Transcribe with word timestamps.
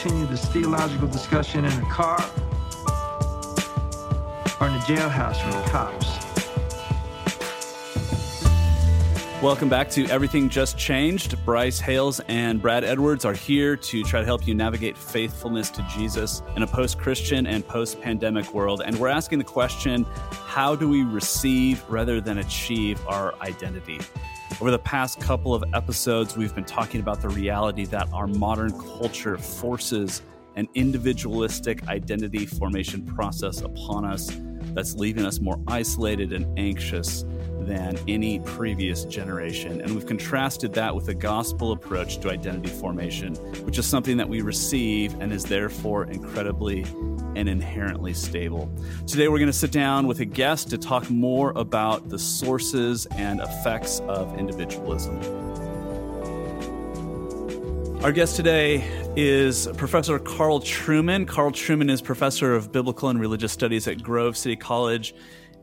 continue 0.00 0.26
this 0.26 0.44
theological 0.46 1.08
discussion 1.08 1.64
in 1.64 1.72
a 1.72 1.90
car 1.90 2.20
or 4.60 4.68
in 4.68 4.74
a 4.74 4.78
jailhouse 4.86 5.42
from 5.42 5.50
the 5.50 5.68
cops. 5.70 6.06
Welcome 9.42 9.68
back 9.68 9.90
to 9.90 10.06
Everything 10.06 10.48
Just 10.48 10.78
Changed. 10.78 11.44
Bryce 11.44 11.80
Hales 11.80 12.20
and 12.28 12.62
Brad 12.62 12.84
Edwards 12.84 13.24
are 13.24 13.32
here 13.32 13.76
to 13.76 14.04
try 14.04 14.20
to 14.20 14.26
help 14.26 14.46
you 14.46 14.54
navigate 14.54 14.96
faithfulness 14.96 15.68
to 15.70 15.84
Jesus 15.90 16.42
in 16.54 16.62
a 16.62 16.66
post 16.66 16.98
Christian 16.98 17.48
and 17.48 17.66
post 17.66 18.00
pandemic 18.00 18.54
world. 18.54 18.82
And 18.84 18.96
we're 19.00 19.08
asking 19.08 19.38
the 19.38 19.44
question 19.44 20.04
how 20.30 20.76
do 20.76 20.88
we 20.88 21.02
receive 21.02 21.84
rather 21.88 22.20
than 22.20 22.38
achieve 22.38 23.04
our 23.08 23.34
identity? 23.40 23.98
Over 24.60 24.72
the 24.72 24.78
past 24.80 25.20
couple 25.20 25.54
of 25.54 25.62
episodes, 25.72 26.36
we've 26.36 26.52
been 26.52 26.64
talking 26.64 27.00
about 27.00 27.20
the 27.22 27.28
reality 27.28 27.84
that 27.86 28.12
our 28.12 28.26
modern 28.26 28.72
culture 28.72 29.38
forces 29.38 30.20
an 30.56 30.66
individualistic 30.74 31.86
identity 31.86 32.44
formation 32.44 33.06
process 33.06 33.60
upon 33.60 34.04
us 34.04 34.32
that's 34.74 34.96
leaving 34.96 35.24
us 35.24 35.38
more 35.38 35.60
isolated 35.68 36.32
and 36.32 36.58
anxious 36.58 37.24
than 37.68 37.98
any 38.08 38.40
previous 38.40 39.04
generation. 39.04 39.82
And 39.82 39.94
we've 39.94 40.06
contrasted 40.06 40.72
that 40.72 40.94
with 40.94 41.08
a 41.08 41.14
gospel 41.14 41.72
approach 41.72 42.18
to 42.20 42.30
identity 42.30 42.70
formation, 42.70 43.34
which 43.64 43.78
is 43.78 43.86
something 43.86 44.16
that 44.16 44.28
we 44.28 44.40
receive 44.40 45.20
and 45.20 45.32
is 45.32 45.44
therefore 45.44 46.04
incredibly 46.04 46.82
and 47.36 47.46
inherently 47.48 48.14
stable. 48.14 48.72
Today, 49.06 49.28
we're 49.28 49.38
going 49.38 49.46
to 49.46 49.52
sit 49.52 49.70
down 49.70 50.06
with 50.06 50.20
a 50.20 50.24
guest 50.24 50.70
to 50.70 50.78
talk 50.78 51.08
more 51.10 51.52
about 51.56 52.08
the 52.08 52.18
sources 52.18 53.06
and 53.16 53.40
effects 53.40 54.00
of 54.00 54.36
individualism. 54.38 55.20
Our 58.02 58.12
guest 58.12 58.36
today 58.36 58.88
is 59.14 59.68
Professor 59.76 60.18
Carl 60.18 60.60
Trueman. 60.60 61.26
Carl 61.28 61.50
Trueman 61.50 61.90
is 61.90 62.00
professor 62.00 62.54
of 62.54 62.72
biblical 62.72 63.08
and 63.08 63.20
religious 63.20 63.52
studies 63.52 63.86
at 63.88 64.02
Grove 64.02 64.36
City 64.36 64.56
College 64.56 65.14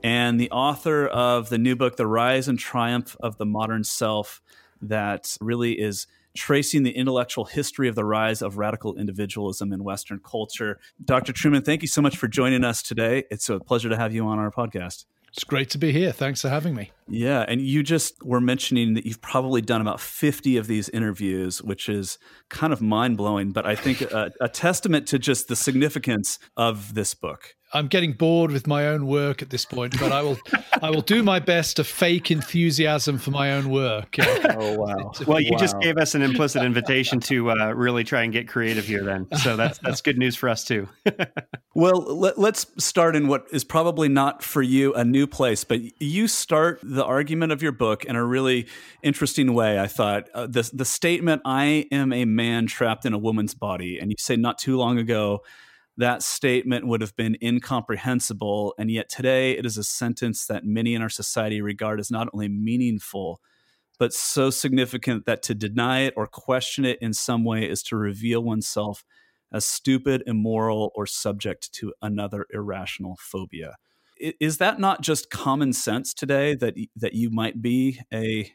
and 0.05 0.39
the 0.39 0.51
author 0.51 1.07
of 1.07 1.49
the 1.49 1.57
new 1.57 1.75
book, 1.75 1.95
The 1.95 2.05
Rise 2.05 2.47
and 2.47 2.59
Triumph 2.59 3.17
of 3.21 3.39
the 3.39 3.45
Modern 3.45 3.83
Self, 3.83 4.39
that 4.79 5.35
really 5.41 5.79
is 5.79 6.05
tracing 6.37 6.83
the 6.83 6.91
intellectual 6.91 7.45
history 7.45 7.87
of 7.87 7.95
the 7.95 8.05
rise 8.05 8.43
of 8.43 8.59
radical 8.59 8.95
individualism 8.97 9.73
in 9.73 9.83
Western 9.83 10.19
culture. 10.19 10.79
Dr. 11.03 11.33
Trueman, 11.33 11.65
thank 11.65 11.81
you 11.81 11.87
so 11.87 12.03
much 12.03 12.17
for 12.17 12.27
joining 12.27 12.63
us 12.63 12.83
today. 12.83 13.23
It's 13.31 13.49
a 13.49 13.59
pleasure 13.59 13.89
to 13.89 13.97
have 13.97 14.13
you 14.13 14.27
on 14.27 14.37
our 14.37 14.51
podcast. 14.51 15.05
It's 15.29 15.43
great 15.43 15.71
to 15.71 15.79
be 15.79 15.91
here. 15.91 16.11
Thanks 16.11 16.41
for 16.41 16.49
having 16.49 16.75
me. 16.75 16.91
Yeah. 17.09 17.43
And 17.47 17.59
you 17.59 17.81
just 17.81 18.23
were 18.23 18.39
mentioning 18.39 18.93
that 18.93 19.07
you've 19.07 19.21
probably 19.21 19.61
done 19.61 19.81
about 19.81 19.99
50 19.99 20.55
of 20.57 20.67
these 20.67 20.87
interviews, 20.89 21.63
which 21.63 21.89
is 21.89 22.19
kind 22.49 22.71
of 22.71 22.81
mind 22.81 23.17
blowing, 23.17 23.51
but 23.51 23.65
I 23.65 23.75
think 23.75 24.01
a, 24.01 24.31
a, 24.39 24.47
testament 24.47 25.07
to 25.07 25.19
just 25.19 25.49
the 25.49 25.55
significance 25.55 26.39
of 26.55 26.93
this 26.93 27.15
book. 27.15 27.55
I'm 27.75 27.87
getting 27.87 28.13
bored 28.13 28.51
with 28.51 28.67
my 28.67 28.87
own 28.87 29.05
work 29.05 29.41
at 29.41 29.49
this 29.49 29.65
point, 29.65 29.99
but 29.99 30.13
I 30.13 30.21
will 30.21 30.39
I 30.81 30.89
will 30.89 31.01
do 31.01 31.21
my 31.23 31.39
best 31.39 31.75
to 31.75 31.83
fake 31.83 32.31
enthusiasm 32.31 33.17
for 33.17 33.31
my 33.31 33.51
own 33.51 33.69
work. 33.69 34.15
Oh 34.57 34.77
wow! 34.77 35.11
Well, 35.27 35.39
you 35.39 35.51
wow. 35.51 35.57
just 35.57 35.79
gave 35.81 35.97
us 35.97 36.15
an 36.15 36.21
implicit 36.21 36.63
invitation 36.63 37.19
to 37.21 37.51
uh, 37.51 37.73
really 37.73 38.03
try 38.03 38.23
and 38.23 38.31
get 38.31 38.47
creative 38.47 38.85
here, 38.85 39.03
then. 39.03 39.27
So 39.39 39.57
that's 39.57 39.79
that's 39.79 40.01
good 40.01 40.17
news 40.17 40.35
for 40.35 40.47
us 40.47 40.63
too. 40.63 40.87
well, 41.75 41.99
let, 41.99 42.37
us 42.37 42.65
start 42.77 43.15
in 43.15 43.27
what 43.27 43.47
is 43.51 43.63
probably 43.63 44.07
not 44.07 44.43
for 44.43 44.61
you 44.61 44.93
a 44.93 45.03
new 45.03 45.27
place, 45.27 45.63
but 45.63 45.81
you 45.99 46.27
start 46.27 46.79
the 46.83 47.03
argument 47.03 47.51
of 47.51 47.61
your 47.61 47.73
book 47.73 48.05
in 48.05 48.15
a 48.15 48.23
really 48.23 48.67
interesting 49.03 49.53
way. 49.53 49.79
I 49.79 49.87
thought 49.87 50.29
uh, 50.33 50.47
the 50.47 50.69
the 50.71 50.85
statement 50.85 51.41
"I 51.43 51.87
am 51.91 52.13
a 52.13 52.23
man 52.23 52.67
trapped 52.67 53.05
in 53.05 53.13
a 53.13 53.17
woman's 53.17 53.55
body," 53.55 53.99
and 53.99 54.11
you 54.11 54.15
say 54.19 54.37
not 54.37 54.57
too 54.57 54.77
long 54.77 54.97
ago 54.99 55.41
that 55.97 56.23
statement 56.23 56.87
would 56.87 57.01
have 57.01 57.15
been 57.15 57.37
incomprehensible. 57.41 58.73
And 58.77 58.91
yet 58.91 59.09
today 59.09 59.57
it 59.57 59.65
is 59.65 59.77
a 59.77 59.83
sentence 59.83 60.45
that 60.47 60.65
many 60.65 60.93
in 60.93 61.01
our 61.01 61.09
society 61.09 61.61
regard 61.61 61.99
as 61.99 62.11
not 62.11 62.29
only 62.33 62.49
meaningful, 62.49 63.39
but 63.97 64.13
so 64.13 64.49
significant 64.49 65.25
that 65.25 65.41
to 65.43 65.55
deny 65.55 66.01
it 66.01 66.13
or 66.17 66.27
question 66.27 66.83
it 66.85 66.99
in 67.01 67.13
some 67.13 67.43
way 67.45 67.69
is 67.69 67.81
to 67.83 67.95
reveal 67.95 68.43
oneself 68.43 69.05
as 69.53 69.65
stupid, 69.65 70.23
immoral, 70.27 70.91
or 70.95 71.05
subject 71.05 71.71
to 71.73 71.93
another 72.01 72.45
irrational 72.53 73.17
phobia. 73.19 73.77
Is 74.17 74.57
that 74.57 74.79
not 74.79 75.01
just 75.01 75.29
common 75.29 75.71
sense 75.71 76.13
today 76.13 76.55
that 76.55 76.75
that 76.95 77.13
you 77.13 77.29
might 77.29 77.61
be 77.61 77.99
a 78.13 78.51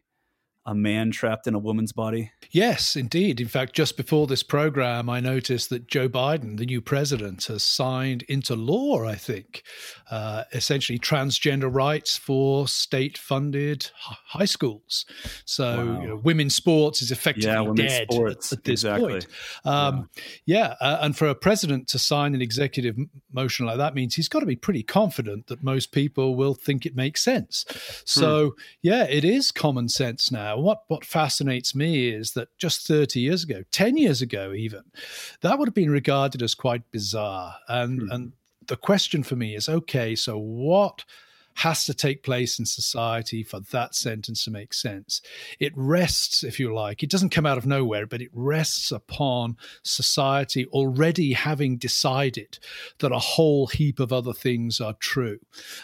a 0.66 0.74
man 0.74 1.10
trapped 1.10 1.46
in 1.46 1.54
a 1.54 1.58
woman's 1.58 1.92
body? 1.92 2.32
Yes, 2.50 2.94
indeed. 2.94 3.40
In 3.40 3.48
fact, 3.48 3.74
just 3.74 3.96
before 3.96 4.26
this 4.26 4.42
program, 4.42 5.08
I 5.08 5.18
noticed 5.18 5.70
that 5.70 5.88
Joe 5.88 6.08
Biden, 6.08 6.58
the 6.58 6.66
new 6.66 6.82
president, 6.82 7.44
has 7.44 7.62
signed 7.62 8.22
into 8.22 8.54
law, 8.54 9.04
I 9.04 9.14
think, 9.14 9.62
uh, 10.10 10.44
essentially 10.52 10.98
transgender 10.98 11.74
rights 11.74 12.16
for 12.16 12.68
state 12.68 13.16
funded 13.16 13.90
high 13.96 14.44
schools. 14.44 15.06
So, 15.46 15.86
wow. 15.86 16.00
you 16.02 16.08
know, 16.08 16.16
women's 16.16 16.54
sports 16.54 17.00
is 17.00 17.10
effectively 17.10 17.50
yeah, 17.50 17.88
dead 17.88 18.08
sports. 18.10 18.52
at, 18.52 18.64
this 18.64 18.84
exactly. 18.84 19.12
point. 19.12 19.26
Um, 19.64 20.10
yeah, 20.44 20.74
yeah 20.80 20.86
uh, 20.86 20.98
and 21.00 21.16
for 21.16 21.28
a 21.28 21.34
president 21.34 21.88
to 21.88 21.98
sign 21.98 22.34
an 22.34 22.42
executive 22.42 22.96
motion 23.32 23.64
like 23.64 23.78
that 23.78 23.94
means 23.94 24.14
he's 24.14 24.28
got 24.28 24.40
to 24.40 24.46
be 24.46 24.56
pretty 24.56 24.82
confident 24.82 25.46
that 25.46 25.62
most 25.62 25.90
people 25.90 26.34
will 26.34 26.54
think 26.54 26.84
it 26.84 26.94
makes 26.94 27.22
sense. 27.22 27.64
So, 28.04 28.50
hmm. 28.50 28.60
yeah, 28.82 29.04
it 29.04 29.24
is 29.24 29.50
common 29.50 29.88
sense 29.88 30.30
now 30.30 30.49
what 30.56 30.82
what 30.88 31.04
fascinates 31.04 31.74
me 31.74 32.08
is 32.10 32.32
that 32.32 32.48
just 32.58 32.86
30 32.86 33.20
years 33.20 33.44
ago, 33.44 33.62
10 33.72 33.96
years 33.96 34.22
ago 34.22 34.52
even, 34.52 34.82
that 35.40 35.58
would 35.58 35.68
have 35.68 35.74
been 35.74 35.90
regarded 35.90 36.42
as 36.42 36.54
quite 36.54 36.90
bizarre. 36.90 37.56
And 37.68 38.02
mm. 38.02 38.14
and 38.14 38.32
the 38.66 38.76
question 38.76 39.22
for 39.22 39.36
me 39.36 39.54
is 39.54 39.68
okay, 39.68 40.14
so 40.14 40.38
what 40.38 41.04
has 41.60 41.84
to 41.84 41.94
take 41.94 42.22
place 42.22 42.58
in 42.58 42.64
society 42.64 43.42
for 43.42 43.60
that 43.70 43.94
sentence 43.94 44.44
to 44.44 44.50
make 44.50 44.72
sense. 44.72 45.20
It 45.58 45.72
rests, 45.76 46.42
if 46.42 46.58
you 46.58 46.74
like, 46.74 47.02
it 47.02 47.10
doesn't 47.10 47.30
come 47.30 47.44
out 47.44 47.58
of 47.58 47.66
nowhere, 47.66 48.06
but 48.06 48.22
it 48.22 48.30
rests 48.32 48.90
upon 48.90 49.56
society 49.82 50.64
already 50.66 51.34
having 51.34 51.76
decided 51.76 52.58
that 53.00 53.12
a 53.12 53.18
whole 53.18 53.66
heap 53.66 54.00
of 54.00 54.12
other 54.12 54.32
things 54.32 54.80
are 54.80 54.94
true. 54.94 55.38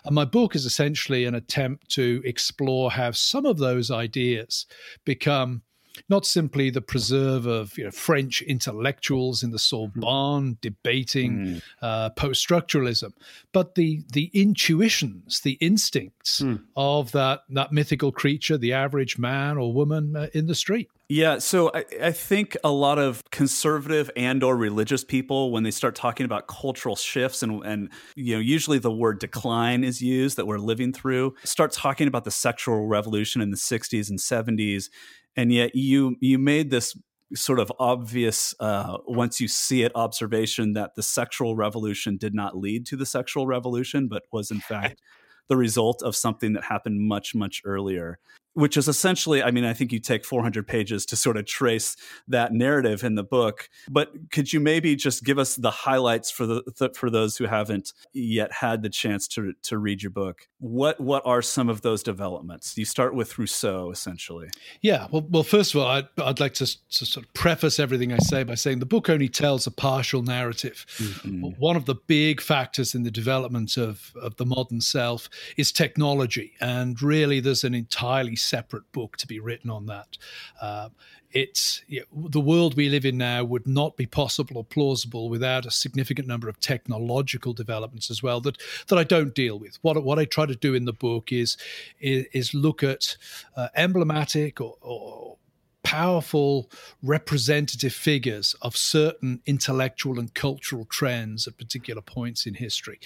And 0.04 0.14
my 0.14 0.24
book 0.24 0.54
is 0.54 0.64
essentially 0.64 1.26
an 1.26 1.34
attempt 1.34 1.90
to 1.90 2.22
explore 2.24 2.92
how 2.92 3.10
some 3.10 3.44
of 3.44 3.58
those 3.58 3.90
ideas 3.90 4.64
become 5.04 5.62
not 6.08 6.26
simply 6.26 6.70
the 6.70 6.80
preserve 6.80 7.46
of 7.46 7.76
you 7.78 7.84
know, 7.84 7.90
French 7.90 8.42
intellectuals 8.42 9.42
in 9.42 9.50
the 9.50 9.58
Sorbonne 9.58 10.54
mm. 10.54 10.60
debating 10.60 11.32
mm. 11.32 11.62
uh, 11.82 12.10
post 12.10 12.46
structuralism, 12.46 13.12
but 13.52 13.74
the 13.74 14.02
the 14.12 14.30
intuitions, 14.34 15.40
the 15.40 15.52
instincts 15.60 16.40
mm. 16.40 16.62
of 16.76 17.12
that 17.12 17.40
that 17.50 17.72
mythical 17.72 18.12
creature, 18.12 18.58
the 18.58 18.72
average 18.72 19.18
man 19.18 19.56
or 19.56 19.72
woman 19.72 20.16
uh, 20.16 20.28
in 20.32 20.46
the 20.46 20.54
street. 20.54 20.88
Yeah, 21.08 21.38
so 21.38 21.70
I, 21.72 21.84
I, 22.02 22.10
think 22.10 22.56
a 22.64 22.72
lot 22.72 22.98
of 22.98 23.22
conservative 23.30 24.10
and 24.16 24.42
or 24.42 24.56
religious 24.56 25.04
people, 25.04 25.52
when 25.52 25.62
they 25.62 25.70
start 25.70 25.94
talking 25.94 26.26
about 26.26 26.48
cultural 26.48 26.96
shifts 26.96 27.44
and 27.44 27.64
and 27.64 27.90
you 28.16 28.34
know 28.34 28.40
usually 28.40 28.80
the 28.80 28.90
word 28.90 29.20
decline 29.20 29.84
is 29.84 30.02
used 30.02 30.36
that 30.36 30.46
we're 30.46 30.58
living 30.58 30.92
through, 30.92 31.36
start 31.44 31.70
talking 31.70 32.08
about 32.08 32.24
the 32.24 32.32
sexual 32.32 32.88
revolution 32.88 33.40
in 33.40 33.50
the 33.50 33.56
'60s 33.56 34.10
and 34.10 34.18
'70s, 34.18 34.88
and 35.36 35.52
yet 35.52 35.74
you 35.74 36.16
you 36.20 36.38
made 36.38 36.70
this 36.70 36.96
sort 37.34 37.58
of 37.58 37.72
obvious 37.78 38.54
uh, 38.60 38.98
once 39.06 39.40
you 39.40 39.48
see 39.48 39.82
it 39.82 39.92
observation 39.94 40.74
that 40.74 40.94
the 40.94 41.02
sexual 41.02 41.56
revolution 41.56 42.16
did 42.16 42.34
not 42.34 42.56
lead 42.56 42.86
to 42.86 42.96
the 42.96 43.06
sexual 43.06 43.46
revolution 43.46 44.08
but 44.08 44.22
was 44.32 44.50
in 44.50 44.60
fact 44.68 45.00
the 45.48 45.56
result 45.56 46.02
of 46.02 46.16
something 46.16 46.52
that 46.52 46.64
happened 46.64 47.00
much 47.00 47.34
much 47.34 47.62
earlier 47.64 48.18
which 48.56 48.76
is 48.76 48.88
essentially 48.88 49.42
i 49.42 49.50
mean 49.50 49.64
i 49.64 49.72
think 49.72 49.92
you 49.92 50.00
take 50.00 50.24
400 50.24 50.66
pages 50.66 51.06
to 51.06 51.16
sort 51.16 51.36
of 51.36 51.46
trace 51.46 51.96
that 52.28 52.52
narrative 52.52 53.04
in 53.04 53.14
the 53.14 53.24
book 53.24 53.68
but 53.88 54.12
could 54.30 54.52
you 54.52 54.60
maybe 54.60 54.96
just 54.96 55.24
give 55.24 55.38
us 55.38 55.56
the 55.56 55.70
highlights 55.70 56.30
for 56.30 56.46
the 56.46 56.62
th- 56.78 56.96
for 56.96 57.10
those 57.10 57.36
who 57.36 57.46
haven't 57.46 57.92
yet 58.12 58.52
had 58.52 58.82
the 58.82 58.88
chance 58.88 59.28
to 59.28 59.52
to 59.62 59.78
read 59.78 60.02
your 60.02 60.10
book? 60.10 60.48
What 60.58 61.00
what 61.00 61.22
are 61.24 61.42
some 61.42 61.68
of 61.68 61.82
those 61.82 62.02
developments? 62.02 62.76
You 62.76 62.84
start 62.84 63.14
with 63.14 63.38
rousseau 63.38 63.90
essentially. 63.90 64.48
Yeah 64.82 65.06
well, 65.10 65.26
well 65.30 65.42
first 65.42 65.74
of 65.74 65.80
all 65.80 65.86
I'd, 65.86 66.08
I'd 66.18 66.40
like 66.40 66.54
to, 66.54 66.66
to 66.66 67.06
sort 67.06 67.24
of 67.24 67.32
preface 67.34 67.78
everything 67.78 68.12
i 68.12 68.18
say 68.18 68.42
by 68.42 68.54
saying 68.54 68.78
the 68.78 68.86
book 68.86 69.08
only 69.08 69.28
tells 69.28 69.66
a 69.66 69.70
partial 69.70 70.22
narrative. 70.22 70.86
Mm-hmm. 70.96 71.42
one 71.58 71.76
of 71.76 71.84
the 71.84 71.94
big 71.94 72.40
factors 72.40 72.94
in 72.94 73.02
the 73.02 73.10
development 73.10 73.76
of 73.76 74.12
of 74.20 74.36
the 74.36 74.46
modern 74.46 74.80
self 74.80 75.28
is 75.56 75.72
technology 75.72 76.52
and 76.60 77.00
really 77.02 77.40
there's 77.40 77.64
an 77.64 77.74
entirely 77.74 78.36
separate 78.46 78.90
book 78.92 79.16
to 79.18 79.26
be 79.26 79.40
written 79.40 79.70
on 79.70 79.86
that. 79.86 80.16
Uh, 80.60 80.88
it's 81.32 81.82
you 81.86 82.00
know, 82.00 82.28
the 82.28 82.40
world 82.40 82.76
we 82.76 82.88
live 82.88 83.04
in 83.04 83.18
now 83.18 83.44
would 83.44 83.66
not 83.66 83.96
be 83.96 84.06
possible 84.06 84.56
or 84.58 84.64
plausible 84.64 85.28
without 85.28 85.66
a 85.66 85.70
significant 85.70 86.26
number 86.26 86.48
of 86.48 86.58
technological 86.60 87.52
developments 87.52 88.10
as 88.10 88.22
well 88.22 88.40
that 88.40 88.58
that 88.88 88.98
I 88.98 89.04
don't 89.04 89.34
deal 89.34 89.58
with. 89.58 89.78
What 89.82 90.02
what 90.02 90.18
I 90.18 90.24
try 90.24 90.46
to 90.46 90.54
do 90.54 90.74
in 90.74 90.84
the 90.84 90.92
book 90.92 91.32
is 91.32 91.56
is, 92.00 92.26
is 92.32 92.54
look 92.54 92.82
at 92.82 93.16
uh, 93.56 93.68
emblematic 93.74 94.60
or, 94.60 94.76
or 94.80 95.36
powerful 95.86 96.68
representative 97.00 97.92
figures 97.92 98.56
of 98.60 98.76
certain 98.76 99.40
intellectual 99.46 100.18
and 100.18 100.34
cultural 100.34 100.84
trends 100.86 101.46
at 101.46 101.56
particular 101.56 102.02
points 102.02 102.44
in 102.44 102.54
history. 102.54 102.98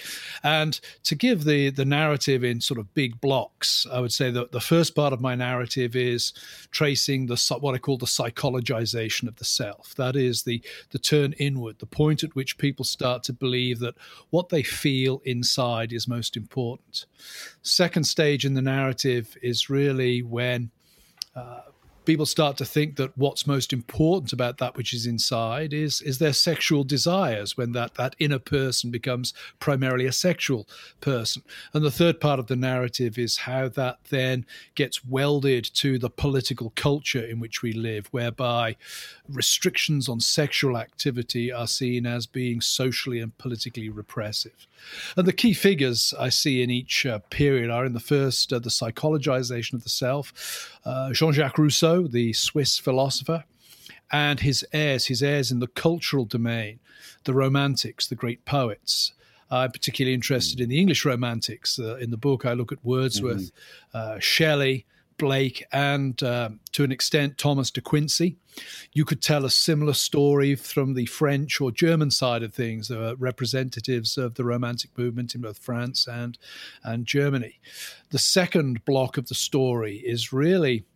And 0.42 0.80
to 1.02 1.14
give 1.14 1.44
the, 1.44 1.68
the 1.68 1.84
narrative 1.84 2.42
in 2.42 2.62
sort 2.62 2.80
of 2.80 2.94
big 2.94 3.20
blocks, 3.20 3.86
I 3.92 4.00
would 4.00 4.14
say 4.14 4.30
that 4.30 4.52
the 4.52 4.62
first 4.62 4.94
part 4.94 5.12
of 5.12 5.20
my 5.20 5.34
narrative 5.34 5.94
is 5.94 6.32
tracing 6.70 7.26
the 7.26 7.36
what 7.60 7.74
I 7.74 7.78
call 7.78 7.98
the 7.98 8.06
psychologization 8.06 9.28
of 9.28 9.36
the 9.36 9.44
self. 9.44 9.94
That 9.96 10.16
is 10.16 10.44
the, 10.44 10.62
the 10.88 10.98
turn 10.98 11.34
inward, 11.34 11.80
the 11.80 11.86
point 11.86 12.24
at 12.24 12.34
which 12.34 12.56
people 12.56 12.86
start 12.86 13.22
to 13.24 13.34
believe 13.34 13.80
that 13.80 13.96
what 14.30 14.48
they 14.48 14.62
feel 14.62 15.20
inside 15.26 15.92
is 15.92 16.08
most 16.08 16.34
important. 16.34 17.04
Second 17.60 18.04
stage 18.04 18.46
in 18.46 18.54
the 18.54 18.62
narrative 18.62 19.36
is 19.42 19.68
really 19.68 20.22
when 20.22 20.70
uh, 21.36 21.60
people 22.04 22.26
start 22.26 22.56
to 22.56 22.64
think 22.64 22.96
that 22.96 23.16
what's 23.16 23.46
most 23.46 23.72
important 23.72 24.32
about 24.32 24.58
that 24.58 24.76
which 24.76 24.92
is 24.92 25.06
inside 25.06 25.72
is 25.72 26.00
is 26.00 26.18
their 26.18 26.32
sexual 26.32 26.84
desires 26.84 27.56
when 27.56 27.72
that 27.72 27.94
that 27.94 28.16
inner 28.18 28.38
person 28.38 28.90
becomes 28.90 29.34
primarily 29.58 30.06
a 30.06 30.12
sexual 30.12 30.68
person. 31.00 31.42
And 31.72 31.84
the 31.84 31.90
third 31.90 32.20
part 32.20 32.38
of 32.38 32.46
the 32.46 32.56
narrative 32.56 33.18
is 33.18 33.38
how 33.38 33.68
that 33.68 33.98
then 34.08 34.46
gets 34.74 35.04
welded 35.04 35.64
to 35.74 35.98
the 35.98 36.10
political 36.10 36.70
culture 36.70 37.24
in 37.24 37.40
which 37.40 37.62
we 37.62 37.72
live 37.72 38.08
whereby 38.10 38.76
restrictions 39.28 40.08
on 40.08 40.20
sexual 40.20 40.76
activity 40.76 41.52
are 41.52 41.66
seen 41.66 42.06
as 42.06 42.26
being 42.26 42.60
socially 42.60 43.20
and 43.20 43.36
politically 43.38 43.88
repressive. 43.88 44.66
And 45.16 45.26
the 45.26 45.32
key 45.32 45.52
figures 45.52 46.14
I 46.18 46.30
see 46.30 46.62
in 46.62 46.70
each 46.70 47.06
uh, 47.06 47.18
period 47.30 47.70
are 47.70 47.84
in 47.84 47.92
the 47.92 48.00
first, 48.00 48.52
uh, 48.52 48.58
the 48.58 48.70
psychologization 48.70 49.74
of 49.74 49.82
the 49.82 49.90
self, 49.90 50.78
uh, 50.84 51.12
Jean 51.12 51.32
Jacques 51.32 51.58
Rousseau, 52.00 52.08
the 52.08 52.32
Swiss 52.32 52.78
philosopher, 52.78 53.44
and 54.12 54.40
his 54.40 54.64
heirs, 54.72 55.06
his 55.06 55.22
heirs 55.22 55.50
in 55.50 55.60
the 55.60 55.68
cultural 55.68 56.24
domain, 56.24 56.80
the 57.24 57.34
Romantics, 57.34 58.06
the 58.06 58.16
great 58.16 58.44
poets. 58.44 59.12
I'm 59.50 59.72
particularly 59.72 60.14
interested 60.14 60.60
in 60.60 60.68
the 60.68 60.78
English 60.78 61.04
Romantics. 61.04 61.78
Uh, 61.78 61.96
in 61.96 62.10
the 62.10 62.16
book, 62.16 62.46
I 62.46 62.52
look 62.52 62.72
at 62.72 62.84
Wordsworth, 62.84 63.52
mm-hmm. 63.52 64.14
Uh, 64.14 64.18
Shelley, 64.20 64.86
Blake 65.18 65.62
and 65.70 66.22
um, 66.22 66.60
to 66.72 66.82
an 66.82 66.90
extent 66.90 67.36
Thomas 67.36 67.70
de 67.70 67.82
Quincey. 67.82 68.38
You 68.94 69.04
could 69.04 69.20
tell 69.20 69.44
a 69.44 69.50
similar 69.50 69.92
story 69.92 70.54
from 70.54 70.94
the 70.94 71.04
French 71.04 71.60
or 71.60 71.70
German 71.70 72.10
side 72.10 72.42
of 72.42 72.54
things. 72.54 72.88
There 72.88 73.02
are 73.02 73.14
representatives 73.16 74.16
of 74.16 74.36
the 74.36 74.44
Romantic 74.44 74.96
movement 74.96 75.34
in 75.34 75.42
both 75.42 75.58
France 75.58 76.08
and, 76.08 76.38
and 76.82 77.04
Germany. 77.04 77.60
The 78.08 78.18
second 78.18 78.86
block 78.86 79.18
of 79.18 79.28
the 79.28 79.34
story 79.34 79.96
is 79.96 80.32
really 80.32 80.86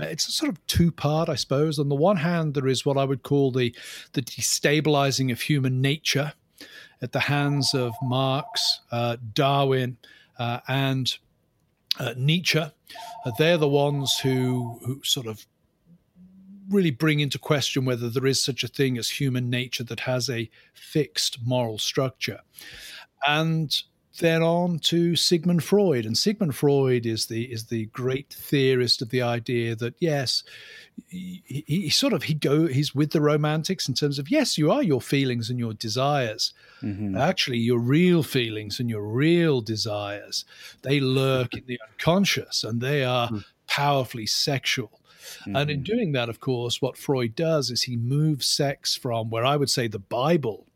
it's 0.00 0.28
a 0.28 0.32
sort 0.32 0.50
of 0.50 0.66
two 0.66 0.90
part, 0.90 1.28
I 1.28 1.34
suppose. 1.34 1.78
On 1.78 1.88
the 1.88 1.94
one 1.94 2.16
hand, 2.16 2.54
there 2.54 2.68
is 2.68 2.86
what 2.86 2.96
I 2.96 3.04
would 3.04 3.22
call 3.22 3.50
the 3.50 3.74
the 4.12 4.22
destabilizing 4.22 5.30
of 5.30 5.40
human 5.40 5.80
nature 5.80 6.32
at 7.02 7.12
the 7.12 7.20
hands 7.20 7.74
of 7.74 7.94
Marx, 8.02 8.80
uh, 8.90 9.16
Darwin, 9.34 9.98
uh, 10.38 10.60
and 10.68 11.18
uh, 11.98 12.14
Nietzsche. 12.16 12.60
Uh, 12.60 12.70
they're 13.38 13.58
the 13.58 13.68
ones 13.68 14.18
who, 14.18 14.78
who 14.84 15.00
sort 15.02 15.26
of 15.26 15.44
really 16.68 16.90
bring 16.90 17.20
into 17.20 17.38
question 17.38 17.84
whether 17.84 18.08
there 18.08 18.26
is 18.26 18.42
such 18.42 18.62
a 18.64 18.68
thing 18.68 18.96
as 18.96 19.10
human 19.10 19.50
nature 19.50 19.84
that 19.84 20.00
has 20.00 20.30
a 20.30 20.48
fixed 20.72 21.38
moral 21.44 21.78
structure. 21.78 22.40
And 23.26 23.76
then 24.18 24.42
on 24.42 24.78
to 24.80 25.16
Sigmund 25.16 25.64
Freud, 25.64 26.04
and 26.04 26.16
Sigmund 26.16 26.54
Freud 26.54 27.06
is 27.06 27.26
the 27.26 27.50
is 27.50 27.66
the 27.66 27.86
great 27.86 28.32
theorist 28.32 29.00
of 29.00 29.08
the 29.08 29.22
idea 29.22 29.74
that 29.76 29.94
yes, 29.98 30.44
he, 31.08 31.42
he, 31.46 31.88
sort 31.88 32.12
of 32.12 32.24
he 32.24 32.34
go 32.34 32.66
he's 32.66 32.94
with 32.94 33.12
the 33.12 33.20
romantics 33.20 33.88
in 33.88 33.94
terms 33.94 34.18
of 34.18 34.30
yes, 34.30 34.58
you 34.58 34.70
are 34.70 34.82
your 34.82 35.00
feelings 35.00 35.48
and 35.48 35.58
your 35.58 35.72
desires. 35.72 36.52
Mm-hmm. 36.82 37.16
Actually, 37.16 37.58
your 37.58 37.78
real 37.78 38.22
feelings 38.22 38.78
and 38.78 38.90
your 38.90 39.02
real 39.02 39.60
desires 39.60 40.44
they 40.82 41.00
lurk 41.00 41.54
in 41.54 41.64
the 41.66 41.80
unconscious, 41.88 42.64
and 42.64 42.80
they 42.80 43.04
are 43.04 43.28
mm-hmm. 43.28 43.38
powerfully 43.66 44.26
sexual. 44.26 45.00
Mm-hmm. 45.40 45.56
And 45.56 45.70
in 45.70 45.76
mm-hmm. 45.78 45.94
doing 45.94 46.12
that, 46.12 46.28
of 46.28 46.40
course, 46.40 46.82
what 46.82 46.98
Freud 46.98 47.34
does 47.34 47.70
is 47.70 47.82
he 47.82 47.96
moves 47.96 48.46
sex 48.46 48.94
from 48.94 49.30
where 49.30 49.44
I 49.44 49.56
would 49.56 49.70
say 49.70 49.88
the 49.88 49.98
Bible 49.98 50.66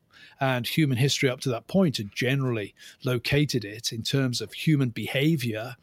and 0.41 0.67
human 0.67 0.99
history 0.99 1.29
up 1.29 1.41
to 1.41 1.49
that 1.49 1.67
point 1.67 1.97
had 1.97 2.13
generally 2.13 2.75
located 3.05 3.65
it 3.65 3.93
in 3.93 4.03
terms 4.03 4.41
of 4.41 4.53
human 4.53 4.91
behavior 4.91 5.77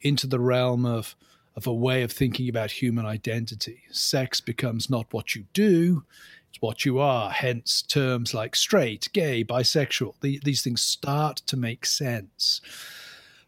into 0.00 0.26
the 0.26 0.40
realm 0.40 0.84
of 0.84 1.16
of 1.54 1.66
a 1.66 1.72
way 1.72 2.02
of 2.02 2.12
thinking 2.12 2.50
about 2.50 2.70
human 2.70 3.06
identity. 3.06 3.84
Sex 3.90 4.42
becomes 4.42 4.90
not 4.90 5.06
what 5.10 5.34
you 5.34 5.46
do, 5.54 6.04
it's 6.50 6.60
what 6.60 6.84
you 6.84 6.98
are. 6.98 7.30
Hence, 7.30 7.82
terms 7.82 8.34
like 8.34 8.54
straight, 8.54 9.08
gay, 9.12 9.42
bisexual. 9.42 10.14
The, 10.20 10.38
these 10.44 10.62
things 10.62 10.82
start 10.82 11.36
to 11.46 11.56
make 11.56 11.86
sense. 11.86 12.60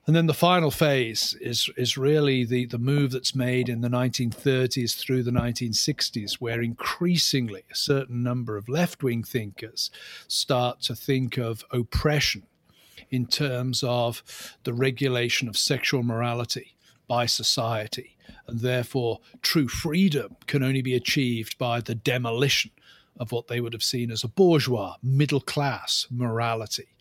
And 0.08 0.16
then 0.16 0.26
the 0.26 0.32
final 0.32 0.70
phase 0.70 1.37
is 1.38 1.69
is 1.76 1.99
really 1.99 2.43
the, 2.43 2.64
the 2.64 2.78
move 2.78 3.10
that's 3.10 3.34
made 3.34 3.69
in 3.69 3.82
the 3.82 3.90
1930s 3.90 4.96
through 4.96 5.22
the 5.22 5.31
1960s, 5.31 6.40
where 6.40 6.62
increasingly 6.62 7.64
a 7.70 7.76
certain 7.76 8.22
number 8.22 8.56
of 8.56 8.70
left 8.70 9.02
wing 9.02 9.22
thinkers 9.22 9.90
start 10.26 10.81
to 10.81 10.94
think 10.94 11.37
of 11.37 11.62
oppression 11.70 12.44
in 13.10 13.26
terms 13.26 13.84
of 13.87 14.22
the 14.64 14.72
regulation 14.72 15.46
of 15.46 15.58
sexual 15.58 16.02
morality 16.02 16.75
by 17.06 17.26
society. 17.26 18.16
And 18.46 18.60
therefore, 18.60 19.20
true 19.43 19.69
freedom 19.69 20.37
can 20.46 20.62
only 20.62 20.81
be 20.81 20.94
achieved 20.94 21.58
by 21.58 21.82
the 21.82 21.94
demolition 21.94 22.70
of 23.20 23.31
what 23.31 23.49
they 23.49 23.60
would 23.60 23.75
have 23.75 23.82
seen 23.82 24.10
as 24.10 24.25
a 24.25 24.28
bourgeois, 24.28 24.94
middle 25.02 25.43
class 25.43 26.06
morality. 26.10 26.94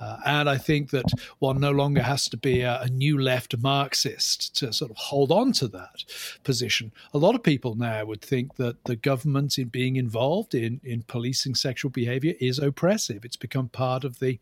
Uh, 0.00 0.16
and 0.24 0.48
I 0.48 0.56
think 0.56 0.90
that 0.90 1.12
one 1.38 1.60
no 1.60 1.70
longer 1.70 2.02
has 2.02 2.28
to 2.30 2.36
be 2.36 2.62
a, 2.62 2.80
a, 2.80 2.88
new 2.88 3.18
left 3.18 3.56
Marxist 3.58 4.56
to 4.56 4.72
sort 4.72 4.90
of 4.90 4.96
hold 4.96 5.30
on 5.30 5.52
to 5.52 5.68
that 5.68 6.04
position. 6.42 6.92
A 7.12 7.18
lot 7.18 7.34
of 7.34 7.42
people 7.42 7.74
now 7.74 8.04
would 8.06 8.22
think 8.22 8.56
that 8.56 8.84
the 8.84 8.96
government 8.96 9.58
in 9.58 9.68
being 9.68 9.96
involved 9.96 10.54
in, 10.54 10.80
in 10.82 11.02
policing 11.02 11.54
sexual 11.54 11.90
behavior 11.90 12.34
is 12.40 12.58
oppressive. 12.58 13.24
It's 13.24 13.36
become 13.36 13.68
part 13.68 14.04
of 14.04 14.18
the 14.18 14.38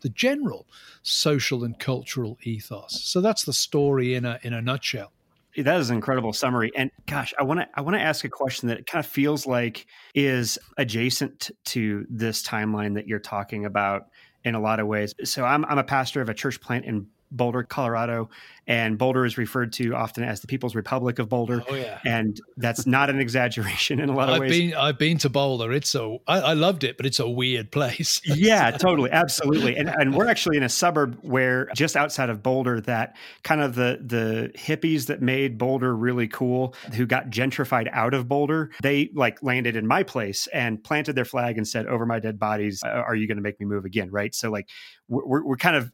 the 0.00 0.08
general 0.08 0.66
social 1.02 1.62
and 1.62 1.78
cultural 1.78 2.36
ethos. 2.42 3.00
So 3.04 3.20
that's 3.20 3.44
the 3.44 3.52
story 3.52 4.14
in 4.14 4.24
a 4.24 4.40
in 4.42 4.52
a 4.52 4.60
nutshell 4.60 5.12
that 5.56 5.78
is 5.78 5.90
an 5.90 5.96
incredible 5.96 6.32
summary 6.32 6.72
and 6.74 6.90
gosh 7.06 7.34
i 7.38 7.42
want 7.42 7.60
to 7.60 7.68
i 7.74 7.80
want 7.80 7.94
to 7.94 8.00
ask 8.00 8.24
a 8.24 8.28
question 8.28 8.68
that 8.68 8.86
kind 8.86 9.04
of 9.04 9.10
feels 9.10 9.46
like 9.46 9.86
is 10.14 10.58
adjacent 10.78 11.50
to 11.64 12.06
this 12.08 12.42
timeline 12.42 12.94
that 12.94 13.06
you're 13.06 13.18
talking 13.18 13.66
about 13.66 14.06
in 14.44 14.54
a 14.54 14.60
lot 14.60 14.80
of 14.80 14.86
ways. 14.86 15.14
So 15.24 15.44
I'm 15.44 15.64
I'm 15.66 15.78
a 15.78 15.84
pastor 15.84 16.20
of 16.20 16.28
a 16.28 16.34
church 16.34 16.60
plant 16.60 16.84
in 16.84 17.06
Boulder, 17.32 17.62
Colorado, 17.62 18.28
and 18.66 18.96
Boulder 18.96 19.24
is 19.24 19.36
referred 19.36 19.72
to 19.74 19.94
often 19.94 20.22
as 20.22 20.40
the 20.40 20.46
People's 20.46 20.74
Republic 20.74 21.18
of 21.18 21.28
Boulder. 21.28 21.64
Oh 21.68 21.74
yeah, 21.74 21.98
and 22.04 22.40
that's 22.56 22.86
not 22.86 23.10
an 23.10 23.18
exaggeration 23.18 23.98
in 23.98 24.08
a 24.08 24.14
lot 24.14 24.28
of 24.28 24.36
I've 24.36 24.40
ways. 24.42 24.50
Been, 24.52 24.74
I've 24.74 24.98
been 24.98 25.18
to 25.18 25.28
Boulder. 25.28 25.72
It's 25.72 25.94
a 25.94 26.18
I, 26.28 26.40
I 26.40 26.52
loved 26.52 26.84
it, 26.84 26.96
but 26.96 27.06
it's 27.06 27.18
a 27.18 27.28
weird 27.28 27.72
place. 27.72 28.20
yeah, 28.24 28.70
totally, 28.70 29.10
absolutely. 29.10 29.76
And 29.76 29.88
and 29.88 30.14
we're 30.14 30.28
actually 30.28 30.56
in 30.56 30.62
a 30.62 30.68
suburb 30.68 31.18
where 31.22 31.68
just 31.74 31.96
outside 31.96 32.30
of 32.30 32.42
Boulder, 32.42 32.80
that 32.82 33.16
kind 33.42 33.60
of 33.60 33.74
the 33.74 33.98
the 34.04 34.52
hippies 34.56 35.06
that 35.06 35.20
made 35.20 35.58
Boulder 35.58 35.96
really 35.96 36.28
cool, 36.28 36.74
who 36.94 37.06
got 37.06 37.30
gentrified 37.30 37.88
out 37.92 38.14
of 38.14 38.28
Boulder, 38.28 38.70
they 38.82 39.10
like 39.14 39.42
landed 39.42 39.74
in 39.74 39.86
my 39.86 40.04
place 40.04 40.46
and 40.52 40.82
planted 40.82 41.14
their 41.14 41.24
flag 41.24 41.56
and 41.56 41.66
said, 41.66 41.86
"Over 41.86 42.06
my 42.06 42.20
dead 42.20 42.38
bodies, 42.38 42.80
uh, 42.84 42.88
are 42.88 43.16
you 43.16 43.26
going 43.26 43.38
to 43.38 43.42
make 43.42 43.58
me 43.58 43.66
move 43.66 43.84
again?" 43.84 44.10
Right. 44.10 44.34
So 44.34 44.50
like 44.50 44.68
we're 45.08 45.44
we're 45.44 45.56
kind 45.56 45.76
of 45.76 45.92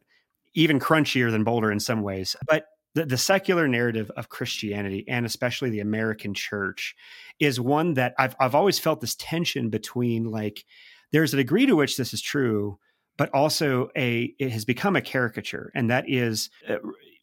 even 0.58 0.80
crunchier 0.80 1.30
than 1.30 1.44
Boulder 1.44 1.70
in 1.70 1.78
some 1.78 2.02
ways. 2.02 2.34
But 2.46 2.66
the, 2.94 3.06
the, 3.06 3.16
secular 3.16 3.68
narrative 3.68 4.10
of 4.16 4.28
Christianity 4.28 5.04
and 5.06 5.24
especially 5.24 5.70
the 5.70 5.78
American 5.78 6.34
church 6.34 6.96
is 7.38 7.60
one 7.60 7.94
that 7.94 8.14
I've 8.18 8.34
I've 8.40 8.56
always 8.56 8.78
felt 8.78 9.00
this 9.00 9.14
tension 9.14 9.70
between 9.70 10.24
like 10.24 10.64
there's 11.12 11.32
a 11.32 11.36
degree 11.36 11.66
to 11.66 11.76
which 11.76 11.96
this 11.96 12.12
is 12.12 12.20
true, 12.20 12.78
but 13.16 13.32
also 13.32 13.90
a 13.96 14.34
it 14.40 14.50
has 14.50 14.64
become 14.64 14.96
a 14.96 15.00
caricature, 15.00 15.70
and 15.74 15.90
that 15.90 16.08
is 16.08 16.50
uh, 16.68 16.76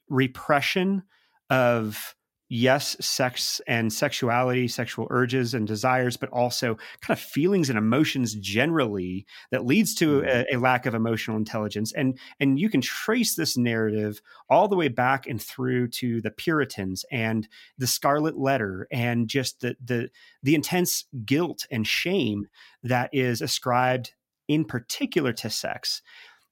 repression 0.07 1.03
of 1.49 2.15
yes, 2.49 2.95
sex 2.99 3.59
and 3.67 3.91
sexuality, 3.91 4.67
sexual 4.67 5.07
urges 5.09 5.53
and 5.53 5.67
desires, 5.67 6.17
but 6.17 6.29
also 6.29 6.75
kind 7.01 7.17
of 7.17 7.19
feelings 7.19 7.69
and 7.69 7.77
emotions 7.77 8.35
generally 8.35 9.25
that 9.51 9.65
leads 9.65 9.95
to 9.95 10.21
mm-hmm. 10.21 10.27
a, 10.53 10.55
a, 10.55 10.59
lack 10.59 10.85
of 10.85 10.93
emotional 10.93 11.37
intelligence. 11.37 11.91
And 11.93 12.19
and 12.39 12.59
you 12.59 12.69
can 12.69 12.81
trace 12.81 13.35
this 13.35 13.57
narrative 13.57 14.21
all 14.49 14.67
the 14.67 14.75
way 14.75 14.87
back 14.87 15.27
and 15.27 15.41
through 15.41 15.87
to 15.89 16.21
the 16.21 16.31
Puritans 16.31 17.03
and 17.11 17.47
the 17.77 17.87
Scarlet 17.87 18.37
Letter 18.37 18.87
and 18.91 19.27
just 19.27 19.61
the 19.61 19.75
the 19.83 20.09
the 20.43 20.55
intense 20.55 21.05
guilt 21.25 21.65
and 21.71 21.87
shame 21.87 22.47
that 22.83 23.09
is 23.13 23.41
ascribed 23.41 24.13
in 24.47 24.65
particular 24.65 25.33
to 25.33 25.49
sex. 25.49 26.01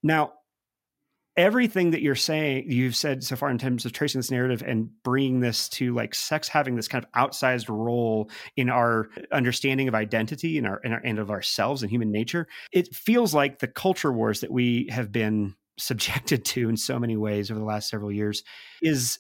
Now, 0.02 0.34
everything 1.36 1.92
that 1.92 2.02
you're 2.02 2.16
saying, 2.16 2.66
you've 2.70 2.96
said 2.96 3.24
so 3.24 3.36
far 3.36 3.50
in 3.50 3.58
terms 3.58 3.86
of 3.86 3.92
tracing 3.92 4.20
this 4.20 4.32
narrative 4.32 4.64
and 4.66 4.90
bringing 5.04 5.40
this 5.40 5.68
to 5.70 5.94
like 5.94 6.14
sex 6.14 6.48
having 6.48 6.76
this 6.76 6.88
kind 6.88 7.04
of 7.04 7.12
outsized 7.12 7.70
role 7.70 8.30
in 8.56 8.70
our 8.70 9.10
understanding 9.32 9.88
of 9.88 9.96
identity 9.96 10.58
and 10.58 10.68
our, 10.68 10.80
and, 10.84 10.94
our, 10.94 11.02
and 11.04 11.20
of 11.20 11.32
ourselves 11.32 11.82
and 11.82 11.92
human 11.92 12.12
nature, 12.12 12.48
it 12.72 12.94
feels 12.94 13.34
like 13.34 13.60
the 13.60 13.68
culture 13.68 14.12
wars 14.12 14.42
that 14.42 14.52
we 14.52 14.88
have 14.92 15.12
been 15.12 15.56
subjected 15.80 16.46
to 16.46 16.70
in 16.70 16.78
so 16.78 17.00
many 17.00 17.18
ways 17.18 17.50
over 17.50 17.60
the 17.60 17.66
last 17.66 17.90
several 17.90 18.12
years 18.12 18.44
is 18.84 19.18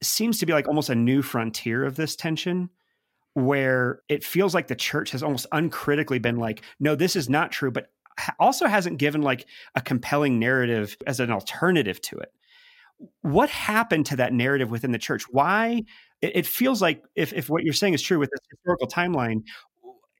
seems 0.00 0.38
to 0.38 0.46
be 0.46 0.52
like 0.52 0.68
almost 0.68 0.90
a 0.90 0.94
new 0.94 1.22
frontier 1.22 1.84
of 1.84 1.96
this 1.96 2.14
tension 2.14 2.70
where 3.34 4.00
it 4.08 4.22
feels 4.22 4.54
like 4.54 4.68
the 4.68 4.76
church 4.76 5.10
has 5.10 5.24
almost 5.24 5.46
uncritically 5.50 6.20
been 6.20 6.36
like 6.36 6.62
no 6.78 6.94
this 6.94 7.16
is 7.16 7.28
not 7.28 7.50
true 7.50 7.70
but 7.70 7.88
also 8.38 8.66
hasn't 8.66 8.98
given 8.98 9.22
like 9.22 9.46
a 9.74 9.80
compelling 9.80 10.38
narrative 10.38 10.96
as 11.06 11.20
an 11.20 11.30
alternative 11.30 12.00
to 12.02 12.18
it. 12.18 12.32
What 13.22 13.50
happened 13.50 14.06
to 14.06 14.16
that 14.16 14.32
narrative 14.32 14.70
within 14.70 14.92
the 14.92 14.98
church? 14.98 15.24
Why 15.30 15.82
it, 16.20 16.32
it 16.36 16.46
feels 16.46 16.80
like 16.80 17.02
if, 17.14 17.32
if 17.32 17.50
what 17.50 17.64
you're 17.64 17.74
saying 17.74 17.94
is 17.94 18.02
true 18.02 18.18
with 18.18 18.30
this 18.30 18.40
historical 18.50 18.86
timeline, 18.86 19.42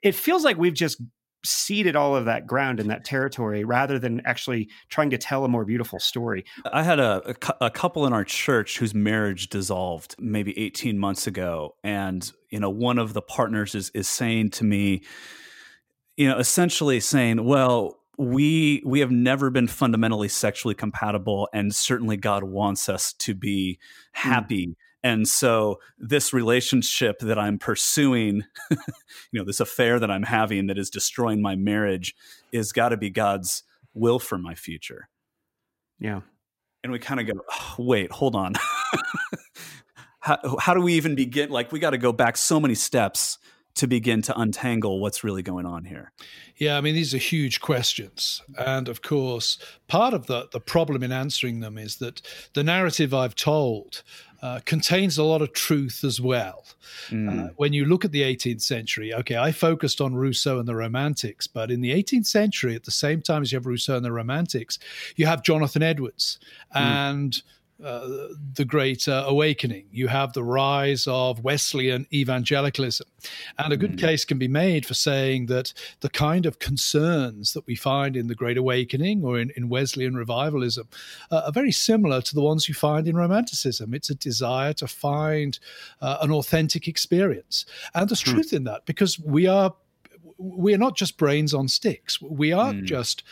it 0.03 0.15
feels 0.15 0.45
like 0.45 0.59
we've 0.59 0.75
just 0.75 1.01
ceded 1.45 1.97
all 1.97 2.15
of 2.15 2.27
that 2.27 2.47
ground 2.47 2.79
in 2.79 2.89
that 2.89 3.05
territory 3.05 3.65
rather 3.65 3.99
than 3.99 4.23
actually 4.25 4.69
trying 4.89 5.11
to 5.11 5.19
tell 5.19 5.45
a 5.45 5.49
more 5.49 5.65
beautiful 5.65 5.99
story. 5.99 6.45
I 6.73 6.83
had 6.83 7.01
a, 7.01 7.35
a, 7.61 7.67
a, 7.67 7.71
couple 7.71 8.07
in 8.07 8.13
our 8.13 8.25
church 8.25 8.79
whose 8.79 8.95
marriage 8.95 9.49
dissolved 9.49 10.15
maybe 10.19 10.57
18 10.59 10.99
months 10.99 11.27
ago. 11.27 11.75
And, 11.83 12.31
you 12.51 12.61
know, 12.61 12.71
one 12.71 12.99
of 12.99 13.13
the 13.13 13.23
partners 13.23 13.75
is, 13.75 13.91
is 13.91 14.09
saying 14.09 14.51
to 14.51 14.65
me, 14.65 15.03
you 16.17 16.29
know, 16.29 16.39
essentially 16.39 17.01
saying, 17.01 17.45
well, 17.45 17.99
we 18.19 18.83
we 18.85 19.01
have 19.01 19.11
never 19.11 19.51
been 19.51 19.67
fundamentally 19.67 20.29
sexually 20.29 20.75
compatible 20.75 21.49
and 21.53 21.75
certainly 21.75 22.17
God 22.17 22.45
wants 22.45 22.89
us 22.89 23.13
to 23.15 23.35
be 23.35 23.79
hmm. 24.15 24.31
happy. 24.31 24.67
Mm. 24.69 24.75
And 25.05 25.27
so 25.27 25.81
this 25.99 26.33
relationship 26.33 27.19
that 27.21 27.37
I'm 27.37 27.59
pursuing, 27.59 28.45
you 28.71 28.79
know, 29.33 29.45
this 29.45 29.59
affair 29.59 29.99
that 29.99 30.13
I'm 30.13 30.23
having 30.23 30.69
that 30.69 30.79
is 30.79 30.91
destroying 30.91 31.43
my 31.43 31.57
marriage 31.57 32.15
is 32.53 32.73
got 32.73 32.91
to 32.91 32.97
be 32.97 33.11
God's 33.11 33.65
will 33.95 34.21
for 34.21 34.39
my 34.39 34.55
future. 34.55 35.09
Yeah. 35.99 36.21
And 36.85 36.93
we 36.93 37.01
kind 37.01 37.21
of 37.21 37.27
go, 37.27 37.43
oh, 37.51 37.75
wait, 37.79 38.13
hold 38.13 38.37
on. 38.37 38.55
how, 40.21 40.57
how 40.61 40.75
do 40.75 40.81
we 40.81 40.95
even 40.95 41.17
begin? 41.17 41.51
Like, 41.51 41.73
we 41.73 41.81
got 41.81 41.91
to 41.91 41.99
go 41.99 42.13
back 42.13 42.37
so 42.37 42.61
many 42.61 42.75
steps 42.77 43.39
to 43.75 43.87
begin 43.87 44.23
to 44.23 44.39
untangle 44.39 45.01
what's 45.01 45.25
really 45.25 45.43
going 45.43 45.67
on 45.67 45.85
here? 45.85 46.13
Yeah, 46.57 46.77
I 46.77 46.81
mean, 46.81 46.95
these 46.95 47.15
are 47.15 47.19
huge 47.19 47.61
questions. 47.61 48.43
And 48.59 48.89
of 48.89 49.03
course, 49.03 49.59
part 49.89 50.15
of 50.15 50.27
the, 50.27 50.49
the 50.53 50.61
problem 50.61 51.03
in 51.03 51.13
answering 51.13 51.61
them 51.61 51.79
is 51.79 51.97
that 51.97 52.21
the 52.55 52.63
narrative 52.63 53.15
I've 53.15 53.35
told 53.35 54.03
uh, 54.43 54.61
contains 54.65 55.17
a 55.19 55.23
lot 55.23 55.41
of 55.41 55.53
truth 55.53 56.03
as 56.03 56.21
well. 56.21 56.67
Mm. 57.09 57.47
Uh, 57.47 57.53
when 57.57 57.73
you 57.73 57.85
look 57.85 58.05
at 58.05 58.11
the 58.11 58.23
18th 58.23 58.61
century, 58.61 59.15
okay, 59.15 59.37
I 59.37 59.53
focused 59.53 60.01
on 60.01 60.15
Rousseau 60.15 60.59
and 60.59 60.67
the 60.67 60.75
Romantics, 60.75 61.47
but 61.47 61.71
in 61.71 61.81
the 61.81 61.93
18th 61.93 62.27
century, 62.27 62.75
at 62.75 62.83
the 62.83 62.91
same 62.91 63.23
time 63.23 63.43
as 63.43 63.53
you 63.53 63.57
have 63.57 63.67
Rousseau 63.67 63.97
and 63.97 64.05
the 64.05 64.13
Romantics, 64.13 64.79
you 65.17 65.27
have 65.27 65.45
Jonathan 65.45 65.83
Edwards 65.83 66.39
mm. 66.75 66.81
and 66.81 67.43
uh, 67.85 68.29
the 68.55 68.65
Great 68.65 69.09
uh, 69.09 69.25
Awakening. 69.27 69.87
You 69.91 70.09
have 70.09 70.33
the 70.33 70.45
rise 70.45 71.07
of 71.07 71.43
Wesleyan 71.43 72.07
evangelicalism. 72.13 73.07
And 73.59 73.73
a 73.73 73.77
good 73.77 73.93
mm. 73.93 74.01
case 74.01 74.25
can 74.25 74.39
be 74.39 74.49
made 74.49 74.87
for 74.87 74.95
saying 74.95 75.47
that 75.47 75.73
the 76.01 76.09
kind 76.09 76.47
of 76.47 76.59
concerns 76.59 77.53
that 77.53 77.67
we 77.67 77.75
find 77.75 78.17
in 78.17 78.29
the 78.29 78.35
Great 78.35 78.57
Awakening 78.57 79.25
or 79.25 79.39
in, 79.39 79.53
in 79.57 79.69
Wesleyan 79.69 80.15
revivalism 80.15 80.89
uh, 81.31 81.43
are 81.47 81.53
very 81.53 81.73
similar 81.73 82.21
to 82.23 82.35
the 82.35 82.43
ones 82.43 82.69
you 82.69 82.75
find 82.75 83.09
in 83.09 83.17
Romanticism. 83.17 83.95
It's 83.95 84.11
a 84.11 84.15
desire 84.15 84.73
to 84.75 84.87
find 84.87 85.59
uh, 86.01 86.19
an 86.21 86.31
authentic 86.31 86.89
experience. 86.89 87.65
And 87.95 88.09
there's 88.09 88.23
mm. 88.23 88.33
truth 88.33 88.53
in 88.53 88.65
that 88.65 88.87
because 88.87 89.19
we 89.19 89.47
are 89.47 89.75
we're 90.43 90.79
not 90.79 90.97
just 90.97 91.17
brains 91.17 91.55
on 91.55 91.69
sticks. 91.69 92.21
We 92.21 92.53
aren't 92.53 92.83
mm. 92.83 92.87
just 92.87 93.23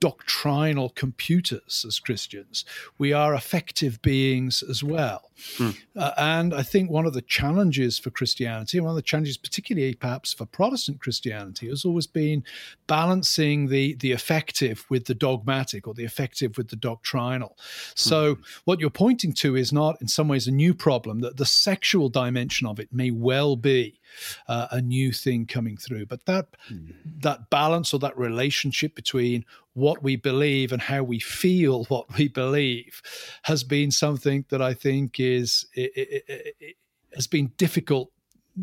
doctrinal 0.00 0.90
computers 0.90 1.84
as 1.86 2.00
Christians. 2.00 2.64
We 2.98 3.12
are 3.12 3.34
affective 3.34 4.02
beings 4.02 4.62
as 4.68 4.82
well. 4.82 5.30
Mm. 5.56 5.78
Uh, 5.96 6.12
and 6.16 6.54
I 6.54 6.62
think 6.62 6.90
one 6.90 7.06
of 7.06 7.14
the 7.14 7.22
challenges 7.22 7.98
for 7.98 8.10
Christianity, 8.10 8.80
one 8.80 8.90
of 8.90 8.96
the 8.96 9.02
challenges, 9.02 9.36
particularly 9.36 9.94
perhaps 9.94 10.32
for 10.32 10.46
Protestant 10.46 11.00
Christianity, 11.00 11.68
has 11.68 11.84
always 11.84 12.08
been 12.08 12.44
balancing 12.86 13.68
the, 13.68 13.94
the 13.94 14.12
affective 14.12 14.84
with 14.88 15.04
the 15.04 15.14
dogmatic 15.14 15.86
or 15.86 15.94
the 15.94 16.04
affective 16.04 16.56
with 16.56 16.68
the 16.68 16.76
doctrinal. 16.76 17.56
So, 17.94 18.34
mm. 18.34 18.44
what 18.64 18.80
you're 18.80 18.90
pointing 18.90 19.32
to 19.34 19.56
is 19.56 19.72
not, 19.72 20.00
in 20.00 20.08
some 20.08 20.28
ways, 20.28 20.48
a 20.48 20.52
new 20.52 20.74
problem, 20.74 21.20
that 21.20 21.36
the 21.36 21.46
sexual 21.46 22.08
dimension 22.08 22.66
of 22.66 22.80
it 22.80 22.92
may 22.92 23.10
well 23.10 23.54
be 23.54 23.97
uh, 24.46 24.68
a 24.70 24.80
new 24.80 25.12
thing 25.12 25.46
coming 25.46 25.76
through. 25.76 26.06
But 26.06 26.26
that 26.26 26.46
mm. 26.70 26.94
that 27.20 27.50
balance 27.50 27.92
or 27.92 27.98
that 28.00 28.16
relationship 28.18 28.94
between 28.94 29.44
what 29.74 30.02
we 30.02 30.16
believe 30.16 30.72
and 30.72 30.82
how 30.82 31.02
we 31.02 31.18
feel 31.18 31.84
what 31.88 32.16
we 32.16 32.28
believe 32.28 33.02
has 33.42 33.64
been 33.64 33.90
something 33.90 34.44
that 34.48 34.62
I 34.62 34.74
think 34.74 35.20
is 35.20 35.66
it, 35.74 35.92
it, 35.94 36.54
it, 36.60 36.76
has 37.14 37.26
been 37.26 37.50
difficult 37.56 38.10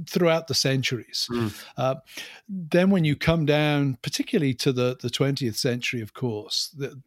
throughout 0.07 0.47
the 0.47 0.53
centuries. 0.53 1.27
Mm. 1.31 1.63
Uh, 1.77 1.95
then 2.47 2.89
when 2.89 3.05
you 3.05 3.15
come 3.15 3.45
down, 3.45 3.97
particularly 4.01 4.53
to 4.55 4.71
the, 4.71 4.97
the 5.01 5.09
20th 5.09 5.55
century, 5.55 6.01
of 6.01 6.13
course, 6.13 6.69
the, 6.77 7.01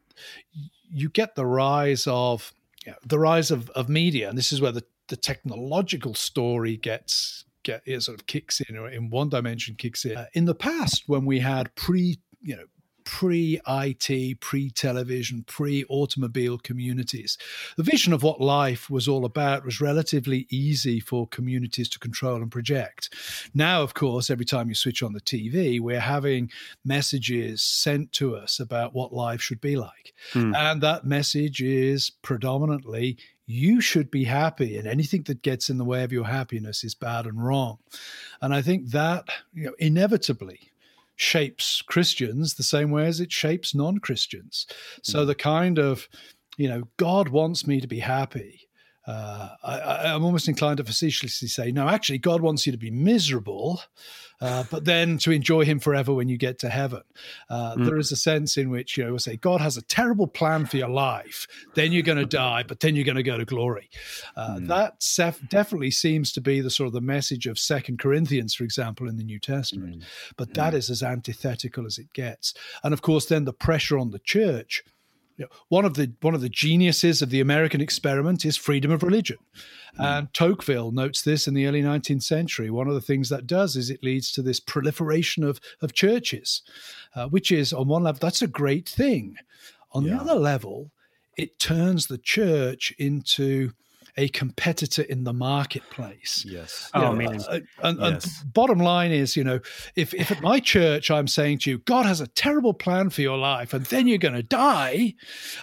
you 0.91 1.09
get 1.09 1.35
the 1.35 1.45
rise 1.45 2.07
of 2.07 2.53
you 2.85 2.91
know, 2.91 2.97
the 3.05 3.19
rise 3.19 3.51
of, 3.51 3.69
of 3.71 3.89
media, 3.89 4.29
and 4.29 4.37
this 4.37 4.51
is 4.51 4.61
where 4.61 4.71
the, 4.71 4.83
the 5.07 5.17
technological 5.17 6.13
story 6.13 6.77
gets 6.77 7.45
get 7.69 7.81
it 7.85 8.01
sort 8.01 8.19
of 8.19 8.27
kicks 8.27 8.61
in 8.61 8.77
or 8.77 8.89
in 8.89 9.09
one 9.09 9.29
dimension 9.29 9.75
kicks 9.75 10.05
in. 10.05 10.17
Uh, 10.17 10.25
in 10.33 10.45
the 10.45 10.55
past, 10.55 11.03
when 11.07 11.25
we 11.25 11.39
had 11.39 11.73
pre 11.75 12.19
you 12.41 12.55
know 12.55 12.65
pre 13.09 13.59
IT, 13.67 14.39
pre 14.39 14.69
television, 14.69 15.43
pre 15.47 15.83
automobile 15.89 16.59
communities. 16.59 17.39
The 17.75 17.81
vision 17.81 18.13
of 18.13 18.21
what 18.21 18.39
life 18.39 18.87
was 18.87 19.07
all 19.07 19.25
about 19.25 19.65
was 19.65 19.81
relatively 19.81 20.45
easy 20.51 20.99
for 20.99 21.27
communities 21.27 21.89
to 21.89 21.99
control 21.99 22.35
and 22.35 22.51
project. 22.51 23.11
Now, 23.51 23.81
of 23.81 23.95
course, 23.95 24.29
every 24.29 24.45
time 24.45 24.69
you 24.69 24.75
switch 24.75 25.01
on 25.01 25.13
the 25.13 25.21
TV, 25.21 25.79
we're 25.79 25.99
having 25.99 26.51
messages 26.85 27.63
sent 27.63 28.11
to 28.13 28.35
us 28.35 28.59
about 28.59 28.93
what 28.93 29.11
life 29.11 29.41
should 29.41 29.59
be 29.59 29.75
like. 29.75 30.13
Hmm. 30.33 30.53
And 30.53 30.81
that 30.83 31.03
message 31.03 31.63
is 31.63 32.11
predominantly 32.21 33.17
you 33.51 33.81
should 33.81 34.11
be 34.11 34.23
happy 34.23 34.77
and 34.77 34.87
anything 34.87 35.23
that 35.23 35.41
gets 35.41 35.69
in 35.69 35.77
the 35.79 35.85
way 35.85 36.03
of 36.03 36.11
your 36.11 36.25
happiness 36.25 36.83
is 36.83 36.93
bad 36.93 37.25
and 37.25 37.43
wrong 37.43 37.77
and 38.41 38.53
i 38.53 38.61
think 38.61 38.89
that 38.91 39.27
you 39.53 39.65
know 39.65 39.73
inevitably 39.79 40.69
shapes 41.19 41.81
Christians 41.81 42.53
the 42.53 42.63
same 42.63 42.91
way 42.91 43.05
as 43.05 43.19
it 43.19 43.31
shapes 43.31 43.75
non 43.75 43.97
Christians. 43.99 44.65
So 45.03 45.23
mm. 45.23 45.27
the 45.27 45.35
kind 45.35 45.77
of, 45.77 46.07
you 46.57 46.69
know, 46.69 46.83
God 46.95 47.27
wants 47.27 47.67
me 47.67 47.81
to 47.81 47.87
be 47.87 47.99
happy. 47.99 48.68
Uh, 49.09 49.55
I, 49.63 50.13
am 50.13 50.23
almost 50.23 50.47
inclined 50.47 50.77
to 50.77 50.83
facetiously 50.83 51.47
say, 51.47 51.71
no, 51.71 51.89
actually, 51.89 52.19
God 52.19 52.41
wants 52.41 52.67
you 52.67 52.71
to 52.71 52.77
be 52.77 52.91
miserable, 52.91 53.81
uh, 54.39 54.65
but 54.69 54.85
then 54.85 55.17
to 55.19 55.31
enjoy 55.31 55.65
Him 55.65 55.79
forever 55.79 56.13
when 56.13 56.29
you 56.29 56.37
get 56.37 56.59
to 56.59 56.69
heaven. 56.69 57.01
Uh, 57.49 57.75
mm. 57.75 57.85
There 57.85 57.97
is 57.97 58.11
a 58.11 58.15
sense 58.15 58.55
in 58.55 58.69
which, 58.69 58.97
you 58.97 59.03
know, 59.03 59.13
we 59.13 59.17
say, 59.17 59.35
God 59.35 59.61
has 59.61 59.77
a 59.77 59.81
terrible 59.81 60.27
plan 60.27 60.67
for 60.67 60.77
your 60.77 60.89
life. 60.89 61.47
Then 61.73 61.91
you're 61.91 62.03
going 62.03 62.19
to 62.19 62.25
die, 62.25 62.63
but 62.67 62.81
then 62.81 62.95
you're 62.95 63.03
going 63.03 63.15
to 63.15 63.23
go 63.23 63.39
to 63.39 63.45
glory. 63.45 63.89
Uh, 64.35 64.57
mm. 64.57 64.67
That 64.67 65.01
sef- 65.01 65.41
definitely 65.49 65.89
seems 65.89 66.31
to 66.33 66.41
be 66.41 66.61
the 66.61 66.69
sort 66.69 66.85
of 66.85 66.93
the 66.93 67.01
message 67.01 67.47
of 67.47 67.57
Second 67.57 67.97
Corinthians, 67.97 68.53
for 68.53 68.63
example, 68.63 69.09
in 69.09 69.17
the 69.17 69.23
New 69.23 69.39
Testament. 69.39 70.01
Mm. 70.01 70.03
But 70.37 70.53
that 70.53 70.75
is 70.75 70.91
as 70.91 71.01
antithetical 71.01 71.87
as 71.87 71.97
it 71.97 72.13
gets. 72.13 72.53
And 72.83 72.93
of 72.93 73.01
course, 73.01 73.25
then 73.25 73.45
the 73.45 73.53
pressure 73.53 73.97
on 73.97 74.11
the 74.11 74.19
church 74.19 74.83
you 75.39 75.45
know, 75.45 75.51
one 75.69 75.85
of 75.85 75.93
the 75.93 76.11
one 76.19 76.35
of 76.35 76.41
the 76.41 76.49
geniuses 76.49 77.21
of 77.21 77.29
the 77.29 77.39
American 77.39 77.79
experiment 77.79 78.43
is 78.43 78.57
freedom 78.57 78.91
of 78.91 79.01
religion, 79.01 79.37
mm. 79.97 80.03
and 80.03 80.33
Tocqueville 80.33 80.91
notes 80.91 81.21
this 81.21 81.47
in 81.47 81.53
the 81.53 81.65
early 81.65 81.81
19th 81.81 82.23
century. 82.23 82.69
One 82.69 82.89
of 82.89 82.93
the 82.93 83.01
things 83.01 83.29
that 83.29 83.47
does 83.47 83.77
is 83.77 83.89
it 83.89 84.03
leads 84.03 84.33
to 84.33 84.41
this 84.41 84.59
proliferation 84.59 85.45
of 85.45 85.61
of 85.81 85.93
churches, 85.93 86.61
uh, 87.15 87.27
which 87.29 87.53
is 87.53 87.71
on 87.71 87.87
one 87.87 88.03
level 88.03 88.19
that's 88.19 88.41
a 88.41 88.47
great 88.47 88.87
thing. 88.87 89.37
On 89.93 90.03
yeah. 90.03 90.15
the 90.15 90.21
other 90.21 90.35
level, 90.35 90.91
it 91.37 91.57
turns 91.57 92.07
the 92.07 92.17
church 92.17 92.93
into 92.99 93.71
a 94.17 94.27
competitor 94.29 95.01
in 95.01 95.23
the 95.23 95.33
marketplace. 95.33 96.43
Yes. 96.47 96.89
You 96.93 97.01
oh, 97.01 97.03
know, 97.03 97.15
man. 97.15 97.41
Uh, 97.47 97.59
and, 97.83 97.99
yes. 97.99 98.41
and, 98.41 98.53
bottom 98.53 98.79
line 98.79 99.11
is, 99.11 99.35
you 99.35 99.43
know, 99.43 99.59
if, 99.95 100.13
if 100.13 100.31
at 100.31 100.41
my 100.41 100.59
church 100.59 101.11
I'm 101.11 101.27
saying 101.27 101.59
to 101.59 101.71
you, 101.71 101.77
God 101.79 102.05
has 102.05 102.21
a 102.21 102.27
terrible 102.27 102.73
plan 102.73 103.09
for 103.09 103.21
your 103.21 103.37
life 103.37 103.73
and 103.73 103.85
then 103.85 104.07
you're 104.07 104.17
going 104.17 104.33
to 104.33 104.43
die, 104.43 105.15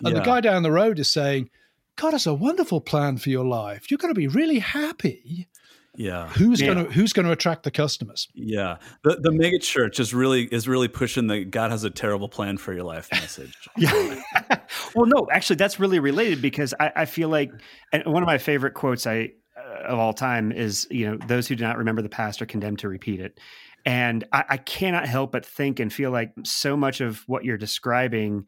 and 0.04 0.14
yeah. 0.14 0.14
the 0.14 0.20
guy 0.20 0.40
down 0.40 0.62
the 0.62 0.72
road 0.72 0.98
is 0.98 1.10
saying, 1.10 1.50
God 1.96 2.12
has 2.12 2.26
a 2.26 2.34
wonderful 2.34 2.80
plan 2.80 3.16
for 3.16 3.30
your 3.30 3.44
life. 3.44 3.90
You're 3.90 3.98
going 3.98 4.12
to 4.12 4.18
be 4.18 4.28
really 4.28 4.58
happy. 4.58 5.48
Yeah. 5.96 6.28
Who's 6.28 6.60
Yeah. 6.60 6.74
going 6.74 6.86
to 6.86 6.92
who's 6.92 7.12
going 7.12 7.26
to 7.26 7.32
attract 7.32 7.62
the 7.64 7.70
customers? 7.70 8.28
Yeah. 8.34 8.76
The 9.02 9.16
the 9.20 9.32
mega 9.32 9.58
church 9.58 9.98
is 10.00 10.12
really 10.14 10.44
is 10.44 10.68
really 10.68 10.88
pushing 10.88 11.26
the 11.26 11.44
God 11.44 11.70
has 11.70 11.84
a 11.84 11.90
terrible 11.90 12.28
plan 12.28 12.56
for 12.58 12.72
your 12.72 12.84
life 12.84 13.08
message. 13.12 13.54
Yeah. 13.76 14.20
well, 14.94 15.06
no, 15.06 15.26
actually, 15.30 15.56
that's 15.56 15.78
really 15.78 15.98
related 15.98 16.40
because 16.40 16.72
I, 16.80 16.92
I 16.96 17.04
feel 17.04 17.28
like, 17.28 17.52
and 17.92 18.04
one 18.06 18.22
of 18.22 18.26
my 18.26 18.38
favorite 18.38 18.74
quotes 18.74 19.06
I 19.06 19.32
uh, 19.56 19.84
of 19.88 19.98
all 19.98 20.12
time 20.14 20.52
is, 20.52 20.86
you 20.90 21.10
know, 21.10 21.18
those 21.26 21.46
who 21.48 21.56
do 21.56 21.64
not 21.64 21.76
remember 21.78 22.02
the 22.02 22.08
past 22.08 22.40
are 22.42 22.46
condemned 22.46 22.78
to 22.80 22.88
repeat 22.88 23.20
it. 23.20 23.38
And 23.84 24.24
I, 24.32 24.44
I 24.50 24.56
cannot 24.56 25.06
help 25.06 25.32
but 25.32 25.44
think 25.46 25.78
and 25.78 25.92
feel 25.92 26.10
like 26.10 26.32
so 26.44 26.76
much 26.76 27.00
of 27.00 27.22
what 27.26 27.44
you're 27.44 27.56
describing, 27.58 28.46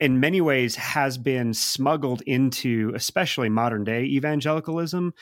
in 0.00 0.18
many 0.20 0.40
ways, 0.40 0.74
has 0.76 1.18
been 1.18 1.54
smuggled 1.54 2.22
into, 2.22 2.92
especially 2.94 3.48
modern 3.48 3.84
day 3.84 4.04
evangelicalism, 4.04 5.14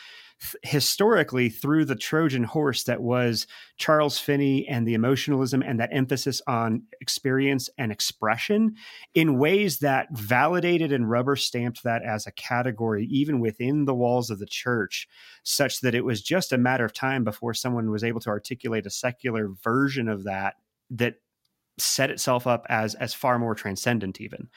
historically 0.62 1.48
through 1.48 1.84
the 1.84 1.94
Trojan 1.94 2.44
horse 2.44 2.84
that 2.84 3.02
was 3.02 3.46
Charles 3.76 4.18
Finney 4.18 4.66
and 4.68 4.86
the 4.86 4.94
emotionalism 4.94 5.62
and 5.62 5.78
that 5.80 5.90
emphasis 5.92 6.40
on 6.46 6.84
experience 7.00 7.68
and 7.78 7.90
expression 7.92 8.74
in 9.14 9.38
ways 9.38 9.78
that 9.78 10.08
validated 10.12 10.92
and 10.92 11.10
rubber 11.10 11.36
stamped 11.36 11.82
that 11.82 12.02
as 12.02 12.26
a 12.26 12.32
category, 12.32 13.06
even 13.06 13.40
within 13.40 13.84
the 13.84 13.94
walls 13.94 14.30
of 14.30 14.38
the 14.38 14.46
church, 14.46 15.08
such 15.42 15.80
that 15.80 15.94
it 15.94 16.04
was 16.04 16.22
just 16.22 16.52
a 16.52 16.58
matter 16.58 16.84
of 16.84 16.92
time 16.92 17.24
before 17.24 17.54
someone 17.54 17.90
was 17.90 18.04
able 18.04 18.20
to 18.20 18.30
articulate 18.30 18.86
a 18.86 18.90
secular 18.90 19.48
version 19.62 20.08
of 20.08 20.24
that 20.24 20.54
that 20.90 21.16
set 21.78 22.10
itself 22.10 22.46
up 22.46 22.66
as 22.68 22.94
as 22.94 23.14
far 23.14 23.38
more 23.38 23.54
transcendent 23.54 24.20
even. 24.20 24.48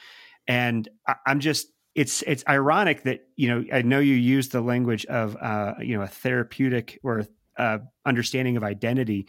And 0.47 0.87
I, 1.07 1.15
i'm 1.25 1.39
just 1.39 1.67
it's 1.97 2.21
it's 2.27 2.43
ironic 2.47 3.03
that 3.03 3.27
you 3.35 3.49
know 3.49 3.65
I 3.73 3.81
know 3.81 3.99
you 3.99 4.15
use 4.15 4.49
the 4.49 4.61
language 4.61 5.05
of 5.07 5.35
uh, 5.41 5.73
you 5.81 5.97
know 5.97 6.03
a 6.03 6.07
therapeutic 6.07 6.99
or 7.03 7.25
uh, 7.57 7.79
understanding 8.05 8.55
of 8.55 8.63
identity 8.63 9.27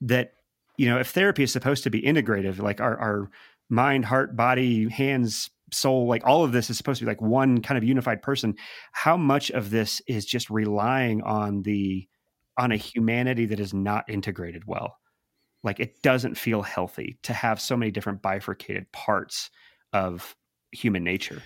that 0.00 0.32
you 0.78 0.88
know 0.88 0.98
if 0.98 1.08
therapy 1.08 1.42
is 1.42 1.52
supposed 1.52 1.84
to 1.84 1.90
be 1.90 2.00
integrative 2.00 2.58
like 2.58 2.80
our 2.80 2.96
our 2.98 3.30
mind 3.68 4.04
heart 4.06 4.36
body 4.36 4.88
hands 4.88 5.50
soul 5.72 6.06
like 6.06 6.24
all 6.24 6.44
of 6.44 6.52
this 6.52 6.70
is 6.70 6.76
supposed 6.76 7.00
to 7.00 7.04
be 7.04 7.10
like 7.10 7.20
one 7.20 7.60
kind 7.60 7.76
of 7.76 7.82
unified 7.82 8.22
person 8.22 8.54
how 8.92 9.16
much 9.16 9.50
of 9.50 9.70
this 9.70 10.00
is 10.06 10.24
just 10.24 10.48
relying 10.48 11.20
on 11.22 11.62
the 11.62 12.06
on 12.56 12.72
a 12.72 12.76
humanity 12.76 13.46
that 13.46 13.60
is 13.60 13.74
not 13.74 14.08
integrated 14.08 14.64
well? 14.66 14.98
Like 15.62 15.80
it 15.80 16.02
doesn't 16.02 16.36
feel 16.36 16.62
healthy 16.62 17.18
to 17.22 17.32
have 17.32 17.60
so 17.60 17.76
many 17.76 17.90
different 17.90 18.22
bifurcated 18.22 18.90
parts 18.92 19.50
of 19.92 20.36
human 20.72 21.04
nature 21.04 21.42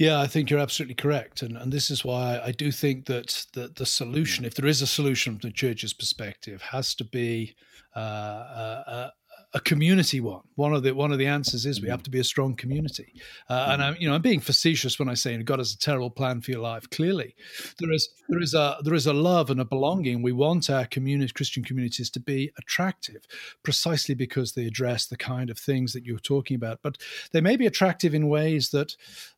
Yeah, 0.00 0.18
I 0.18 0.28
think 0.28 0.48
you're 0.48 0.60
absolutely 0.60 0.94
correct, 0.94 1.42
and 1.42 1.58
and 1.58 1.70
this 1.70 1.90
is 1.90 2.06
why 2.06 2.40
I 2.42 2.52
do 2.52 2.72
think 2.72 3.04
that 3.04 3.44
the 3.52 3.68
the 3.68 3.84
solution, 3.84 4.44
mm. 4.44 4.46
if 4.46 4.54
there 4.54 4.64
is 4.64 4.80
a 4.80 4.86
solution 4.86 5.38
from 5.38 5.50
the 5.50 5.54
church's 5.54 5.92
perspective, 5.92 6.62
has 6.62 6.94
to 6.94 7.04
be 7.04 7.54
uh, 7.94 8.00
a, 8.00 9.12
a 9.52 9.60
community 9.60 10.20
one. 10.20 10.42
One 10.54 10.72
of 10.72 10.82
the 10.82 10.94
one 10.94 11.10
of 11.10 11.18
the 11.18 11.26
answers 11.26 11.66
is 11.66 11.80
we 11.80 11.86
mm-hmm. 11.86 11.90
have 11.92 12.02
to 12.04 12.10
be 12.10 12.20
a 12.20 12.24
strong 12.24 12.54
community, 12.54 13.14
uh, 13.48 13.68
and 13.70 13.82
mm-hmm. 13.82 13.94
I'm 13.94 13.96
you 14.00 14.08
know 14.08 14.14
I'm 14.14 14.22
being 14.22 14.40
facetious 14.40 14.98
when 14.98 15.08
I 15.08 15.14
say 15.14 15.36
God 15.42 15.58
has 15.58 15.72
a 15.72 15.78
terrible 15.78 16.10
plan 16.10 16.40
for 16.40 16.52
your 16.52 16.60
life. 16.60 16.88
Clearly, 16.90 17.34
there 17.78 17.92
is 17.92 18.08
there 18.28 18.40
is 18.40 18.54
a 18.54 18.76
there 18.84 18.94
is 18.94 19.06
a 19.06 19.12
love 19.12 19.50
and 19.50 19.60
a 19.60 19.64
belonging. 19.64 20.22
We 20.22 20.32
want 20.32 20.70
our 20.70 20.86
community 20.86 21.32
Christian 21.32 21.64
communities 21.64 22.10
to 22.10 22.20
be 22.20 22.52
attractive, 22.58 23.22
precisely 23.64 24.14
because 24.14 24.52
they 24.52 24.66
address 24.66 25.06
the 25.06 25.16
kind 25.16 25.50
of 25.50 25.58
things 25.58 25.92
that 25.94 26.04
you're 26.04 26.18
talking 26.18 26.54
about. 26.54 26.78
But 26.82 26.98
they 27.32 27.40
may 27.40 27.56
be 27.56 27.66
attractive 27.66 28.14
in 28.14 28.28
ways 28.28 28.70
that 28.70 28.94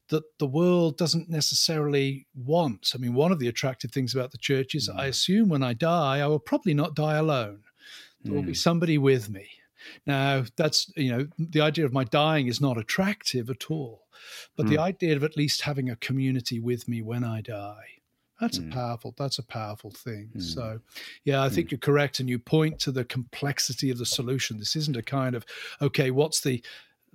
that 0.08 0.24
the 0.38 0.46
world 0.46 0.98
doesn't 0.98 1.30
necessarily 1.30 2.26
want. 2.34 2.92
I 2.94 2.98
mean, 2.98 3.14
one 3.14 3.32
of 3.32 3.38
the 3.38 3.48
attractive 3.48 3.92
things 3.92 4.14
about 4.14 4.30
the 4.30 4.38
church 4.38 4.74
is 4.74 4.90
I 4.90 4.92
mm-hmm. 4.92 5.08
assume 5.08 5.48
when 5.48 5.62
I 5.62 5.72
die, 5.72 6.18
I 6.20 6.26
will 6.26 6.38
probably 6.38 6.74
not 6.74 6.94
die 6.94 7.16
alone. 7.16 7.62
There 8.24 8.34
will 8.34 8.42
be 8.42 8.52
mm. 8.52 8.56
somebody 8.56 8.98
with 8.98 9.28
me. 9.28 9.48
Now, 10.06 10.44
that's, 10.56 10.92
you 10.96 11.10
know, 11.10 11.28
the 11.38 11.60
idea 11.60 11.84
of 11.84 11.92
my 11.92 12.04
dying 12.04 12.46
is 12.46 12.60
not 12.60 12.78
attractive 12.78 13.50
at 13.50 13.70
all. 13.70 14.06
But 14.56 14.68
the 14.68 14.76
hmm. 14.76 14.82
idea 14.82 15.16
of 15.16 15.24
at 15.24 15.36
least 15.36 15.62
having 15.62 15.90
a 15.90 15.96
community 15.96 16.60
with 16.60 16.88
me 16.88 17.02
when 17.02 17.24
I 17.24 17.40
die, 17.40 17.86
that's 18.40 18.58
a 18.58 18.62
hmm. 18.62 18.70
powerful, 18.70 19.14
that's 19.16 19.38
a 19.38 19.42
powerful 19.42 19.90
thing. 19.90 20.30
So, 20.38 20.62
hmm. 20.62 21.02
yeah, 21.24 21.42
I 21.42 21.48
think 21.48 21.70
you're 21.70 21.78
correct. 21.78 22.20
And 22.20 22.28
you 22.28 22.38
point 22.38 22.78
to 22.80 22.92
the 22.92 23.04
complexity 23.04 23.90
of 23.90 23.98
the 23.98 24.06
solution. 24.06 24.58
This 24.58 24.76
isn't 24.76 24.96
a 24.96 25.02
kind 25.02 25.34
of, 25.34 25.44
okay, 25.80 26.10
what's 26.10 26.40
the, 26.40 26.62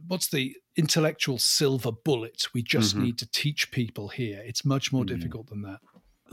what's 0.08 0.28
the 0.28 0.56
intellectual 0.76 1.40
silver 1.40 1.92
bullet 1.92 2.46
we 2.54 2.62
just 2.62 2.94
mm-hmm. 2.94 3.06
need 3.06 3.18
to 3.18 3.26
teach 3.32 3.72
people 3.72 4.10
here 4.10 4.44
it's 4.46 4.64
much 4.64 4.94
more 4.94 5.04
difficult 5.04 5.48
than 5.48 5.64
that 5.64 5.80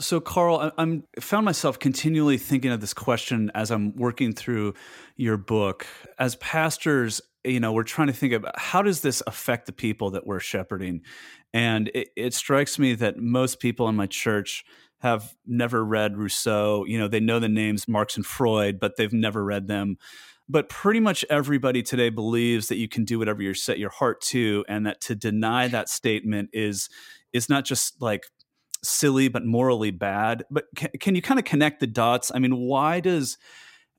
So, 0.01 0.21
Carl, 0.21 0.73
I'm 0.77 1.05
found 1.21 1.45
myself 1.45 1.79
continually 1.79 2.37
thinking 2.37 2.73
of 2.73 2.81
this 2.81 2.95
question 2.95 3.51
as 3.55 3.71
I'm 3.71 3.95
working 3.95 4.33
through 4.33 4.75
your 5.17 5.37
book. 5.37 5.87
As 6.19 6.35
pastors, 6.37 7.21
you 7.45 7.61
know, 7.61 7.73
we're 7.73 7.85
trying 7.85 8.09
to 8.09 8.13
think 8.13 8.33
about 8.33 8.59
how 8.59 8.83
does 8.83 9.03
this 9.03 9.23
affect 9.27 9.67
the 9.67 9.73
people 9.73 10.11
that 10.11 10.27
we're 10.27 10.41
shepherding, 10.41 11.03
and 11.53 11.91
it, 11.95 12.09
it 12.17 12.35
strikes 12.35 12.79
me 12.79 12.95
that 12.95 13.19
most 13.19 13.61
people 13.61 13.89
in 13.89 13.95
my 13.95 14.07
church 14.07 14.65
have 14.99 15.35
never 15.47 15.85
read 15.85 16.17
Rousseau. 16.17 16.85
You 16.87 16.99
know, 16.99 17.09
they 17.09 17.21
know 17.21 17.39
the 17.39 17.49
names 17.49 17.87
Marx 17.87 18.17
and 18.17 18.27
Freud, 18.27 18.81
but 18.81 18.97
they've 18.97 19.13
never 19.13 19.45
read 19.45 19.69
them. 19.69 19.99
But 20.49 20.69
pretty 20.69 21.01
much 21.01 21.25
everybody 21.31 21.83
today 21.83 22.11
believes 22.11 22.69
that 22.69 22.77
you 22.77 22.89
can 22.89 23.05
do 23.05 23.19
whatever 23.19 23.43
you 23.43 23.55
set 23.55 23.79
your 23.79 23.91
heart 23.91 24.21
to, 24.23 24.65
and 24.69 24.87
that 24.87 25.01
to 25.03 25.15
deny 25.15 25.69
that 25.69 25.89
statement 25.89 26.51
is 26.53 26.89
is 27.33 27.49
not 27.49 27.65
just 27.65 28.01
like 28.01 28.25
silly 28.85 29.29
but 29.29 29.45
morally 29.45 29.91
bad. 29.91 30.45
But 30.51 30.65
can, 30.77 30.91
can 31.01 31.15
you 31.15 31.23
kind 31.23 31.39
of 31.39 31.45
connect 31.45 31.81
the 31.81 31.87
dots? 31.87 32.31
I 32.35 32.39
mean, 32.39 32.57
why 32.57 33.01
does 33.01 33.39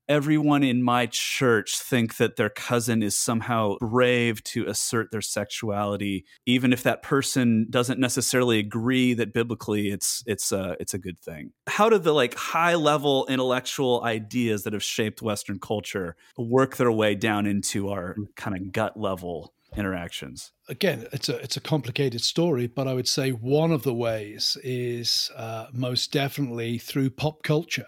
everyone 0.07 0.63
in 0.63 0.83
my 0.83 1.07
church 1.07 1.77
think 1.79 2.17
that 2.17 2.35
their 2.35 2.49
cousin 2.49 3.01
is 3.01 3.15
somehow 3.15 3.75
brave 3.79 4.43
to 4.43 4.67
assert 4.67 5.11
their 5.11 5.21
sexuality, 5.21 6.25
even 6.45 6.73
if 6.73 6.83
that 6.83 7.01
person 7.01 7.67
doesn't 7.69 7.99
necessarily 7.99 8.59
agree 8.59 9.13
that 9.13 9.33
biblically 9.33 9.89
it's 9.89 10.23
it's 10.25 10.51
a 10.51 10.75
it's 10.79 10.93
a 10.93 10.99
good 10.99 11.19
thing? 11.19 11.51
How 11.67 11.89
do 11.89 11.97
the 11.97 12.13
like 12.13 12.35
high 12.35 12.75
level 12.75 13.25
intellectual 13.27 14.03
ideas 14.03 14.63
that 14.63 14.73
have 14.73 14.83
shaped 14.83 15.21
Western 15.21 15.59
culture 15.59 16.15
work 16.37 16.77
their 16.77 16.91
way 16.91 17.15
down 17.15 17.45
into 17.45 17.89
our 17.89 18.13
hmm. 18.13 18.23
kind 18.35 18.55
of 18.55 18.71
gut 18.71 18.99
level 18.99 19.54
interactions? 19.77 20.51
again 20.67 21.05
it's 21.11 21.29
a 21.29 21.37
it's 21.37 21.57
a 21.57 21.61
complicated 21.61 22.21
story 22.21 22.67
but 22.67 22.87
i 22.87 22.93
would 22.93 23.07
say 23.07 23.29
one 23.31 23.71
of 23.71 23.83
the 23.83 23.93
ways 23.93 24.57
is 24.63 25.29
uh, 25.35 25.67
most 25.71 26.11
definitely 26.11 26.77
through 26.77 27.09
pop 27.09 27.43
culture 27.43 27.87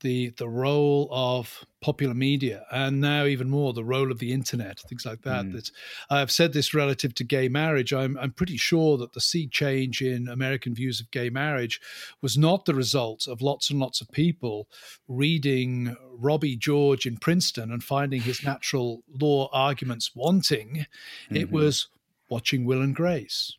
the 0.00 0.30
the 0.38 0.48
role 0.48 1.08
of 1.12 1.64
popular 1.80 2.14
media 2.14 2.64
and 2.70 3.00
now 3.00 3.24
even 3.24 3.48
more 3.48 3.72
the 3.72 3.84
role 3.84 4.10
of 4.10 4.18
the 4.18 4.32
internet 4.32 4.78
things 4.80 5.06
like 5.06 5.22
that 5.22 5.44
hmm. 5.46 5.52
that 5.52 5.70
i've 6.10 6.30
said 6.30 6.52
this 6.52 6.74
relative 6.74 7.14
to 7.14 7.24
gay 7.24 7.48
marriage. 7.48 7.92
I'm, 7.92 8.18
I'm 8.18 8.32
pretty 8.32 8.56
sure 8.56 8.98
that 8.98 9.12
the 9.12 9.20
sea 9.20 9.46
change 9.46 10.02
in 10.02 10.28
american 10.28 10.74
views 10.74 11.00
of 11.00 11.10
gay 11.10 11.30
marriage 11.30 11.80
was 12.20 12.36
not 12.36 12.64
the 12.64 12.74
result 12.74 13.26
of 13.26 13.40
lots 13.40 13.70
and 13.70 13.80
lots 13.80 14.00
of 14.00 14.10
people 14.10 14.68
reading 15.08 15.96
robbie 16.12 16.56
george 16.56 17.06
in 17.06 17.16
princeton 17.16 17.70
and 17.72 17.82
finding 17.82 18.20
his 18.20 18.44
natural 18.44 19.02
law 19.20 19.48
arguments 19.52 20.12
wanting. 20.14 20.86
It 21.30 21.46
mm-hmm. 21.46 21.54
was 21.54 21.88
watching 22.28 22.64
will 22.64 22.82
and 22.82 22.94
grace 22.94 23.56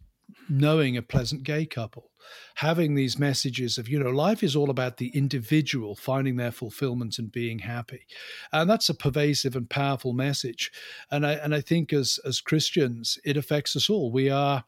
knowing 0.50 0.98
a 0.98 1.02
pleasant 1.02 1.44
gay 1.44 1.66
couple 1.66 2.11
having 2.56 2.96
these 2.96 3.18
messages 3.20 3.78
of 3.78 3.90
you 3.90 4.00
know 4.00 4.10
life 4.10 4.44
is 4.44 4.56
all 4.56 4.70
about 4.70 4.98
the 4.98 5.10
individual 5.10 5.96
finding 5.96 6.36
their 6.36 6.52
fulfillment 6.52 7.18
and 7.20 7.32
being 7.32 7.60
happy. 7.60 8.06
And 8.52 8.70
that's 8.70 8.90
a 8.90 8.94
pervasive 8.94 9.56
and 9.56 9.70
powerful 9.70 10.14
message. 10.14 10.72
And 11.10 11.26
i 11.26 11.34
and 11.34 11.54
i 11.56 11.62
think 11.62 11.94
as 11.94 12.20
as 12.26 12.42
christians 12.42 13.18
it 13.24 13.38
affects 13.38 13.76
us 13.76 13.90
all. 13.90 14.12
We 14.12 14.30
are 14.30 14.66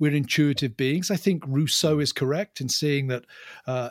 we're 0.00 0.14
intuitive 0.14 0.76
beings. 0.76 1.10
I 1.10 1.16
think 1.16 1.44
Rousseau 1.46 2.00
is 2.00 2.12
correct 2.12 2.60
in 2.60 2.68
saying 2.68 3.06
that 3.08 3.26
uh, 3.66 3.90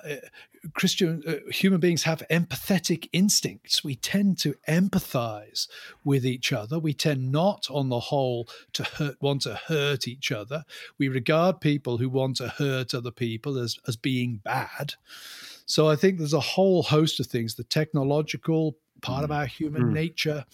Christian 0.74 1.24
uh, 1.26 1.36
human 1.52 1.80
beings 1.80 2.04
have 2.04 2.24
empathetic 2.30 3.08
instincts. 3.14 3.84
We 3.84 3.96
tend 3.96 4.40
to 4.40 4.56
empathize 4.68 5.68
with 6.04 6.26
each 6.26 6.52
other. 6.52 6.80
We 6.80 6.94
tend 6.94 7.32
not, 7.32 7.68
on 7.70 7.90
the 7.90 8.00
whole, 8.00 8.50
to 8.74 8.84
hurt, 8.84 9.22
want 9.22 9.44
to 9.44 9.54
hurt 9.54 10.08
each 10.08 10.32
other. 10.32 10.66
We 10.98 11.08
regard 11.08 11.62
people 11.62 11.98
who 11.98 12.10
want 12.10 12.38
to 12.38 12.50
hurt 12.50 12.94
other 12.94 13.12
people 13.12 13.58
as 13.58 13.78
as 13.88 13.96
being 13.96 14.42
bad. 14.44 14.96
So 15.66 15.88
I 15.88 15.96
think 15.96 16.18
there's 16.18 16.34
a 16.34 16.40
whole 16.40 16.84
host 16.84 17.20
of 17.20 17.28
things: 17.28 17.56
the 17.56 17.64
technological 17.64 18.76
part 19.02 19.24
of 19.24 19.32
our 19.32 19.46
human 19.46 19.94
nature, 19.94 20.46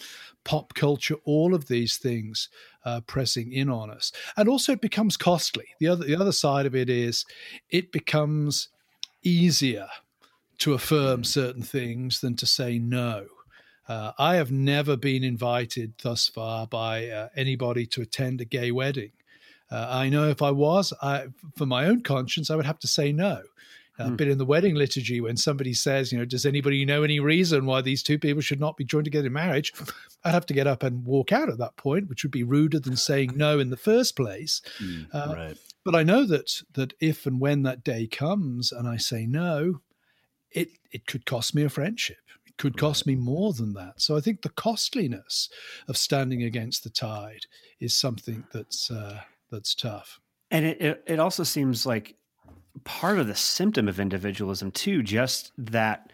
pop 0.44 0.74
culture, 0.74 1.16
all 1.24 1.54
of 1.54 1.68
these 1.68 1.96
things 1.96 2.48
uh, 2.84 3.00
pressing 3.02 3.52
in 3.52 3.68
on 3.68 3.90
us, 3.90 4.12
and 4.36 4.48
also 4.48 4.72
it 4.72 4.80
becomes 4.80 5.16
costly. 5.16 5.66
The 5.80 5.88
other 5.88 6.04
the 6.04 6.16
other 6.16 6.32
side 6.32 6.66
of 6.66 6.74
it 6.74 6.88
is 6.88 7.24
it 7.70 7.92
becomes 7.92 8.68
easier 9.22 9.88
to 10.58 10.72
affirm 10.72 11.24
certain 11.24 11.62
things 11.62 12.20
than 12.20 12.36
to 12.36 12.46
say 12.46 12.78
no. 12.78 13.26
Uh, 13.88 14.12
I 14.18 14.36
have 14.36 14.50
never 14.50 14.96
been 14.96 15.22
invited 15.22 15.94
thus 16.02 16.28
far 16.28 16.66
by 16.66 17.08
uh, 17.08 17.28
anybody 17.36 17.86
to 17.86 18.02
attend 18.02 18.40
a 18.40 18.44
gay 18.44 18.72
wedding. 18.72 19.12
Uh, 19.70 19.86
I 19.88 20.08
know 20.08 20.28
if 20.28 20.42
I 20.42 20.50
was, 20.50 20.92
I, 21.02 21.26
for 21.56 21.66
my 21.66 21.86
own 21.86 22.02
conscience, 22.02 22.50
I 22.50 22.56
would 22.56 22.66
have 22.66 22.78
to 22.80 22.88
say 22.88 23.12
no. 23.12 23.42
A 23.98 24.04
mm. 24.04 24.16
bit 24.16 24.28
in 24.28 24.38
the 24.38 24.44
wedding 24.44 24.74
liturgy 24.74 25.20
when 25.20 25.36
somebody 25.36 25.72
says, 25.72 26.12
you 26.12 26.18
know, 26.18 26.24
does 26.24 26.46
anybody 26.46 26.84
know 26.84 27.02
any 27.02 27.20
reason 27.20 27.66
why 27.66 27.80
these 27.80 28.02
two 28.02 28.18
people 28.18 28.42
should 28.42 28.60
not 28.60 28.76
be 28.76 28.84
joined 28.84 29.04
together 29.04 29.28
in 29.28 29.32
marriage? 29.32 29.72
I'd 30.24 30.32
have 30.32 30.46
to 30.46 30.54
get 30.54 30.66
up 30.66 30.82
and 30.82 31.04
walk 31.04 31.32
out 31.32 31.48
at 31.48 31.58
that 31.58 31.76
point, 31.76 32.08
which 32.08 32.22
would 32.22 32.32
be 32.32 32.42
ruder 32.42 32.78
than 32.78 32.96
saying 32.96 33.32
no 33.36 33.58
in 33.58 33.70
the 33.70 33.76
first 33.76 34.16
place. 34.16 34.60
Mm, 34.82 35.06
uh, 35.14 35.34
right. 35.34 35.58
But 35.84 35.94
I 35.94 36.02
know 36.02 36.26
that 36.26 36.62
that 36.74 36.94
if 37.00 37.26
and 37.26 37.40
when 37.40 37.62
that 37.62 37.84
day 37.84 38.06
comes 38.06 38.72
and 38.72 38.88
I 38.88 38.96
say 38.96 39.24
no, 39.24 39.80
it 40.50 40.70
it 40.90 41.06
could 41.06 41.26
cost 41.26 41.54
me 41.54 41.62
a 41.62 41.68
friendship. 41.68 42.18
It 42.44 42.56
could 42.56 42.76
cost 42.76 43.06
me 43.06 43.14
more 43.14 43.52
than 43.52 43.74
that. 43.74 44.00
So 44.00 44.16
I 44.16 44.20
think 44.20 44.42
the 44.42 44.48
costliness 44.48 45.48
of 45.88 45.96
standing 45.96 46.42
against 46.42 46.84
the 46.84 46.90
tide 46.90 47.46
is 47.78 47.94
something 47.94 48.44
that's 48.52 48.90
uh, 48.90 49.20
that's 49.50 49.74
tough. 49.74 50.20
And 50.50 50.64
it, 50.64 50.80
it, 50.80 51.02
it 51.06 51.20
also 51.20 51.42
seems 51.42 51.86
like 51.86 52.16
part 52.84 53.18
of 53.18 53.26
the 53.26 53.34
symptom 53.34 53.88
of 53.88 54.00
individualism 54.00 54.70
too, 54.70 55.02
just 55.02 55.52
that 55.58 56.12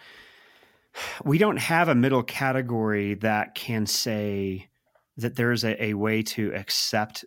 we 1.25 1.39
don't 1.39 1.59
have 1.59 1.89
a 1.89 1.95
middle 1.95 2.23
category 2.23 3.15
that 3.15 3.55
can 3.55 3.87
say 3.87 4.69
that 5.17 5.37
there's 5.37 5.65
a, 5.65 5.83
a 5.83 5.95
way 5.95 6.23
to 6.23 6.53
accept 6.55 7.25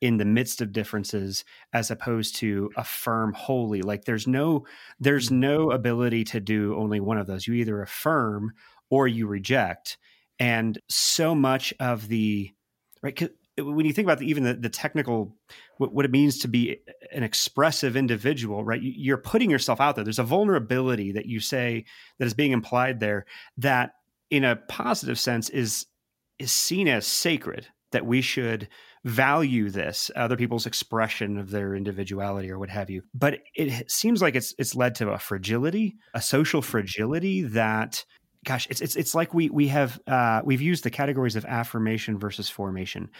in 0.00 0.16
the 0.16 0.24
midst 0.24 0.60
of 0.60 0.72
differences 0.72 1.44
as 1.72 1.90
opposed 1.90 2.36
to 2.36 2.70
affirm 2.76 3.32
wholly. 3.32 3.82
Like 3.82 4.04
there's 4.04 4.26
no 4.26 4.64
there's 5.00 5.26
mm-hmm. 5.26 5.40
no 5.40 5.70
ability 5.70 6.24
to 6.24 6.40
do 6.40 6.76
only 6.76 7.00
one 7.00 7.18
of 7.18 7.26
those. 7.26 7.46
You 7.46 7.54
either 7.54 7.82
affirm 7.82 8.52
or 8.90 9.08
you 9.08 9.26
reject. 9.26 9.98
And 10.38 10.78
so 10.88 11.34
much 11.34 11.74
of 11.80 12.08
the 12.08 12.52
right 13.02 13.28
when 13.58 13.86
you 13.86 13.92
think 13.92 14.06
about 14.06 14.18
the, 14.18 14.28
even 14.28 14.42
the, 14.42 14.54
the 14.54 14.68
technical 14.68 15.34
what, 15.78 15.92
what, 15.92 16.04
it 16.04 16.10
means 16.10 16.38
to 16.38 16.48
be 16.48 16.80
an 17.12 17.22
expressive 17.22 17.96
individual 17.96 18.64
right 18.64 18.80
you're 18.82 19.16
putting 19.16 19.50
yourself 19.50 19.80
out 19.80 19.94
there. 19.94 20.04
There's 20.04 20.18
a 20.18 20.24
vulnerability 20.24 21.12
that 21.12 21.26
you 21.26 21.40
say 21.40 21.84
that 22.18 22.26
is 22.26 22.34
being 22.34 22.52
implied 22.52 23.00
there 23.00 23.26
that 23.58 23.92
in 24.30 24.44
a 24.44 24.56
positive 24.56 25.18
sense 25.18 25.48
is 25.48 25.86
is 26.38 26.52
seen 26.52 26.88
as 26.88 27.06
sacred 27.06 27.66
that 27.90 28.06
we 28.06 28.20
should 28.20 28.68
value 29.04 29.70
this 29.70 30.10
other 30.16 30.36
people's 30.36 30.66
expression 30.66 31.38
of 31.38 31.50
their 31.50 31.74
individuality 31.74 32.50
or 32.50 32.58
what 32.58 32.68
have 32.68 32.90
you. 32.90 33.02
But 33.14 33.40
it 33.54 33.90
seems 33.90 34.20
like 34.20 34.34
it's 34.34 34.54
it's 34.58 34.74
led 34.74 34.94
to 34.96 35.10
a 35.10 35.18
fragility 35.18 35.96
a 36.14 36.20
social 36.20 36.62
fragility 36.62 37.42
that 37.42 38.04
gosh, 38.44 38.66
it's 38.70 38.80
it's 38.80 38.96
it's 38.96 39.14
like 39.14 39.34
we 39.34 39.50
we 39.50 39.68
have 39.68 40.00
uh, 40.06 40.40
we've 40.44 40.60
used 40.60 40.84
the 40.84 40.90
categories 40.90 41.36
of 41.36 41.44
affirmation 41.44 42.18
versus 42.18 42.48
formation. 42.48 43.10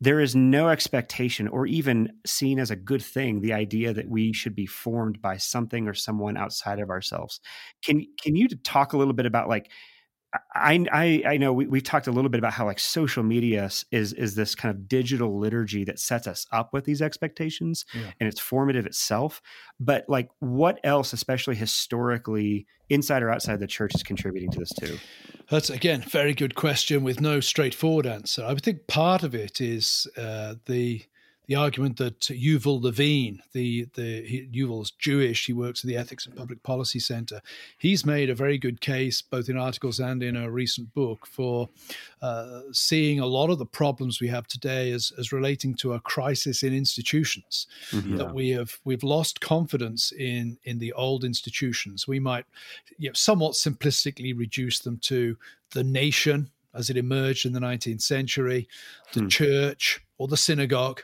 There 0.00 0.20
is 0.20 0.34
no 0.34 0.68
expectation 0.68 1.46
or 1.46 1.66
even 1.66 2.12
seen 2.26 2.58
as 2.58 2.70
a 2.70 2.76
good 2.76 3.02
thing 3.02 3.40
the 3.40 3.52
idea 3.52 3.92
that 3.92 4.08
we 4.08 4.32
should 4.32 4.56
be 4.56 4.66
formed 4.66 5.22
by 5.22 5.36
something 5.36 5.86
or 5.86 5.94
someone 5.94 6.36
outside 6.36 6.80
of 6.80 6.90
ourselves. 6.90 7.40
Can 7.84 8.06
can 8.22 8.34
you 8.34 8.48
talk 8.48 8.92
a 8.92 8.96
little 8.96 9.14
bit 9.14 9.26
about 9.26 9.48
like 9.48 9.70
I, 10.54 10.86
I, 10.90 11.22
I 11.26 11.36
know 11.36 11.52
we, 11.52 11.66
we've 11.66 11.82
talked 11.82 12.06
a 12.06 12.12
little 12.12 12.30
bit 12.30 12.38
about 12.38 12.52
how 12.52 12.64
like 12.64 12.78
social 12.78 13.22
media 13.22 13.70
is 13.90 14.12
is 14.14 14.34
this 14.34 14.54
kind 14.54 14.74
of 14.74 14.88
digital 14.88 15.38
liturgy 15.38 15.84
that 15.84 15.98
sets 15.98 16.26
us 16.26 16.46
up 16.52 16.72
with 16.72 16.84
these 16.84 17.02
expectations 17.02 17.84
yeah. 17.94 18.12
and 18.18 18.28
it's 18.28 18.40
formative 18.40 18.86
itself. 18.86 19.42
But 19.78 20.04
like, 20.08 20.30
what 20.38 20.80
else, 20.84 21.12
especially 21.12 21.56
historically, 21.56 22.66
inside 22.88 23.22
or 23.22 23.30
outside 23.30 23.60
the 23.60 23.66
church, 23.66 23.94
is 23.94 24.02
contributing 24.02 24.50
to 24.52 24.58
this 24.58 24.72
too? 24.72 24.98
That's 25.50 25.68
again 25.68 26.00
very 26.00 26.34
good 26.34 26.54
question 26.54 27.02
with 27.02 27.20
no 27.20 27.40
straightforward 27.40 28.06
answer. 28.06 28.44
I 28.44 28.52
would 28.52 28.62
think 28.62 28.86
part 28.86 29.22
of 29.22 29.34
it 29.34 29.60
is 29.60 30.06
uh, 30.16 30.54
the 30.66 31.02
the 31.46 31.56
argument 31.56 31.96
that 31.96 32.20
Yuval 32.20 32.82
Levin, 32.82 33.40
the 33.52 33.88
the 33.94 34.22
he, 34.22 34.48
Yuval's 34.52 34.92
Jewish, 34.92 35.46
he 35.46 35.52
works 35.52 35.82
at 35.84 35.88
the 35.88 35.96
Ethics 35.96 36.24
and 36.24 36.36
Public 36.36 36.62
Policy 36.62 37.00
Center. 37.00 37.40
He's 37.78 38.06
made 38.06 38.30
a 38.30 38.34
very 38.34 38.58
good 38.58 38.80
case, 38.80 39.20
both 39.22 39.48
in 39.48 39.56
articles 39.56 39.98
and 39.98 40.22
in 40.22 40.36
a 40.36 40.50
recent 40.50 40.94
book, 40.94 41.26
for 41.26 41.68
uh, 42.20 42.60
seeing 42.72 43.18
a 43.18 43.26
lot 43.26 43.50
of 43.50 43.58
the 43.58 43.66
problems 43.66 44.20
we 44.20 44.28
have 44.28 44.46
today 44.46 44.92
as 44.92 45.12
as 45.18 45.32
relating 45.32 45.74
to 45.76 45.94
a 45.94 46.00
crisis 46.00 46.62
in 46.62 46.72
institutions. 46.72 47.66
Mm-hmm. 47.90 48.16
That 48.16 48.34
we 48.34 48.50
have 48.50 48.78
we've 48.84 49.02
lost 49.02 49.40
confidence 49.40 50.12
in 50.12 50.58
in 50.64 50.78
the 50.78 50.92
old 50.92 51.24
institutions. 51.24 52.06
We 52.06 52.20
might, 52.20 52.46
you 52.98 53.08
know, 53.08 53.14
somewhat 53.14 53.54
simplistically 53.54 54.38
reduce 54.38 54.78
them 54.78 54.98
to 54.98 55.36
the 55.70 55.82
nation 55.82 56.50
as 56.74 56.88
it 56.88 56.96
emerged 56.96 57.44
in 57.44 57.52
the 57.52 57.60
19th 57.60 58.00
century, 58.00 58.68
the 59.12 59.20
hmm. 59.20 59.28
church, 59.28 60.00
or 60.18 60.28
the 60.28 60.36
synagogue 60.36 61.02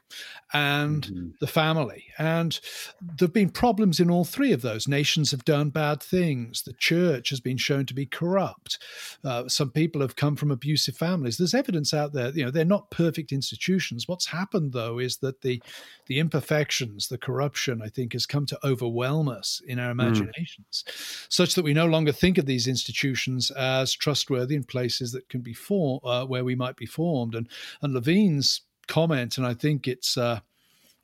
and 0.53 1.07
mm-hmm. 1.07 1.29
the 1.41 1.47
family. 1.47 2.05
And 2.19 2.59
there 3.01 3.27
have 3.27 3.33
been 3.33 3.51
problems 3.51 4.01
in 4.01 4.11
all 4.11 4.25
three 4.25 4.53
of 4.53 4.63
those. 4.63 4.87
Nations 4.87 5.31
have 5.31 5.45
done 5.45 5.71
bad 5.71 6.03
things. 6.03 6.63
The 6.63 6.73
church 6.75 7.31
has 7.31 7.41
been 7.41 7.57
shown 7.57 7.87
to 7.87 7.95
be 7.95 8.07
corrupt. 8.07 8.79
Uh, 9.25 9.49
some 9.49 9.71
people 9.71 10.01
have 10.01 10.17
come 10.17 10.37
from 10.37 10.51
abusive 10.51 10.97
families. 10.97 11.37
There's 11.37 11.55
evidence 11.55 11.93
out 11.93 12.13
there. 12.13 12.31
You 12.31 12.45
know, 12.45 12.51
they're 12.51 12.65
not 12.65 12.91
perfect 12.91 13.33
institutions. 13.33 14.07
What's 14.07 14.27
happened 14.27 14.73
though 14.73 14.99
is 14.99 15.19
that 15.19 15.41
the 15.43 15.63
the 16.07 16.19
imperfections, 16.19 17.09
the 17.09 17.19
corruption, 17.19 17.83
I 17.83 17.89
think, 17.89 18.15
has 18.15 18.25
come 18.25 18.47
to 18.47 18.67
overwhelm 18.67 19.29
us 19.29 19.61
in 19.67 19.79
our 19.79 19.89
mm. 19.89 20.01
imaginations, 20.01 20.85
mm. 20.87 21.27
such 21.29 21.55
that 21.55 21.65
we 21.65 21.75
no 21.75 21.87
longer 21.87 22.13
think 22.13 22.39
of 22.39 22.47
these 22.47 22.67
institutions 22.67 23.51
as 23.51 23.93
trustworthy 23.93 24.55
in 24.55 24.65
places 24.65 25.13
that 25.13 25.29
can 25.29 25.41
be 25.41 25.53
formed, 25.53 26.01
uh, 26.05 26.25
where 26.25 26.45
we 26.45 26.55
might 26.55 26.77
be 26.77 26.87
formed. 26.87 27.35
And 27.35 27.49
and 27.83 27.95
Levin's 27.95 28.63
comment, 28.89 29.39
and 29.39 29.47
I 29.47 29.55
think 29.55 29.87
it's 29.87 30.17
uh, 30.17 30.41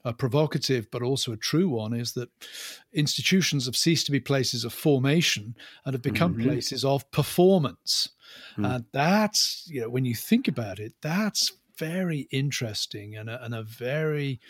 a 0.04 0.12
provocative 0.12 0.90
but 0.90 1.02
also 1.02 1.32
a 1.32 1.36
true 1.36 1.68
one, 1.68 1.94
is 2.00 2.12
that 2.12 2.28
institutions 2.92 3.66
have 3.66 3.76
ceased 3.76 4.06
to 4.06 4.12
be 4.12 4.20
places 4.20 4.64
of 4.64 4.72
formation 4.72 5.54
and 5.84 5.94
have 5.94 6.02
become 6.02 6.34
mm-hmm. 6.34 6.48
places 6.48 6.84
of 6.84 7.10
performance. 7.10 8.10
Mm. 8.56 8.74
And 8.74 8.84
that's, 8.92 9.66
you 9.66 9.80
know, 9.80 9.88
when 9.88 10.04
you 10.04 10.14
think 10.14 10.48
about 10.48 10.78
it, 10.78 10.92
that's 11.00 11.52
very 11.78 12.28
interesting 12.30 13.16
and 13.16 13.30
a, 13.30 13.44
and 13.44 13.54
a 13.54 13.62
very 13.62 14.40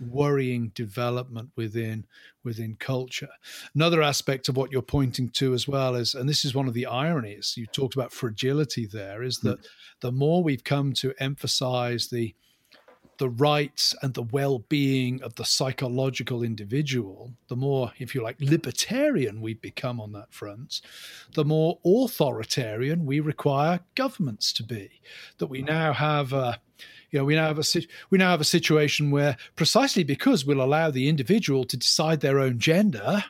worrying 0.00 0.72
development 0.74 1.50
within 1.56 2.04
within 2.42 2.76
culture. 2.76 3.28
Another 3.74 4.02
aspect 4.02 4.48
of 4.48 4.56
what 4.56 4.70
you're 4.72 4.82
pointing 4.82 5.30
to 5.30 5.54
as 5.54 5.68
well 5.68 5.94
is, 5.94 6.14
and 6.14 6.28
this 6.28 6.44
is 6.44 6.54
one 6.54 6.68
of 6.68 6.74
the 6.74 6.86
ironies 6.86 7.54
you 7.56 7.66
talked 7.66 7.94
about 7.94 8.12
fragility 8.12 8.86
there, 8.86 9.22
is 9.22 9.38
that 9.38 9.60
mm. 9.60 9.66
the 10.00 10.12
more 10.12 10.42
we've 10.42 10.64
come 10.64 10.92
to 10.94 11.14
emphasize 11.18 12.08
the 12.08 12.34
the 13.18 13.28
rights 13.28 13.94
and 14.02 14.14
the 14.14 14.22
well 14.22 14.60
being 14.68 15.22
of 15.22 15.34
the 15.34 15.44
psychological 15.44 16.42
individual, 16.42 17.32
the 17.48 17.56
more, 17.56 17.92
if 17.98 18.14
you 18.14 18.22
like, 18.22 18.36
libertarian 18.40 19.40
we 19.40 19.54
become 19.54 20.00
on 20.00 20.12
that 20.12 20.32
front, 20.32 20.80
the 21.34 21.44
more 21.44 21.78
authoritarian 21.84 23.06
we 23.06 23.20
require 23.20 23.80
governments 23.94 24.52
to 24.54 24.62
be. 24.62 25.00
That 25.38 25.46
we 25.46 25.62
now 25.62 25.92
have 25.92 26.32
a 26.32 26.60
you 27.10 27.20
know, 27.20 27.24
we 27.24 27.36
now 27.36 27.46
have 27.46 27.60
a 27.60 27.64
we 28.10 28.18
now 28.18 28.30
have 28.30 28.40
a 28.40 28.44
situation 28.44 29.12
where 29.12 29.36
precisely 29.54 30.02
because 30.02 30.44
we'll 30.44 30.60
allow 30.60 30.90
the 30.90 31.08
individual 31.08 31.64
to 31.64 31.76
decide 31.76 32.20
their 32.20 32.40
own 32.40 32.58
gender, 32.58 33.24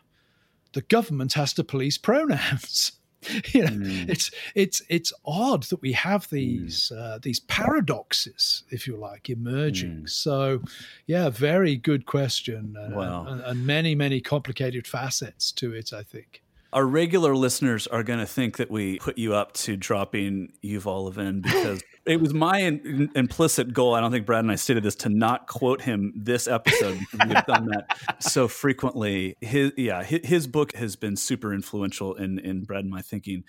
the 0.73 0.83
government 0.83 1.35
has 1.35 1.53
to 1.55 1.65
police 1.65 1.99
pronouns. 1.99 2.93
you 3.55 3.63
know, 3.63 3.71
mm. 3.71 4.09
it's 4.09 4.31
it's 4.55 4.83
it's 4.89 5.13
odd 5.25 5.65
that 5.65 5.81
we 5.81 5.93
have 5.93 6.29
these 6.31 6.93
mm. 6.95 6.99
uh, 6.99 7.19
these 7.23 7.41
paradoxes, 7.41 8.65
if 8.71 8.87
you 8.87 8.97
like, 8.97 9.31
emerging. 9.31 10.03
Mm. 10.03 10.11
So, 10.11 10.63
yeah, 11.07 11.31
very 11.31 11.77
good 11.77 12.07
question, 12.07 12.77
uh, 12.77 12.97
wow. 12.97 13.27
and, 13.27 13.41
and 13.41 13.67
many 13.67 13.95
many 13.95 14.21
complicated 14.21 14.87
facets 14.87 15.53
to 15.53 15.73
it. 15.73 15.93
I 15.93 16.03
think 16.03 16.43
our 16.73 16.87
regular 16.87 17.37
listeners 17.37 17.87
are 17.87 18.03
going 18.03 18.19
to 18.19 18.27
think 18.27 18.57
that 18.57 18.71
we 18.71 18.99
put 18.99 19.17
you 19.17 19.35
up 19.35 19.53
to 19.53 19.77
dropping 19.77 20.53
Yuval 20.63 21.05
Levin 21.05 21.41
because 21.41 21.83
it 22.07 22.21
was 22.21 22.35
my 22.35 22.59
in, 22.59 23.11
implicit 23.15 23.73
goal. 23.73 23.95
I 23.95 24.01
don't 24.01 24.11
think 24.11 24.27
Brad 24.27 24.45
and 24.45 24.53
I 24.53 24.57
stated 24.57 24.83
this 24.83 24.95
to 24.97 25.09
not 25.09 25.47
quote 25.47 25.83
him 25.83 26.13
this 26.17 26.47
episode 26.47 26.99
we've 27.13 27.47
done 27.47 27.67
that 27.67 27.97
so 28.21 28.49
frequently. 28.49 29.37
His 29.41 29.73
yeah, 29.77 30.03
his, 30.03 30.21
his, 30.25 30.47
book 30.47 30.75
has 30.75 30.97
been 30.97 31.17
super 31.17 31.53
influential 31.53 32.15
in 32.15 32.39
in 32.39 32.65
Brad 32.65 32.85
and 32.85 32.91
my 32.91 33.03
thinking. 33.03 33.45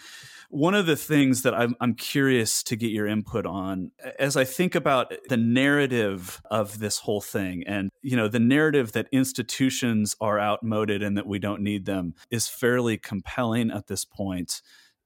One 0.49 0.73
of 0.73 0.85
the 0.85 0.95
things 0.95 1.41
that 1.41 1.53
I'm, 1.53 1.75
I'm 1.81 1.95
curious 1.95 2.63
to 2.63 2.75
get 2.75 2.91
your 2.91 3.07
input 3.07 3.45
on 3.45 3.91
as 4.19 4.37
I 4.37 4.45
think 4.45 4.75
about 4.75 5.13
the 5.27 5.37
narrative 5.37 6.41
of 6.49 6.79
this 6.79 6.99
whole 6.99 7.21
thing, 7.21 7.63
and 7.67 7.89
you 8.01 8.15
know, 8.15 8.27
the 8.27 8.39
narrative 8.39 8.93
that 8.93 9.07
institutions 9.11 10.15
are 10.21 10.39
outmoded 10.39 11.03
and 11.03 11.17
that 11.17 11.27
we 11.27 11.39
don't 11.39 11.61
need 11.61 11.85
them 11.85 12.13
is 12.31 12.47
fairly 12.47 12.97
compelling 12.97 13.71
at 13.71 13.87
this 13.87 14.05
point 14.05 14.61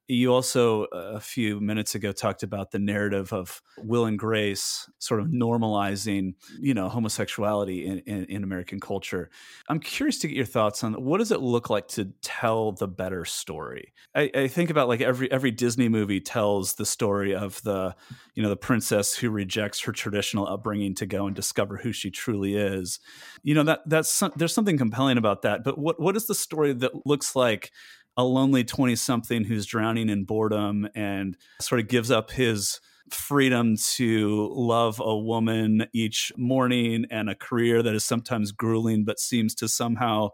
you 0.09 0.33
also 0.33 0.85
uh, 0.85 1.13
a 1.13 1.19
few 1.19 1.59
minutes 1.59 1.93
ago 1.93 2.11
talked 2.11 2.41
about 2.41 2.71
the 2.71 2.79
narrative 2.79 3.31
of 3.31 3.61
will 3.77 4.05
and 4.05 4.17
grace 4.17 4.89
sort 4.97 5.19
of 5.19 5.27
normalizing 5.27 6.33
you 6.59 6.73
know 6.73 6.89
homosexuality 6.89 7.85
in, 7.85 7.99
in, 7.99 8.25
in, 8.25 8.43
american 8.43 8.79
culture. 8.79 9.29
I'm 9.69 9.79
curious 9.79 10.17
to 10.19 10.27
get 10.27 10.35
your 10.35 10.45
thoughts 10.45 10.83
on 10.83 10.93
what 10.93 11.19
does 11.19 11.31
it 11.31 11.41
look 11.41 11.69
like 11.69 11.87
to 11.89 12.05
tell 12.21 12.71
the 12.71 12.87
better 12.87 13.23
story? 13.23 13.93
I, 14.15 14.31
I, 14.33 14.47
think 14.47 14.71
about 14.71 14.87
like 14.87 15.01
every 15.01 15.31
every 15.31 15.51
disney 15.51 15.89
movie 15.89 16.19
tells 16.19 16.73
the 16.73 16.85
story 16.85 17.35
of 17.35 17.61
the 17.61 17.95
you 18.33 18.41
know 18.41 18.49
the 18.49 18.57
princess 18.57 19.15
who 19.15 19.29
rejects 19.29 19.81
her 19.81 19.91
traditional 19.91 20.47
upbringing 20.47 20.95
to 20.95 21.05
go 21.05 21.27
and 21.27 21.35
discover 21.35 21.77
who 21.77 21.91
she 21.91 22.09
truly 22.09 22.55
is. 22.55 22.99
You 23.43 23.53
know 23.53 23.63
that 23.63 23.81
that's 23.85 24.23
there's 24.35 24.53
something 24.53 24.77
compelling 24.77 25.17
about 25.19 25.43
that 25.43 25.63
but 25.63 25.77
what 25.77 25.99
what 25.99 26.15
is 26.15 26.25
the 26.25 26.35
story 26.35 26.73
that 26.73 27.05
looks 27.05 27.35
like 27.35 27.71
a 28.17 28.23
lonely 28.23 28.63
20 28.63 28.95
something 28.95 29.43
who's 29.45 29.65
drowning 29.65 30.09
in 30.09 30.25
boredom 30.25 30.87
and 30.95 31.37
sort 31.61 31.79
of 31.79 31.87
gives 31.87 32.11
up 32.11 32.31
his 32.31 32.79
freedom 33.09 33.75
to 33.75 34.51
love 34.53 35.01
a 35.03 35.17
woman 35.17 35.87
each 35.93 36.31
morning 36.37 37.05
and 37.09 37.29
a 37.29 37.35
career 37.35 37.81
that 37.81 37.95
is 37.95 38.03
sometimes 38.03 38.51
grueling 38.51 39.03
but 39.03 39.19
seems 39.19 39.55
to 39.55 39.67
somehow 39.67 40.29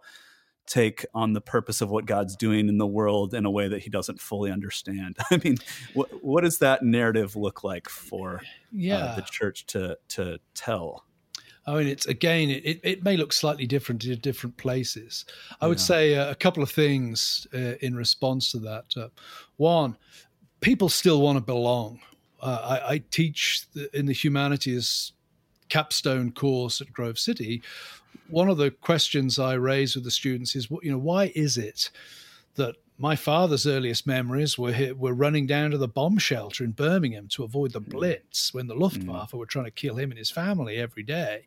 take 0.68 1.06
on 1.14 1.34
the 1.34 1.42
purpose 1.42 1.82
of 1.82 1.90
what 1.90 2.06
God's 2.06 2.36
doing 2.36 2.68
in 2.68 2.78
the 2.78 2.88
world 2.88 3.34
in 3.34 3.46
a 3.46 3.52
way 3.52 3.68
that 3.68 3.82
he 3.82 3.90
doesn't 3.90 4.20
fully 4.20 4.52
understand. 4.52 5.18
I 5.32 5.40
mean, 5.44 5.58
what 5.94 6.24
what 6.24 6.44
does 6.44 6.60
that 6.60 6.84
narrative 6.84 7.36
look 7.36 7.64
like 7.64 7.88
for 7.88 8.42
yeah. 8.72 8.98
uh, 8.98 9.16
the 9.16 9.22
church 9.22 9.66
to 9.68 9.98
to 10.10 10.40
tell? 10.54 11.06
I 11.68 11.76
mean, 11.76 11.88
it's 11.88 12.06
again, 12.06 12.50
it, 12.50 12.80
it 12.84 13.04
may 13.04 13.18
look 13.18 13.34
slightly 13.34 13.66
different 13.66 14.06
in 14.06 14.20
different 14.20 14.56
places. 14.58 15.26
I 15.62 15.68
would 15.68 15.80
say 15.80 16.16
uh, 16.16 16.30
a 16.30 16.36
couple 16.36 16.62
of 16.62 16.70
things 16.70 17.48
uh, 17.54 17.76
in 17.82 17.96
response 17.96 18.52
to 18.52 18.60
that. 18.60 18.86
Uh, 18.96 19.08
one, 19.58 19.98
people 20.62 20.90
still 20.90 21.22
want 21.22 21.38
to 21.38 21.44
belong. 21.44 22.00
Uh, 22.42 22.80
I, 22.84 22.94
I, 22.94 22.98
teach 23.10 23.66
in 23.94 24.06
the 24.06 24.14
humanities 24.14 25.14
capstone 25.70 26.32
course 26.32 26.82
at 26.82 26.94
Grove 26.94 27.18
City. 27.18 27.64
One 28.30 28.50
of 28.50 28.58
the 28.58 28.70
questions 28.70 29.40
I 29.40 29.54
raise 29.54 29.96
with 29.96 30.04
the 30.04 30.12
students 30.12 30.56
is, 30.56 30.70
you 30.84 30.92
know, 30.92 30.98
why 30.98 31.32
is 31.34 31.58
it 31.58 31.90
that 32.56 32.76
my 32.98 33.16
father's 33.16 33.68
earliest 33.68 34.08
memories 34.08 34.58
were 34.58 34.94
were 34.98 35.14
running 35.14 35.46
down 35.46 35.72
to 35.72 35.78
the 35.78 35.88
bomb 35.88 36.18
shelter 36.18 36.64
in 36.64 36.72
Birmingham 36.72 37.28
to 37.30 37.44
avoid 37.44 37.74
the 37.74 37.80
hmm. 37.80 37.92
Blitz 37.92 38.54
when 38.54 38.68
the 38.68 38.76
Luftwaffe 38.76 39.32
mm. 39.32 39.40
were 39.40 39.46
trying 39.46 39.66
to 39.66 39.72
kill 39.72 39.96
him 39.96 40.12
and 40.12 40.18
his 40.18 40.32
family 40.32 40.78
every 40.78 41.04
day, 41.04 41.46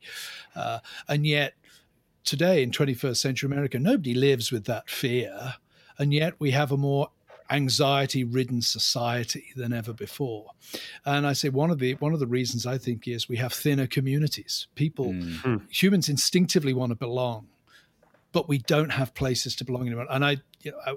uh, 0.54 0.80
and 1.08 1.26
yet 1.26 1.54
today 2.24 2.62
in 2.62 2.70
21st 2.70 3.16
century 3.16 3.46
America, 3.46 3.78
nobody 3.78 4.14
lives 4.14 4.52
with 4.52 4.64
that 4.66 4.90
fear, 4.90 5.54
and 5.98 6.12
yet 6.12 6.34
we 6.38 6.50
have 6.50 6.72
a 6.72 6.76
more 6.76 7.10
anxiety 7.50 8.24
ridden 8.24 8.60
society 8.60 9.46
than 9.56 9.72
ever 9.72 9.94
before 9.94 10.50
and 11.06 11.26
i 11.26 11.32
say 11.32 11.48
one 11.48 11.70
of 11.70 11.78
the 11.78 11.94
one 11.94 12.12
of 12.12 12.20
the 12.20 12.26
reasons 12.26 12.66
i 12.66 12.76
think 12.76 13.08
is 13.08 13.26
we 13.26 13.38
have 13.38 13.54
thinner 13.54 13.86
communities 13.86 14.66
people 14.74 15.14
mm. 15.14 15.62
humans 15.70 16.10
instinctively 16.10 16.74
want 16.74 16.90
to 16.90 16.94
belong 16.94 17.48
but 18.32 18.48
we 18.48 18.58
don't 18.58 18.90
have 18.90 19.14
places 19.14 19.56
to 19.56 19.64
belong 19.64 19.86
anymore. 19.86 20.06
And 20.10 20.24
I, 20.24 20.30
you 20.32 20.36
know, 20.36 20.38
I, 20.86 20.94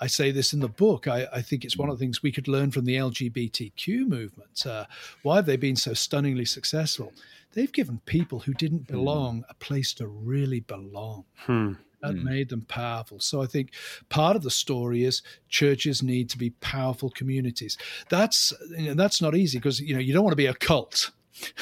I, 0.00 0.06
say 0.06 0.30
this 0.30 0.52
in 0.52 0.60
the 0.60 0.68
book. 0.68 1.06
I, 1.08 1.26
I, 1.32 1.42
think 1.42 1.64
it's 1.64 1.76
one 1.76 1.88
of 1.88 1.98
the 1.98 2.04
things 2.04 2.22
we 2.22 2.32
could 2.32 2.48
learn 2.48 2.70
from 2.70 2.84
the 2.84 2.96
LGBTQ 2.96 4.06
movement. 4.06 4.66
Uh, 4.66 4.86
why 5.22 5.36
have 5.36 5.46
they 5.46 5.56
been 5.56 5.76
so 5.76 5.94
stunningly 5.94 6.44
successful? 6.44 7.12
They've 7.52 7.72
given 7.72 8.00
people 8.06 8.40
who 8.40 8.54
didn't 8.54 8.86
hmm. 8.86 8.94
belong 8.94 9.44
a 9.48 9.54
place 9.54 9.92
to 9.94 10.06
really 10.06 10.60
belong. 10.60 11.24
Hmm. 11.36 11.72
That 12.02 12.12
hmm. 12.12 12.24
made 12.24 12.50
them 12.50 12.60
powerful. 12.68 13.20
So 13.20 13.40
I 13.42 13.46
think 13.46 13.70
part 14.10 14.36
of 14.36 14.42
the 14.42 14.50
story 14.50 15.04
is 15.04 15.22
churches 15.48 16.02
need 16.02 16.28
to 16.30 16.38
be 16.38 16.50
powerful 16.50 17.08
communities. 17.10 17.78
That's 18.10 18.52
you 18.76 18.88
know, 18.88 18.94
that's 18.94 19.22
not 19.22 19.34
easy 19.34 19.58
because 19.58 19.80
you 19.80 19.94
know 19.94 20.00
you 20.00 20.12
don't 20.12 20.22
want 20.22 20.32
to 20.32 20.36
be 20.36 20.46
a 20.46 20.54
cult. 20.54 21.10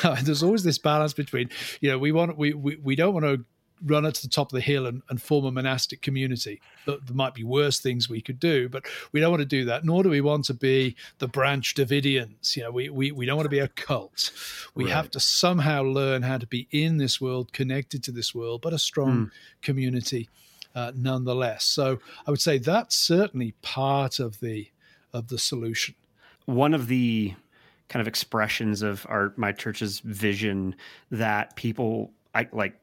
There's 0.23 0.43
always 0.43 0.63
this 0.63 0.79
balance 0.79 1.13
between, 1.13 1.51
you 1.81 1.91
know, 1.91 1.99
we 1.99 2.13
want 2.13 2.37
we, 2.37 2.53
we, 2.53 2.77
we 2.77 2.97
don't 2.97 3.15
want 3.15 3.27
to 3.27 3.45
run 3.85 4.07
up 4.07 4.15
to 4.15 4.23
the 4.23 4.29
top 4.29 4.49
of 4.49 4.55
the 4.55 4.61
hill 4.61 4.87
and, 4.87 5.03
and 5.09 5.21
form 5.21 5.45
a 5.45 5.53
monastic 5.53 6.03
community. 6.03 6.61
There 6.87 6.99
might 7.13 7.35
be 7.35 7.45
worse 7.45 7.79
things 7.79 8.09
we 8.09 8.21
could 8.21 8.41
do, 8.41 8.69
but 8.69 8.85
we 9.13 9.21
don't 9.21 9.31
want 9.31 9.43
to 9.43 9.47
do 9.47 9.65
that. 9.67 9.85
Nor 9.85 10.03
do 10.03 10.09
we 10.09 10.21
want 10.21 10.45
to 10.47 10.55
be 10.55 10.97
the 11.19 11.29
Branch 11.29 11.75
Davidians. 11.75 12.57
You 12.57 12.65
know, 12.65 12.71
we, 12.71 12.89
we, 12.89 13.13
we 13.13 13.27
don't 13.27 13.37
want 13.37 13.47
to 13.47 13.51
be 13.51 13.59
a 13.59 13.69
cult. 13.69 14.33
We 14.75 14.85
right. 14.85 14.95
have 14.95 15.11
to 15.13 15.21
somehow 15.21 15.83
learn 15.83 16.23
how 16.23 16.39
to 16.39 16.47
be 16.47 16.69
in 16.71 16.99
this 16.99 17.21
world, 17.21 17.53
connected 17.53 18.03
to 18.05 18.13
this 18.13 18.35
world, 18.35 18.63
but 18.63 18.73
a 18.73 18.79
strong 18.79 19.27
mm. 19.27 19.31
community 19.63 20.29
uh, 20.75 20.93
nonetheless. 20.95 21.65
So 21.65 21.99
I 22.27 22.31
would 22.31 22.41
say 22.41 22.59
that's 22.59 22.97
certainly 22.97 23.55
part 23.63 24.19
of 24.19 24.41
the 24.41 24.69
of 25.13 25.29
the 25.29 25.39
solution. 25.39 25.95
One 26.47 26.75
of 26.75 26.89
the 26.89 27.35
kind 27.89 28.01
of 28.01 28.09
expressions 28.09 28.83
of 28.83 29.07
our 29.09 29.33
my 29.37 29.53
church's 29.53 30.01
vision 30.01 30.75
that 31.11 31.55
people 31.57 32.11
I 32.35 32.49
like 32.53 32.75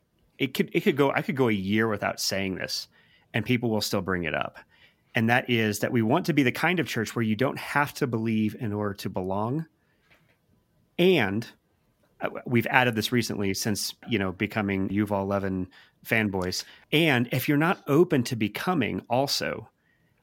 it 0.42 0.56
could 0.56 0.72
it 0.74 0.82
could 0.82 0.98
go 0.98 1.12
I 1.12 1.22
could 1.22 1.36
go 1.36 1.50
a 1.50 1.54
year 1.54 1.88
without 1.88 2.20
saying 2.20 2.56
this 2.56 2.88
and 3.34 3.46
people 3.46 3.70
will 3.70 3.80
still 3.80 4.02
bring 4.02 4.24
it 4.24 4.34
up. 4.34 4.58
And 5.14 5.30
that 5.30 5.50
is 5.50 5.80
that 5.80 5.92
we 5.92 6.02
want 6.02 6.26
to 6.26 6.34
be 6.34 6.42
the 6.42 6.52
kind 6.52 6.80
of 6.80 6.88
church 6.88 7.16
where 7.16 7.24
you 7.24 7.36
don't 7.36 7.60
have 7.60 7.94
to 7.96 8.08
believe 8.08 8.56
in 8.60 8.74
order 8.74 8.96
to 8.96 9.10
belong. 9.10 9.68
And 10.98 11.46
uh, 12.22 12.30
we've 12.46 12.68
added 12.68 12.96
this 12.96 13.12
recently 13.12 13.54
since, 13.54 13.94
you 14.08 14.18
know, 14.18 14.32
becoming 14.32 14.90
Yuval 14.90 15.28
Levin 15.28 15.68
fanboys. 16.06 16.64
And 16.92 17.30
if 17.32 17.48
you're 17.48 17.58
not 17.58 17.84
open 17.88 18.24
to 18.24 18.36
becoming 18.36 19.02
also, 19.10 19.70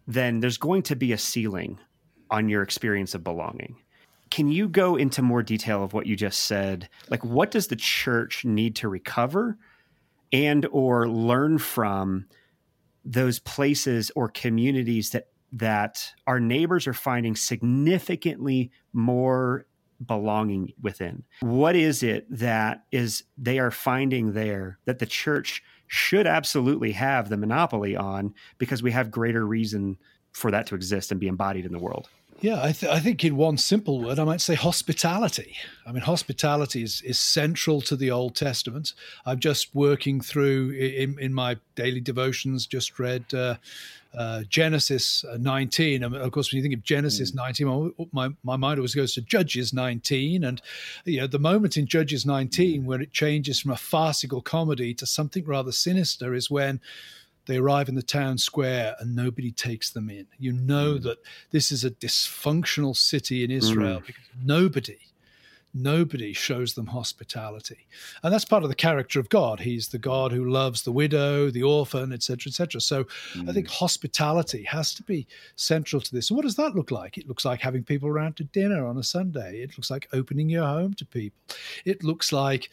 then 0.06 0.40
there's 0.40 0.58
going 0.58 0.82
to 0.84 0.96
be 0.96 1.12
a 1.12 1.18
ceiling 1.18 1.78
on 2.30 2.48
your 2.48 2.62
experience 2.62 3.14
of 3.14 3.22
belonging. 3.22 3.76
Can 4.30 4.48
you 4.48 4.68
go 4.68 4.96
into 4.96 5.22
more 5.22 5.42
detail 5.42 5.84
of 5.84 5.92
what 5.92 6.06
you 6.06 6.16
just 6.16 6.40
said? 6.40 6.88
Like 7.08 7.24
what 7.24 7.50
does 7.50 7.68
the 7.68 7.76
church 7.76 8.44
need 8.44 8.74
to 8.76 8.88
recover 8.88 9.56
and 10.32 10.66
or 10.70 11.08
learn 11.08 11.58
from 11.58 12.26
those 13.04 13.38
places 13.38 14.10
or 14.14 14.28
communities 14.28 15.10
that 15.10 15.28
that 15.50 16.12
our 16.26 16.38
neighbors 16.38 16.86
are 16.86 16.92
finding 16.92 17.34
significantly 17.34 18.70
more 18.92 19.64
belonging 20.04 20.72
within. 20.80 21.24
What 21.40 21.74
is 21.74 22.02
it 22.02 22.26
that 22.30 22.84
is 22.92 23.24
they 23.36 23.58
are 23.58 23.70
finding 23.70 24.32
there 24.34 24.78
that 24.84 24.98
the 24.98 25.06
church 25.06 25.62
should 25.86 26.26
absolutely 26.26 26.92
have 26.92 27.30
the 27.30 27.38
monopoly 27.38 27.96
on 27.96 28.34
because 28.58 28.82
we 28.82 28.92
have 28.92 29.10
greater 29.10 29.46
reason 29.46 29.96
for 30.32 30.50
that 30.50 30.66
to 30.66 30.74
exist 30.74 31.10
and 31.10 31.18
be 31.18 31.28
embodied 31.28 31.64
in 31.64 31.72
the 31.72 31.78
world 31.78 32.10
yeah, 32.40 32.62
I, 32.62 32.72
th- 32.72 32.92
I, 32.92 33.00
think 33.00 33.24
in 33.24 33.36
one 33.36 33.56
simple 33.56 34.00
word, 34.00 34.18
I 34.18 34.24
might 34.24 34.40
say 34.40 34.54
hospitality. 34.54 35.56
I 35.84 35.92
mean, 35.92 36.02
hospitality 36.02 36.82
is, 36.82 37.02
is 37.02 37.18
central 37.18 37.80
to 37.82 37.96
the 37.96 38.10
Old 38.12 38.36
Testament. 38.36 38.92
I'm 39.26 39.40
just 39.40 39.74
working 39.74 40.20
through 40.20 40.70
in, 40.70 41.18
in 41.18 41.34
my 41.34 41.56
daily 41.74 42.00
devotions, 42.00 42.66
just 42.66 42.98
read 43.00 43.34
uh, 43.34 43.56
uh, 44.16 44.44
Genesis 44.48 45.24
19. 45.36 46.04
I 46.04 46.08
mean, 46.08 46.20
of 46.20 46.30
course, 46.30 46.52
when 46.52 46.58
you 46.58 46.62
think 46.62 46.74
of 46.74 46.84
Genesis 46.84 47.32
mm. 47.32 47.36
19, 47.36 47.94
my, 48.12 48.28
my 48.44 48.56
mind 48.56 48.78
always 48.78 48.94
goes 48.94 49.14
to 49.14 49.20
Judges 49.20 49.72
19. 49.72 50.44
And, 50.44 50.62
you 51.04 51.20
know, 51.20 51.26
the 51.26 51.40
moment 51.40 51.76
in 51.76 51.86
Judges 51.86 52.24
19 52.24 52.86
where 52.86 53.00
it 53.00 53.12
changes 53.12 53.60
from 53.60 53.72
a 53.72 53.76
farcical 53.76 54.42
comedy 54.42 54.94
to 54.94 55.06
something 55.06 55.44
rather 55.44 55.72
sinister 55.72 56.34
is 56.34 56.50
when 56.50 56.80
they 57.48 57.56
arrive 57.56 57.88
in 57.88 57.94
the 57.94 58.02
town 58.02 58.38
square 58.38 58.94
and 59.00 59.16
nobody 59.16 59.50
takes 59.50 59.90
them 59.90 60.10
in. 60.10 60.26
You 60.38 60.52
know 60.52 60.94
mm. 60.94 61.02
that 61.02 61.18
this 61.50 61.72
is 61.72 61.82
a 61.82 61.90
dysfunctional 61.90 62.94
city 62.94 63.42
in 63.42 63.50
Israel 63.50 64.00
mm. 64.00 64.06
because 64.06 64.24
nobody, 64.44 64.98
nobody 65.72 66.34
shows 66.34 66.74
them 66.74 66.86
hospitality. 66.86 67.86
And 68.22 68.32
that's 68.32 68.44
part 68.44 68.64
of 68.64 68.68
the 68.68 68.74
character 68.74 69.18
of 69.18 69.30
God. 69.30 69.60
He's 69.60 69.88
the 69.88 69.98
God 69.98 70.30
who 70.30 70.50
loves 70.50 70.82
the 70.82 70.92
widow, 70.92 71.50
the 71.50 71.62
orphan, 71.62 72.12
etc., 72.12 72.50
etc. 72.50 72.82
So 72.82 73.04
mm. 73.32 73.48
I 73.48 73.52
think 73.54 73.68
mm. 73.68 73.72
hospitality 73.72 74.64
has 74.64 74.92
to 74.94 75.02
be 75.02 75.26
central 75.56 76.02
to 76.02 76.14
this. 76.14 76.28
And 76.28 76.36
what 76.36 76.44
does 76.44 76.56
that 76.56 76.76
look 76.76 76.90
like? 76.90 77.16
It 77.16 77.28
looks 77.28 77.46
like 77.46 77.62
having 77.62 77.82
people 77.82 78.10
around 78.10 78.36
to 78.36 78.44
dinner 78.44 78.86
on 78.86 78.98
a 78.98 79.02
Sunday. 79.02 79.62
It 79.62 79.76
looks 79.78 79.90
like 79.90 80.06
opening 80.12 80.50
your 80.50 80.66
home 80.66 80.92
to 80.94 81.06
people. 81.06 81.38
It 81.86 82.04
looks 82.04 82.30
like 82.30 82.68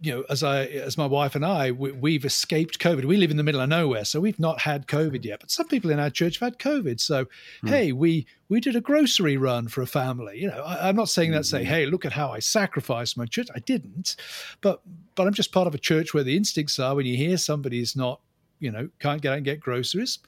you 0.00 0.12
know, 0.12 0.24
as 0.28 0.42
I, 0.42 0.64
as 0.64 0.98
my 0.98 1.06
wife 1.06 1.34
and 1.34 1.44
I, 1.44 1.70
we, 1.70 2.14
have 2.14 2.24
escaped 2.24 2.78
COVID. 2.78 3.04
We 3.04 3.16
live 3.16 3.30
in 3.30 3.36
the 3.36 3.42
middle 3.42 3.60
of 3.60 3.68
nowhere, 3.68 4.04
so 4.04 4.20
we've 4.20 4.38
not 4.38 4.60
had 4.60 4.86
COVID 4.86 5.24
yet. 5.24 5.40
But 5.40 5.50
some 5.50 5.68
people 5.68 5.90
in 5.90 5.98
our 5.98 6.10
church 6.10 6.38
have 6.38 6.52
had 6.52 6.58
COVID. 6.58 7.00
So, 7.00 7.24
mm. 7.64 7.68
hey, 7.68 7.92
we 7.92 8.26
we 8.48 8.60
did 8.60 8.76
a 8.76 8.80
grocery 8.80 9.36
run 9.36 9.68
for 9.68 9.82
a 9.82 9.86
family. 9.86 10.40
You 10.40 10.48
know, 10.48 10.62
I, 10.62 10.88
am 10.88 10.96
not 10.96 11.08
saying 11.08 11.32
that. 11.32 11.46
Say, 11.46 11.64
hmm. 11.64 11.70
hey, 11.70 11.86
look 11.86 12.04
at 12.04 12.12
how 12.12 12.30
I 12.30 12.38
sacrificed 12.38 13.16
my 13.16 13.26
church. 13.26 13.48
I 13.54 13.60
didn't, 13.60 14.16
but 14.60 14.82
but 15.14 15.26
I'm 15.26 15.34
just 15.34 15.52
part 15.52 15.66
of 15.66 15.74
a 15.74 15.78
church 15.78 16.12
where 16.12 16.24
the 16.24 16.36
instincts 16.36 16.78
are 16.78 16.94
when 16.94 17.06
you 17.06 17.16
hear 17.16 17.38
somebody's 17.38 17.96
not, 17.96 18.20
you 18.60 18.70
know, 18.70 18.88
can't 19.00 19.22
get 19.22 19.32
out 19.32 19.36
and 19.36 19.44
get 19.44 19.60
groceries. 19.60 20.18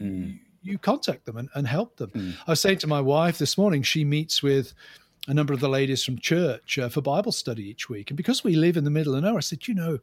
Mm. 0.00 0.40
You 0.62 0.78
contact 0.78 1.26
them 1.26 1.36
and, 1.36 1.48
and 1.54 1.66
help 1.66 1.96
them. 1.96 2.10
Mm. 2.10 2.34
I 2.46 2.52
was 2.52 2.60
saying 2.60 2.78
to 2.78 2.88
my 2.88 3.00
wife 3.00 3.38
this 3.38 3.56
morning, 3.56 3.82
she 3.82 4.04
meets 4.04 4.42
with 4.42 4.74
a 5.26 5.34
number 5.34 5.52
of 5.52 5.60
the 5.60 5.68
ladies 5.68 6.04
from 6.04 6.18
church 6.18 6.78
uh, 6.78 6.88
for 6.88 7.00
Bible 7.00 7.32
study 7.32 7.68
each 7.68 7.88
week. 7.88 8.10
And 8.10 8.16
because 8.16 8.44
we 8.44 8.54
live 8.54 8.76
in 8.76 8.84
the 8.84 8.90
middle 8.90 9.14
of 9.14 9.22
nowhere, 9.22 9.38
I 9.38 9.40
said, 9.40 9.66
you 9.66 9.74
know, 9.74 9.98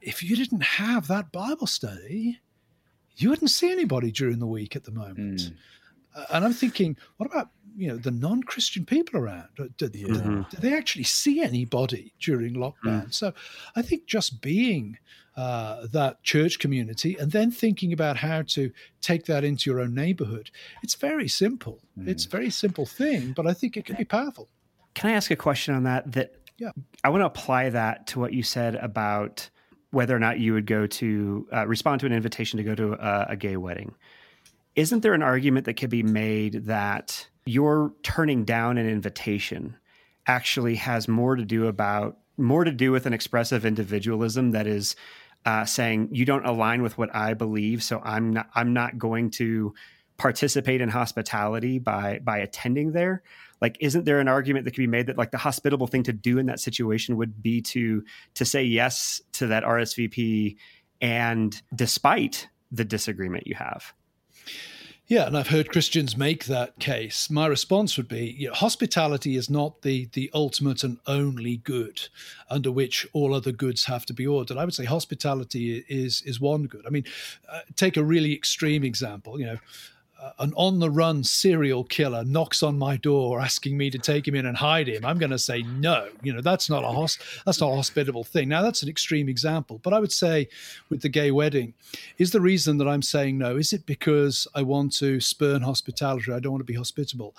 if 0.00 0.22
you 0.22 0.36
didn't 0.36 0.62
have 0.62 1.08
that 1.08 1.32
Bible 1.32 1.66
study, 1.66 2.40
you 3.16 3.30
wouldn't 3.30 3.50
see 3.50 3.70
anybody 3.70 4.10
during 4.10 4.38
the 4.38 4.46
week 4.46 4.76
at 4.76 4.84
the 4.84 4.90
moment. 4.90 5.40
Mm. 5.40 5.54
and 6.32 6.44
I'm 6.44 6.52
thinking, 6.52 6.96
what 7.16 7.30
about 7.30 7.50
you 7.76 7.88
know 7.88 7.96
the 7.96 8.10
non-Christian 8.10 8.84
people 8.84 9.20
around? 9.20 9.48
Do, 9.56 9.68
do, 9.76 9.90
Yeah. 9.94 10.44
do 10.50 10.56
they 10.58 10.74
actually 10.76 11.04
see 11.04 11.40
anybody 11.40 12.12
during 12.20 12.54
lockdown? 12.54 13.12
So 13.14 13.32
I 13.76 13.82
think 13.82 14.06
just 14.06 14.40
being 14.40 14.98
uh, 15.36 15.86
that 15.92 16.22
church 16.22 16.58
community 16.58 17.16
and 17.18 17.32
then 17.32 17.50
thinking 17.50 17.92
about 17.92 18.16
how 18.16 18.42
to 18.42 18.70
take 19.00 19.26
that 19.26 19.44
into 19.44 19.70
your 19.70 19.80
own 19.80 19.94
neighborhood, 19.94 20.50
it's 20.82 20.94
very 20.94 21.28
simple. 21.28 21.80
It's 21.96 22.26
a 22.26 22.28
very 22.28 22.50
simple 22.50 22.86
thing, 22.86 23.32
but 23.32 23.46
I 23.46 23.52
think 23.52 23.76
it 23.76 23.84
can 23.84 23.96
be 23.96 24.04
powerful. 24.04 24.48
Can 24.94 25.10
I 25.10 25.14
ask 25.14 25.30
a 25.30 25.36
question 25.36 25.74
on 25.74 25.84
that? 25.84 26.12
That 26.12 26.34
Yeah. 26.58 26.72
I 27.04 27.08
want 27.10 27.22
to 27.22 27.26
apply 27.26 27.70
that 27.70 28.06
to 28.08 28.20
what 28.20 28.32
you 28.32 28.42
said 28.42 28.74
about 28.74 29.48
whether 29.90 30.14
or 30.14 30.18
not 30.18 30.38
you 30.38 30.52
would 30.52 30.66
go 30.66 30.86
to 30.86 31.48
uh, 31.52 31.66
respond 31.66 32.00
to 32.00 32.06
an 32.06 32.12
invitation 32.12 32.56
to 32.58 32.62
go 32.62 32.74
to 32.74 32.92
a, 32.92 33.26
a 33.30 33.36
gay 33.36 33.56
wedding. 33.56 33.94
Isn't 34.76 35.00
there 35.00 35.14
an 35.14 35.22
argument 35.22 35.66
that 35.66 35.74
could 35.74 35.90
be 35.90 36.02
made 36.02 36.66
that 36.66 37.28
your 37.44 37.92
turning 38.02 38.44
down 38.44 38.78
an 38.78 38.88
invitation 38.88 39.76
actually 40.26 40.76
has 40.76 41.08
more 41.08 41.34
to 41.34 41.44
do 41.44 41.66
about 41.66 42.18
more 42.40 42.64
to 42.64 42.72
do 42.72 42.92
with 42.92 43.06
an 43.06 43.12
expressive 43.12 43.64
individualism 43.64 44.52
that 44.52 44.66
is 44.66 44.96
uh, 45.44 45.64
saying 45.64 46.08
you 46.12 46.24
don't 46.24 46.44
align 46.44 46.82
with 46.82 46.98
what 46.98 47.14
I 47.14 47.34
believe, 47.34 47.82
so 47.82 48.00
I'm 48.04 48.32
not 48.32 48.50
I'm 48.54 48.72
not 48.72 48.98
going 48.98 49.30
to 49.32 49.74
participate 50.18 50.80
in 50.80 50.88
hospitality 50.88 51.78
by 51.78 52.18
by 52.22 52.38
attending 52.38 52.92
there. 52.92 53.22
Like 53.60 53.76
isn't 53.80 54.04
there 54.04 54.20
an 54.20 54.28
argument 54.28 54.64
that 54.64 54.72
could 54.72 54.82
be 54.82 54.86
made 54.86 55.06
that 55.06 55.16
like 55.16 55.30
the 55.30 55.38
hospitable 55.38 55.86
thing 55.86 56.02
to 56.04 56.12
do 56.12 56.38
in 56.38 56.46
that 56.46 56.60
situation 56.60 57.16
would 57.16 57.42
be 57.42 57.62
to 57.62 58.04
to 58.34 58.44
say 58.44 58.62
yes 58.62 59.22
to 59.32 59.46
that 59.48 59.64
RSVP 59.64 60.56
and 61.00 61.60
despite 61.74 62.48
the 62.70 62.84
disagreement 62.84 63.46
you 63.46 63.54
have 63.54 63.94
Yeah, 65.10 65.26
and 65.26 65.36
I've 65.36 65.48
heard 65.48 65.72
Christians 65.72 66.16
make 66.16 66.44
that 66.44 66.78
case. 66.78 67.28
My 67.30 67.48
response 67.48 67.96
would 67.96 68.06
be 68.06 68.36
you 68.38 68.46
know, 68.46 68.54
hospitality 68.54 69.34
is 69.34 69.50
not 69.50 69.82
the, 69.82 70.08
the 70.12 70.30
ultimate 70.32 70.84
and 70.84 70.98
only 71.04 71.56
good 71.56 72.02
under 72.48 72.70
which 72.70 73.08
all 73.12 73.34
other 73.34 73.50
goods 73.50 73.86
have 73.86 74.06
to 74.06 74.12
be 74.12 74.24
ordered. 74.24 74.56
I 74.56 74.64
would 74.64 74.72
say 74.72 74.84
hospitality 74.84 75.84
is 75.88 76.22
is 76.22 76.40
one 76.40 76.66
good. 76.66 76.86
I 76.86 76.90
mean, 76.90 77.06
uh, 77.50 77.62
take 77.74 77.96
a 77.96 78.04
really 78.04 78.32
extreme 78.32 78.84
example. 78.84 79.40
You 79.40 79.46
know, 79.46 79.58
an 80.38 80.52
on 80.56 80.78
the 80.78 80.90
run 80.90 81.24
serial 81.24 81.84
killer 81.84 82.24
knocks 82.24 82.62
on 82.62 82.78
my 82.78 82.96
door 82.96 83.40
asking 83.40 83.76
me 83.76 83.90
to 83.90 83.98
take 83.98 84.26
him 84.26 84.34
in 84.34 84.46
and 84.46 84.56
hide 84.56 84.88
him, 84.88 85.04
I'm 85.04 85.18
going 85.18 85.30
to 85.30 85.38
say 85.38 85.62
no. 85.62 86.08
You 86.22 86.32
know, 86.32 86.40
that's 86.40 86.68
not 86.68 86.84
a 86.84 86.88
hos- 86.88 87.18
that's 87.46 87.60
not 87.60 87.72
a 87.72 87.76
hospitable 87.76 88.24
thing. 88.24 88.48
Now 88.48 88.62
that's 88.62 88.82
an 88.82 88.88
extreme 88.88 89.28
example, 89.28 89.80
but 89.82 89.92
I 89.92 89.98
would 89.98 90.12
say 90.12 90.48
with 90.88 91.02
the 91.02 91.08
gay 91.08 91.30
wedding, 91.30 91.74
is 92.18 92.32
the 92.32 92.40
reason 92.40 92.78
that 92.78 92.88
I'm 92.88 93.02
saying 93.02 93.38
no, 93.38 93.56
is 93.56 93.72
it 93.72 93.86
because 93.86 94.46
I 94.54 94.62
want 94.62 94.94
to 94.96 95.20
spurn 95.20 95.62
hospitality? 95.62 96.32
I 96.32 96.40
don't 96.40 96.52
want 96.52 96.66
to 96.66 96.72
be 96.72 96.74
hospitable. 96.74 97.34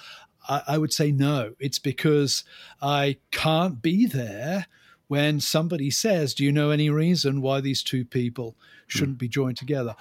I, 0.50 0.62
I 0.70 0.78
would 0.78 0.94
say 0.94 1.12
no. 1.12 1.54
It's 1.60 1.80
because 1.80 2.44
I 2.82 3.18
can't 3.32 3.82
be 3.82 4.06
there 4.06 4.68
when 5.08 5.40
somebody 5.40 5.92
says, 5.92 6.34
Do 6.34 6.44
you 6.44 6.52
know 6.52 6.72
any 6.72 6.90
reason 6.90 7.42
why 7.42 7.62
these 7.62 7.84
two 7.84 8.06
people 8.06 8.56
hmm. 8.58 8.66
shouldn't 8.88 9.18
be 9.18 9.28
joined 9.28 9.58
together? 9.58 9.96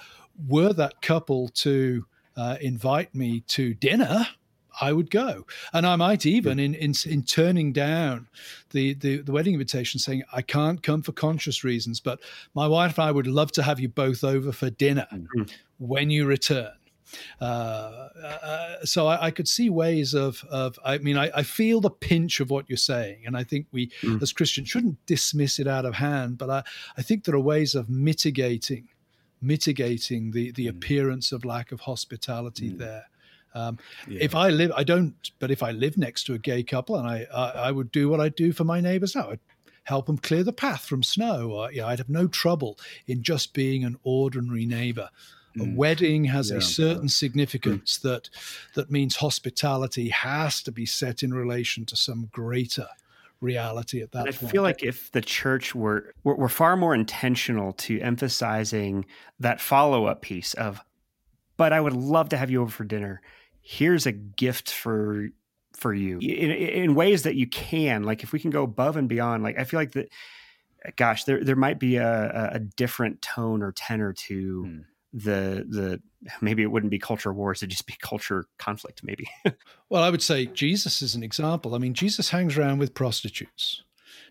Were 0.47 0.73
that 0.73 1.01
couple 1.01 1.49
to 1.49 2.05
uh, 2.35 2.57
invite 2.61 3.13
me 3.13 3.41
to 3.47 3.73
dinner, 3.73 4.27
I 4.79 4.93
would 4.93 5.11
go, 5.11 5.45
and 5.73 5.85
I 5.85 5.95
might 5.95 6.25
even 6.25 6.59
in 6.59 6.73
in, 6.75 6.93
in 7.05 7.23
turning 7.23 7.73
down 7.73 8.27
the, 8.71 8.93
the 8.93 9.17
the 9.17 9.31
wedding 9.31 9.53
invitation, 9.53 9.99
saying 9.99 10.23
I 10.31 10.41
can't 10.41 10.81
come 10.81 11.01
for 11.01 11.11
conscious 11.11 11.63
reasons, 11.63 11.99
but 11.99 12.19
my 12.53 12.67
wife 12.67 12.97
and 12.97 13.07
I 13.07 13.11
would 13.11 13.27
love 13.27 13.51
to 13.53 13.63
have 13.63 13.79
you 13.79 13.89
both 13.89 14.23
over 14.23 14.51
for 14.51 14.69
dinner 14.69 15.07
when 15.77 16.09
you 16.09 16.25
return. 16.25 16.71
Uh, 17.41 17.43
uh, 17.43 18.85
so 18.85 19.07
I, 19.07 19.25
I 19.27 19.31
could 19.31 19.47
see 19.47 19.69
ways 19.69 20.13
of 20.13 20.43
of. 20.49 20.79
I 20.85 20.97
mean, 20.99 21.17
I, 21.17 21.29
I 21.35 21.43
feel 21.43 21.81
the 21.81 21.89
pinch 21.89 22.39
of 22.39 22.49
what 22.49 22.69
you're 22.69 22.77
saying, 22.77 23.23
and 23.25 23.35
I 23.35 23.43
think 23.43 23.67
we 23.71 23.91
as 24.21 24.31
Christians 24.31 24.69
shouldn't 24.69 25.05
dismiss 25.05 25.59
it 25.59 25.67
out 25.67 25.85
of 25.85 25.95
hand. 25.95 26.37
But 26.37 26.49
I 26.49 26.63
I 26.97 27.01
think 27.01 27.25
there 27.25 27.35
are 27.35 27.39
ways 27.39 27.75
of 27.75 27.89
mitigating 27.89 28.87
mitigating 29.41 30.31
the 30.31 30.51
the 30.51 30.67
mm. 30.67 30.69
appearance 30.69 31.31
of 31.31 31.45
lack 31.45 31.71
of 31.71 31.81
hospitality 31.81 32.69
mm. 32.71 32.77
there. 32.77 33.05
Um, 33.53 33.79
If 34.07 34.33
I 34.33 34.49
live, 34.49 34.71
I 34.75 34.83
don't, 34.83 35.13
but 35.39 35.51
if 35.51 35.61
I 35.61 35.71
live 35.71 35.97
next 35.97 36.23
to 36.25 36.33
a 36.33 36.37
gay 36.37 36.63
couple, 36.63 36.95
and 36.95 37.07
I, 37.07 37.27
I, 37.33 37.67
I 37.67 37.71
would 37.71 37.91
do 37.91 38.07
what 38.07 38.21
I 38.21 38.29
do 38.29 38.53
for 38.53 38.63
my 38.63 38.79
neighbors 38.79 39.13
now, 39.13 39.31
I'd 39.31 39.39
help 39.83 40.05
them 40.05 40.17
clear 40.17 40.43
the 40.43 40.53
path 40.53 40.85
from 40.85 41.03
snow. 41.03 41.51
Or, 41.51 41.71
know, 41.81 41.87
I'd 41.87 41.99
have 41.99 42.09
no 42.09 42.27
trouble 42.27 42.79
in 43.07 43.23
just 43.23 43.53
being 43.53 43.83
an 43.83 43.97
ordinary 44.03 44.65
neighbor. 44.65 45.09
A 45.57 45.63
mm. 45.63 45.75
wedding 45.75 46.23
has 46.25 46.49
a 46.49 46.61
certain 46.61 47.09
significance 47.09 47.97
that 47.97 48.29
that 48.73 48.89
means 48.89 49.17
hospitality 49.17 50.07
has 50.07 50.63
to 50.63 50.71
be 50.71 50.85
set 50.85 51.23
in 51.23 51.33
relation 51.33 51.85
to 51.87 51.97
some 51.97 52.29
greater 52.31 52.87
reality 53.41 54.01
at 54.01 54.11
that 54.13 54.27
I 54.27 54.31
point. 54.31 54.51
feel 54.51 54.61
like 54.61 54.83
if 54.83 55.11
the 55.11 55.21
church 55.21 55.75
were 55.75 56.13
were, 56.23 56.35
were 56.35 56.49
far 56.49 56.77
more 56.77 56.93
intentional 56.95 57.73
to 57.73 57.99
emphasizing 57.99 59.05
that 59.39 59.59
follow 59.59 60.05
up 60.05 60.21
piece 60.21 60.53
of, 60.53 60.79
but 61.57 61.73
I 61.73 61.81
would 61.81 61.93
love 61.93 62.29
to 62.29 62.37
have 62.37 62.49
you 62.49 62.61
over 62.61 62.71
for 62.71 62.83
dinner. 62.85 63.21
Here's 63.61 64.05
a 64.05 64.11
gift 64.11 64.71
for 64.71 65.27
for 65.73 65.93
you 65.93 66.19
in, 66.19 66.51
in 66.51 66.95
ways 66.95 67.23
that 67.23 67.35
you 67.35 67.47
can. 67.47 68.03
Like 68.03 68.23
if 68.23 68.31
we 68.31 68.39
can 68.39 68.51
go 68.51 68.63
above 68.63 68.95
and 68.97 69.09
beyond. 69.09 69.43
Like 69.43 69.59
I 69.59 69.63
feel 69.63 69.79
like 69.79 69.91
that. 69.93 70.09
Gosh, 70.95 71.25
there 71.25 71.43
there 71.43 71.55
might 71.55 71.79
be 71.79 71.97
a, 71.97 72.51
a 72.53 72.59
different 72.59 73.21
tone 73.21 73.61
or 73.61 73.71
tenor 73.71 74.13
to 74.13 74.63
Hmm. 74.65 74.79
The 75.13 75.65
the 75.67 76.01
maybe 76.41 76.63
it 76.63 76.71
wouldn't 76.71 76.91
be 76.91 76.99
culture 76.99 77.33
wars; 77.33 77.59
it'd 77.59 77.69
just 77.69 77.87
be 77.87 77.95
culture 78.01 78.45
conflict. 78.57 79.01
Maybe. 79.03 79.27
Well, 79.89 80.03
I 80.03 80.09
would 80.09 80.21
say 80.21 80.45
Jesus 80.45 81.01
is 81.01 81.15
an 81.15 81.23
example. 81.23 81.75
I 81.75 81.77
mean, 81.77 81.93
Jesus 81.93 82.29
hangs 82.29 82.57
around 82.57 82.77
with 82.77 82.93
prostitutes. 82.93 83.83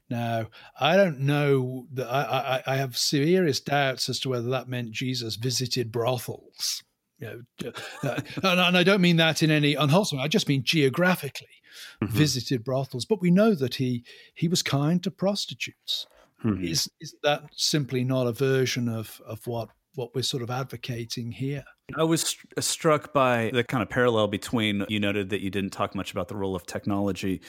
Now, 0.09 0.47
I 0.81 0.97
don't 0.97 1.21
know 1.21 1.87
that 1.93 2.09
I, 2.09 2.63
I, 2.67 2.73
I 2.73 2.77
have 2.77 2.97
serious 2.97 3.61
doubts 3.61 4.09
as 4.09 4.19
to 4.21 4.31
whether 4.31 4.49
that 4.49 4.71
meant 4.71 4.91
Jesus 4.93 5.37
visited 5.37 5.93
brothels. 5.93 6.83
You 7.19 7.45
know, 7.63 7.73
uh, 8.03 8.21
and, 8.43 8.59
and 8.59 8.79
I 8.79 8.83
don't 8.83 9.03
mean 9.03 9.19
that 9.19 9.43
in 9.43 9.51
any 9.51 9.75
unwholesome. 9.75 10.19
I 10.19 10.29
just 10.29 10.49
mean 10.49 10.65
geographically 10.65 11.61
visited 12.01 12.65
brothels. 12.65 13.05
But 13.05 13.21
we 13.21 13.31
know 13.31 13.55
that 13.55 13.75
he 13.75 14.05
he 14.35 14.49
was 14.49 14.63
kind 14.63 15.03
to 15.03 15.11
prostitutes. 15.11 16.07
Mhm. 16.45 16.65
Is 16.65 16.91
is 17.01 17.15
that 17.23 17.45
simply 17.55 18.03
not 18.03 18.27
a 18.27 18.33
version 18.33 18.89
of 18.89 19.21
of 19.27 19.47
what 19.47 19.69
what 19.95 20.15
we're 20.15 20.23
sort 20.23 20.43
of 20.43 20.51
advocating 20.51 21.33
here? 21.33 21.65
I 21.97 22.05
was 22.05 22.23
st- 22.23 22.53
uh, 22.57 22.61
struck 22.61 23.13
by 23.13 23.51
the 23.53 23.65
kind 23.65 23.83
of 23.83 23.89
parallel 23.89 24.29
between 24.29 24.85
you 24.89 25.01
noted 25.01 25.31
that 25.31 25.41
you 25.41 25.51
didn't 25.51 25.71
talk 25.71 25.95
much 25.95 26.13
about 26.13 26.29
the 26.29 26.37
role 26.37 26.55
of 26.55 26.67
technology 26.67 27.41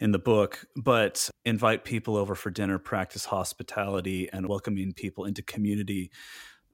in 0.00 0.12
the 0.12 0.18
book, 0.18 0.64
but 0.76 1.30
invite 1.44 1.84
people 1.84 2.16
over 2.16 2.34
for 2.34 2.50
dinner, 2.50 2.78
practice 2.78 3.26
hospitality, 3.26 4.28
and 4.32 4.48
welcoming 4.48 4.92
people 4.92 5.24
into 5.24 5.42
community 5.42 6.10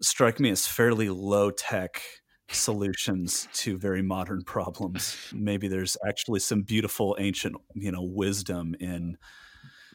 strike 0.02 0.40
me 0.40 0.50
as 0.50 0.66
fairly 0.66 1.10
low 1.10 1.50
tech 1.50 2.02
solutions 2.50 3.48
to 3.52 3.78
very 3.78 4.02
modern 4.02 4.42
problems. 4.42 5.16
Maybe 5.32 5.68
there's 5.68 5.96
actually 6.06 6.40
some 6.40 6.62
beautiful 6.62 7.16
ancient, 7.18 7.56
you 7.74 7.92
know, 7.92 8.02
wisdom 8.02 8.74
in 8.80 9.16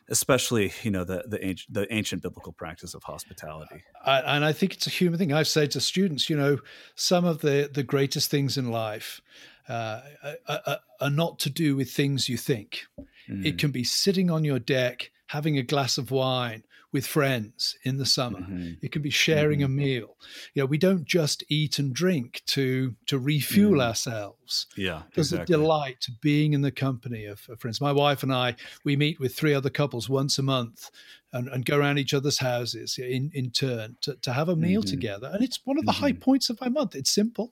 especially, 0.10 0.72
you 0.84 0.92
know, 0.92 1.04
the 1.04 1.24
the 1.28 1.44
ancient, 1.46 1.74
the 1.74 1.94
ancient 1.94 2.22
biblical 2.22 2.54
practice 2.54 2.94
of 2.94 3.04
hospitality. 3.04 3.84
I, 4.06 4.20
and 4.22 4.46
I 4.46 4.54
think 4.54 4.74
it's 4.74 4.88
a 4.88 4.92
human 4.92 5.20
thing. 5.20 5.34
I've 5.34 5.48
said 5.48 5.72
to 5.72 5.82
students, 5.82 6.30
you 6.30 6.38
know, 6.38 6.60
some 6.96 7.26
of 7.26 7.42
the 7.42 7.70
the 7.72 7.84
greatest 7.84 8.30
things 8.30 8.58
in 8.58 8.72
life 8.72 9.22
uh, 9.68 10.02
are, 10.48 10.80
are- 11.02 11.10
not 11.10 11.40
to 11.40 11.50
do 11.50 11.76
with 11.76 11.92
things 11.92 12.30
you 12.30 12.38
think. 12.38 12.86
Mm. 13.30 13.46
It 13.46 13.58
can 13.58 13.72
be 13.72 13.84
sitting 13.84 14.30
on 14.30 14.44
your 14.44 14.60
deck 14.60 15.12
having 15.28 15.58
a 15.58 15.64
glass 15.64 15.98
of 15.98 16.12
wine 16.12 16.64
with 16.96 17.06
friends 17.06 17.78
in 17.84 17.98
the 17.98 18.06
summer. 18.06 18.40
Mhm. 18.40 18.78
It 18.82 18.92
can 18.94 19.02
be 19.02 19.10
sharing 19.10 19.62
a 19.64 19.68
meal. 19.68 20.10
You 20.54 20.62
know, 20.62 20.66
we 20.74 20.78
don't 20.88 21.06
just 21.06 21.44
eat 21.50 21.78
and 21.80 21.94
drink 21.94 22.42
to 22.56 22.96
to 23.10 23.20
refuel 23.20 23.82
ourselves. 23.82 24.66
Yeah, 24.78 25.02
There's 25.14 25.34
exactly. 25.34 25.54
a 25.56 25.58
delight 25.58 25.98
to 26.06 26.12
being 26.22 26.54
in 26.54 26.62
the 26.62 26.72
company 26.72 27.26
of, 27.26 27.40
of 27.50 27.60
friends. 27.60 27.82
My 27.82 27.92
wife 27.92 28.24
and 28.24 28.32
I, 28.34 28.56
we 28.86 28.96
meet 28.96 29.20
with 29.20 29.36
three 29.36 29.54
other 29.54 29.70
couples 29.70 30.08
once 30.10 30.40
a 30.40 30.44
month 30.44 30.90
and, 31.34 31.50
and 31.50 31.66
go 31.66 31.78
around 31.78 31.98
each 31.98 32.14
other's 32.14 32.40
houses 32.40 32.98
in, 32.98 33.30
in 33.34 33.52
turn 33.52 33.98
to, 34.02 34.16
to 34.22 34.32
have 34.32 34.48
a 34.50 34.56
meal 34.56 34.82
Mhm. 34.84 34.90
together. 34.96 35.30
And 35.34 35.44
it's 35.44 35.60
one 35.66 35.78
of 35.78 35.86
the 35.86 35.92
high 36.04 36.14
points 36.14 36.50
of 36.50 36.62
my 36.62 36.70
month. 36.70 36.96
It's 36.96 37.14
simple. 37.22 37.48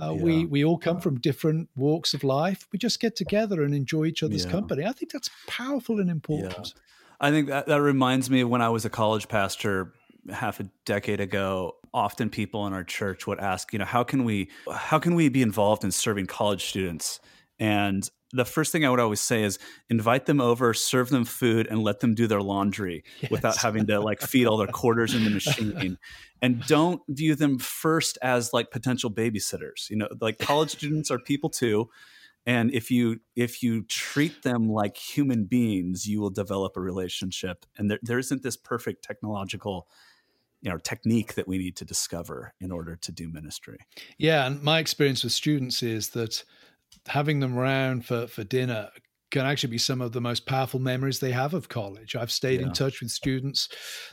Uh, 0.00 0.14
Yeah. 0.16 0.22
We 0.26 0.34
we 0.54 0.64
all 0.64 0.78
come 0.78 1.00
from 1.00 1.20
different 1.20 1.68
walks 1.76 2.14
of 2.14 2.22
life. 2.24 2.60
We 2.72 2.78
just 2.78 2.98
get 3.00 3.14
together 3.16 3.62
and 3.64 3.74
enjoy 3.74 4.04
each 4.06 4.22
other's 4.22 4.44
Yeah. 4.46 4.52
company. 4.56 4.82
I 4.90 4.92
think 4.96 5.10
that's 5.12 5.30
powerful 5.46 6.00
and 6.00 6.08
important. 6.08 6.72
I 7.20 7.30
think 7.30 7.48
that, 7.48 7.66
that 7.66 7.82
reminds 7.82 8.30
me 8.30 8.40
of 8.40 8.48
when 8.48 8.62
I 8.62 8.70
was 8.70 8.84
a 8.84 8.90
college 8.90 9.28
pastor 9.28 9.92
half 10.32 10.60
a 10.60 10.64
decade 10.84 11.20
ago. 11.20 11.76
Often 11.92 12.30
people 12.30 12.66
in 12.66 12.72
our 12.72 12.84
church 12.84 13.26
would 13.26 13.40
ask, 13.40 13.72
you 13.72 13.78
know, 13.78 13.84
how 13.84 14.04
can 14.04 14.24
we 14.24 14.50
how 14.72 14.98
can 14.98 15.14
we 15.14 15.28
be 15.28 15.42
involved 15.42 15.84
in 15.84 15.90
serving 15.90 16.26
college 16.26 16.64
students 16.64 17.20
And 17.58 18.08
the 18.32 18.44
first 18.44 18.70
thing 18.70 18.84
I 18.84 18.90
would 18.90 19.00
always 19.00 19.20
say 19.20 19.42
is 19.42 19.58
invite 19.88 20.26
them 20.26 20.40
over, 20.40 20.72
serve 20.72 21.10
them 21.10 21.24
food, 21.24 21.66
and 21.68 21.82
let 21.82 22.00
them 22.00 22.14
do 22.14 22.26
their 22.26 22.40
laundry 22.40 23.02
yes. 23.20 23.30
without 23.30 23.56
having 23.56 23.86
to 23.88 24.00
like 24.00 24.20
feed 24.20 24.46
all 24.46 24.56
their 24.56 24.68
quarters 24.68 25.14
in 25.14 25.24
the 25.24 25.30
machine. 25.40 25.98
and 26.40 26.64
don't 26.66 27.02
view 27.08 27.34
them 27.34 27.58
first 27.58 28.18
as 28.22 28.52
like 28.52 28.70
potential 28.70 29.10
babysitters. 29.10 29.90
You 29.90 29.96
know, 29.96 30.08
like 30.20 30.38
college 30.38 30.70
students 30.70 31.10
are 31.10 31.18
people 31.18 31.50
too. 31.50 31.88
And 32.46 32.72
if 32.72 32.90
you 32.90 33.20
if 33.36 33.62
you 33.62 33.82
treat 33.84 34.42
them 34.42 34.68
like 34.68 34.96
human 34.96 35.44
beings, 35.44 36.06
you 36.06 36.20
will 36.20 36.30
develop 36.30 36.76
a 36.76 36.80
relationship. 36.80 37.66
And 37.76 37.90
there, 37.90 37.98
there 38.02 38.18
isn't 38.18 38.42
this 38.42 38.56
perfect 38.56 39.04
technological 39.04 39.88
you 40.62 40.70
know 40.70 40.78
technique 40.78 41.34
that 41.34 41.48
we 41.48 41.58
need 41.58 41.76
to 41.76 41.84
discover 41.84 42.52
in 42.60 42.70
order 42.70 42.94
to 42.94 43.10
do 43.10 43.30
ministry 43.30 43.78
yeah 44.18 44.46
and 44.46 44.62
my 44.62 44.78
experience 44.78 45.24
with 45.24 45.32
students 45.32 45.82
is 45.82 46.10
that 46.10 46.44
having 47.06 47.40
them 47.40 47.58
around 47.58 48.04
for, 48.04 48.26
for 48.26 48.44
dinner 48.44 48.90
can 49.30 49.46
actually 49.46 49.70
be 49.70 49.78
some 49.78 50.00
of 50.00 50.12
the 50.12 50.20
most 50.20 50.46
powerful 50.46 50.80
memories 50.80 51.20
they 51.20 51.30
have 51.30 51.54
of 51.54 51.68
college. 51.68 52.16
I've 52.16 52.32
stayed 52.32 52.60
yeah. 52.60 52.66
in 52.66 52.72
touch 52.72 53.00
with 53.00 53.10
students 53.10 53.68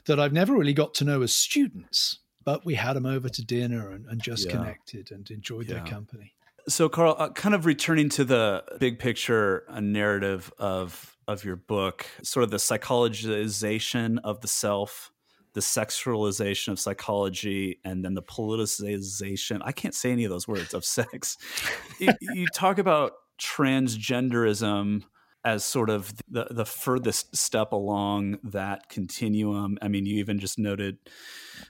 that 0.06 0.20
I've 0.20 0.34
never 0.34 0.54
really 0.54 0.74
got 0.74 0.94
to 0.96 1.06
know 1.06 1.22
as 1.24 1.34
students, 1.34 2.20
but 2.44 2.66
we 2.66 2.76
had 2.76 2.94
them 2.94 3.06
over 3.06 3.28
to 3.28 3.46
dinner 3.46 3.92
and, 3.92 4.06
and 4.06 4.22
just 4.22 4.46
yeah. 4.46 4.52
connected 4.52 5.12
and 5.12 5.30
enjoyed 5.32 5.68
yeah. 5.68 5.76
their 5.76 5.86
company. 5.86 6.34
So, 6.70 6.90
Carl, 6.90 7.16
uh, 7.18 7.30
kind 7.30 7.56
of 7.56 7.66
returning 7.66 8.10
to 8.10 8.26
the 8.26 8.64
big 8.80 9.00
picture 9.00 9.64
uh, 9.70 9.80
narrative 9.80 10.52
of 10.58 11.16
of 11.28 11.44
your 11.44 11.56
book, 11.58 12.06
sort 12.24 12.44
of 12.44 12.52
the 12.52 12.58
psychologization 12.58 14.20
of 14.24 14.42
the 14.42 14.48
self 14.48 15.12
the 15.54 15.62
sexualization 15.62 16.68
of 16.68 16.80
psychology 16.80 17.80
and 17.84 18.06
then 18.06 18.14
the 18.14 18.22
politicization 18.22 19.60
i 19.64 19.72
can't 19.72 19.96
say 19.96 20.12
any 20.12 20.24
of 20.24 20.30
those 20.30 20.48
words 20.48 20.76
of 20.76 20.86
sex. 20.86 21.36
You, 22.00 22.14
you, 22.22 22.46
talk 22.54 22.78
about 22.78 23.14
transgenderism 23.42 25.02
as 25.44 25.64
sort 25.64 25.90
of 25.90 26.14
the, 26.30 26.46
the 26.52 26.66
furthest 26.66 27.36
step 27.36 27.72
along 27.72 28.38
that 28.44 28.88
continuum. 28.90 29.80
I 29.82 29.88
mean 29.88 30.06
you 30.06 30.18
even 30.18 30.38
just 30.38 30.60
noted 30.60 31.00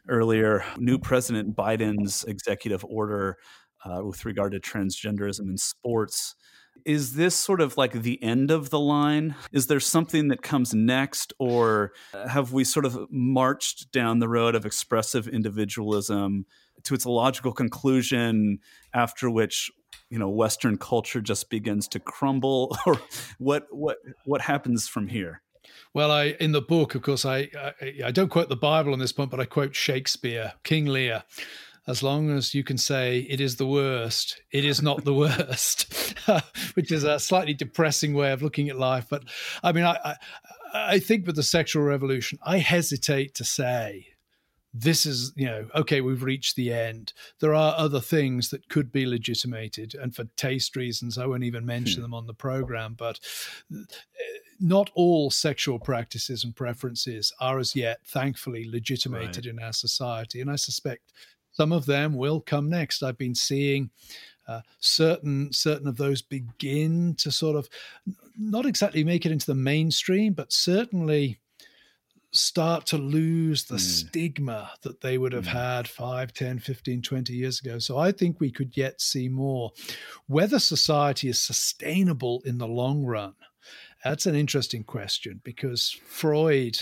earlier 0.10 0.66
new 0.78 1.00
president 1.00 1.56
biden's 1.56 2.26
executive 2.26 2.84
order 2.84 3.38
uh, 3.86 4.04
with 4.04 4.26
regard 4.26 4.52
to 4.52 4.60
transgenderism 4.60 5.50
in 5.50 5.58
sports 5.58 6.36
is 6.86 7.16
this 7.16 7.36
sort 7.36 7.62
of 7.62 7.78
like 7.78 7.92
the 7.92 8.22
end 8.24 8.52
of 8.52 8.70
the 8.70 8.80
line? 8.80 9.36
Is 9.52 9.68
there 9.68 9.80
something 9.80 10.30
that 10.30 10.42
comes 10.42 10.74
next, 10.74 11.34
or 11.40 11.92
have 12.14 12.54
we 12.54 12.64
sort 12.64 12.86
of 12.86 13.08
marched 13.12 13.92
down 13.92 14.20
the 14.20 14.30
road 14.30 14.56
of 14.56 14.66
expressive 14.66 15.28
individualism 15.28 16.46
to 16.84 16.94
its 16.94 17.06
logical 17.06 17.52
conclusion, 17.52 18.60
after 18.94 19.30
which 19.30 19.72
you 20.10 20.20
know 20.20 20.30
Western 20.30 20.78
culture 20.78 21.22
just 21.22 21.50
begins 21.50 21.88
to 21.90 22.00
crumble, 22.00 22.76
or 22.86 23.00
what 23.38 23.68
what 23.72 23.98
what 24.26 24.42
happens 24.42 24.88
from 24.88 25.08
here? 25.08 25.42
Well, 25.94 26.12
I 26.12 26.36
in 26.40 26.52
the 26.52 26.62
book, 26.62 26.96
of 26.96 27.02
course, 27.02 27.26
I, 27.26 27.50
I, 27.82 27.94
I 28.06 28.12
don't 28.12 28.30
quote 28.30 28.50
the 28.50 28.56
Bible 28.56 28.94
on 28.94 29.00
this 29.00 29.12
point, 29.12 29.32
but 29.32 29.40
I 29.40 29.46
quote 29.46 29.76
Shakespeare, 29.76 30.54
King 30.64 30.86
Lear, 30.86 31.24
as 31.88 32.04
long 32.04 32.30
as 32.30 32.54
you 32.54 32.64
can 32.64 32.78
say 32.78 33.26
it 33.30 33.40
is 33.40 33.56
the 33.56 33.68
worst, 33.68 34.42
it 34.52 34.66
is 34.66 34.82
not 34.82 35.06
the 35.06 35.14
worst, 35.26 36.16
which 36.74 36.92
is 36.92 37.04
a 37.04 37.20
slightly 37.20 37.54
depressing 37.54 38.14
way 38.14 38.32
of 38.32 38.42
looking 38.42 38.70
at 38.70 38.78
life. 38.78 39.08
But 39.10 39.24
I 39.64 39.72
mean, 39.72 39.86
I, 39.86 39.98
I, 40.04 40.16
I 40.74 41.00
think 41.00 41.26
with 41.26 41.36
the 41.36 41.44
sexual 41.44 41.84
revolution, 41.84 42.40
I 42.46 42.58
hesitate 42.58 43.34
to 43.36 43.44
say 43.44 44.08
this 44.74 45.06
is, 45.06 45.34
you 45.36 45.46
know, 45.46 45.68
okay, 45.74 46.02
we've 46.02 46.24
reached 46.24 46.56
the 46.56 46.72
end. 46.72 47.14
There 47.40 47.56
are 47.56 47.74
other 47.78 48.02
things 48.02 48.50
that 48.50 48.70
could 48.70 48.92
be 48.92 49.06
legitimated, 49.06 49.96
and 49.96 50.16
for 50.16 50.26
taste 50.36 50.76
reasons, 50.76 51.18
I 51.18 51.26
won't 51.26 51.46
even 51.46 51.66
mention 51.66 52.00
hmm. 52.00 52.04
them 52.04 52.14
on 52.14 52.28
the 52.28 52.34
program. 52.34 52.96
But 52.98 53.20
eh, 53.74 53.84
not 54.60 54.92
all 54.94 55.32
sexual 55.32 55.80
practices 55.80 56.44
and 56.44 56.56
preferences 56.56 57.34
are 57.40 57.60
as 57.60 57.76
yet, 57.76 58.00
thankfully, 58.06 58.70
legitimated 58.70 59.46
right. 59.46 59.54
in 59.54 59.60
our 59.60 59.74
society. 59.74 60.42
And 60.42 60.52
I 60.52 60.56
suspect 60.56 61.14
some 61.58 61.72
of 61.72 61.88
them 61.88 62.14
will 62.14 62.40
come 62.40 62.70
next. 62.70 63.02
I've 63.02 63.18
been 63.18 63.34
seeing 63.34 63.90
uh, 64.48 64.62
certain 64.80 65.52
certain 65.52 65.88
of 65.88 65.98
those 65.98 66.22
begin 66.22 67.16
to 67.16 67.32
sort 67.32 67.56
of 67.56 67.68
not 68.38 68.68
exactly 68.68 69.04
make 69.04 69.26
it 69.26 69.32
into 69.32 69.48
the 69.48 69.56
mainstream, 69.56 70.34
but 70.34 70.54
certainly 70.54 71.40
start 72.32 72.86
to 72.86 72.98
lose 72.98 73.64
the 73.66 73.78
mm. 73.78 73.80
stigma 73.80 74.70
that 74.84 75.02
they 75.02 75.18
would 75.18 75.34
have 75.34 75.46
mm. 75.46 75.54
had 75.54 75.88
5 75.88 76.34
10 76.34 76.60
15 76.60 77.02
20 77.02 77.34
years 77.34 77.62
ago 77.62 77.80
so 77.80 77.98
i 77.98 78.12
think 78.12 78.38
we 78.40 78.52
could 78.52 78.76
yet 78.76 79.00
see 79.00 79.30
more 79.30 79.72
whether 80.28 80.60
society 80.60 81.30
is 81.30 81.42
sustainable 81.42 82.42
in 82.44 82.58
the 82.58 82.68
long 82.68 83.06
run 83.06 83.34
that's 84.04 84.26
an 84.26 84.36
interesting 84.36 84.84
question 84.84 85.40
because 85.46 85.98
freud 86.06 86.78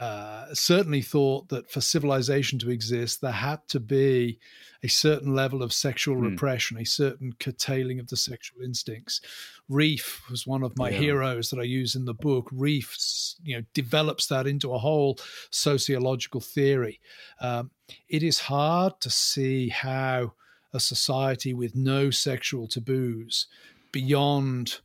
uh, 0.00 0.46
certainly 0.54 1.02
thought 1.02 1.48
that 1.48 1.70
for 1.70 1.80
civilization 1.80 2.58
to 2.60 2.70
exist, 2.70 3.20
there 3.20 3.32
had 3.32 3.66
to 3.68 3.80
be 3.80 4.38
a 4.82 4.88
certain 4.88 5.34
level 5.34 5.62
of 5.62 5.72
sexual 5.72 6.16
mm. 6.16 6.30
repression, 6.30 6.78
a 6.78 6.84
certain 6.84 7.32
curtailing 7.40 7.98
of 7.98 8.08
the 8.08 8.16
sexual 8.16 8.62
instincts. 8.62 9.20
Rieff 9.68 10.28
was 10.30 10.46
one 10.46 10.62
of 10.62 10.76
my 10.76 10.90
yeah. 10.90 10.98
heroes 10.98 11.50
that 11.50 11.58
I 11.58 11.64
use 11.64 11.94
in 11.94 12.04
the 12.04 12.14
book. 12.14 12.48
Rieff, 12.52 13.34
you 13.42 13.56
know, 13.56 13.64
develops 13.74 14.26
that 14.28 14.46
into 14.46 14.72
a 14.72 14.78
whole 14.78 15.18
sociological 15.50 16.40
theory. 16.40 17.00
Um, 17.40 17.70
it 18.08 18.22
is 18.22 18.40
hard 18.40 19.00
to 19.00 19.10
see 19.10 19.68
how 19.68 20.34
a 20.72 20.80
society 20.80 21.54
with 21.54 21.74
no 21.74 22.10
sexual 22.10 22.68
taboos 22.68 23.46
beyond 23.90 24.80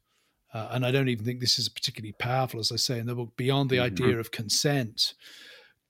uh, 0.53 0.69
and 0.71 0.85
I 0.85 0.91
don't 0.91 1.09
even 1.09 1.25
think 1.25 1.39
this 1.39 1.57
is 1.57 1.69
particularly 1.69 2.13
powerful, 2.13 2.59
as 2.59 2.71
I 2.71 2.75
say 2.75 2.99
in 2.99 3.07
the 3.07 3.15
book, 3.15 3.35
beyond 3.35 3.69
the 3.69 3.77
mm-hmm. 3.77 3.85
idea 3.85 4.19
of 4.19 4.31
consent, 4.31 5.13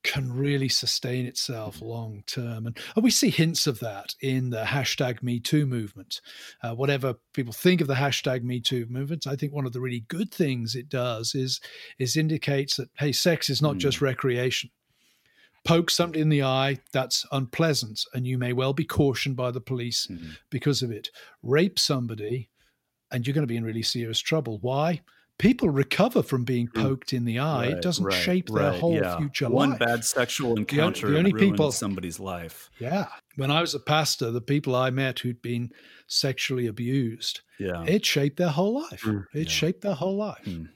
can 0.03 0.33
really 0.33 0.67
sustain 0.67 1.25
itself 1.25 1.81
long 1.81 2.23
term. 2.27 2.67
And, 2.67 2.77
and, 2.95 3.03
we 3.03 3.09
see 3.09 3.29
hints 3.29 3.67
of 3.67 3.79
that 3.79 4.15
in 4.21 4.49
the 4.49 4.63
hashtag 4.63 5.23
Me 5.23 5.39
Too 5.39 5.65
movement. 5.65 6.19
Uh, 6.61 6.75
whatever 6.75 7.15
people 7.33 7.53
think 7.53 7.79
of 7.79 7.87
the 7.87 7.93
hashtag 7.93 8.43
Me 8.43 8.59
Too 8.59 8.85
movement, 8.89 9.27
I 9.27 9.35
think 9.35 9.53
one 9.53 9.65
of 9.65 9.71
the 9.73 9.79
really 9.79 10.03
good 10.09 10.31
things 10.31 10.75
it 10.75 10.89
does 10.89 11.35
is, 11.35 11.61
is 11.99 12.17
indicates 12.17 12.75
that, 12.75 12.89
hey, 12.97 13.13
sex 13.13 13.49
is 13.49 13.61
not 13.61 13.75
mm. 13.75 13.79
just 13.79 14.01
recreation 14.01 14.69
poke 15.63 15.89
somebody 15.89 16.21
in 16.21 16.29
the 16.29 16.43
eye, 16.43 16.77
that's 16.91 17.25
unpleasant, 17.31 18.05
and 18.13 18.27
you 18.27 18.37
may 18.37 18.53
well 18.53 18.73
be 18.73 18.83
cautioned 18.83 19.35
by 19.35 19.51
the 19.51 19.61
police 19.61 20.07
mm-hmm. 20.07 20.31
because 20.49 20.81
of 20.81 20.91
it. 20.91 21.09
Rape 21.41 21.79
somebody, 21.79 22.49
and 23.13 23.25
you're 23.25 23.33
going 23.33 23.43
to 23.43 23.47
be 23.47 23.55
in 23.55 23.63
really 23.63 23.83
serious 23.83 24.19
trouble. 24.19 24.57
Why? 24.61 25.01
People 25.39 25.69
recover 25.69 26.21
from 26.21 26.43
being 26.43 26.67
mm. 26.67 26.81
poked 26.81 27.13
in 27.13 27.25
the 27.25 27.39
eye. 27.39 27.67
Right, 27.67 27.71
it 27.71 27.81
doesn't 27.81 28.05
right, 28.05 28.13
shape 28.13 28.49
their 28.49 28.71
right, 28.71 28.79
whole 28.79 28.95
yeah. 28.95 29.17
future 29.17 29.49
One 29.49 29.71
life. 29.71 29.79
bad 29.79 30.05
sexual 30.05 30.57
encounter 30.57 31.07
the, 31.07 31.13
the 31.13 31.19
only 31.19 31.33
people 31.33 31.71
somebody's 31.71 32.19
life. 32.19 32.69
Yeah. 32.79 33.07
When 33.35 33.49
I 33.49 33.61
was 33.61 33.73
a 33.73 33.79
pastor, 33.79 34.29
the 34.31 34.41
people 34.41 34.75
I 34.75 34.89
met 34.89 35.19
who'd 35.19 35.41
been 35.41 35.71
sexually 36.07 36.67
abused, 36.67 37.41
yeah, 37.59 37.83
it 37.83 38.05
shaped 38.05 38.37
their 38.37 38.49
whole 38.49 38.81
life. 38.81 39.01
Mm, 39.01 39.25
it 39.33 39.47
yeah. 39.47 39.49
shaped 39.49 39.81
their 39.81 39.95
whole 39.95 40.17
life. 40.17 40.45
Mm. 40.45 40.69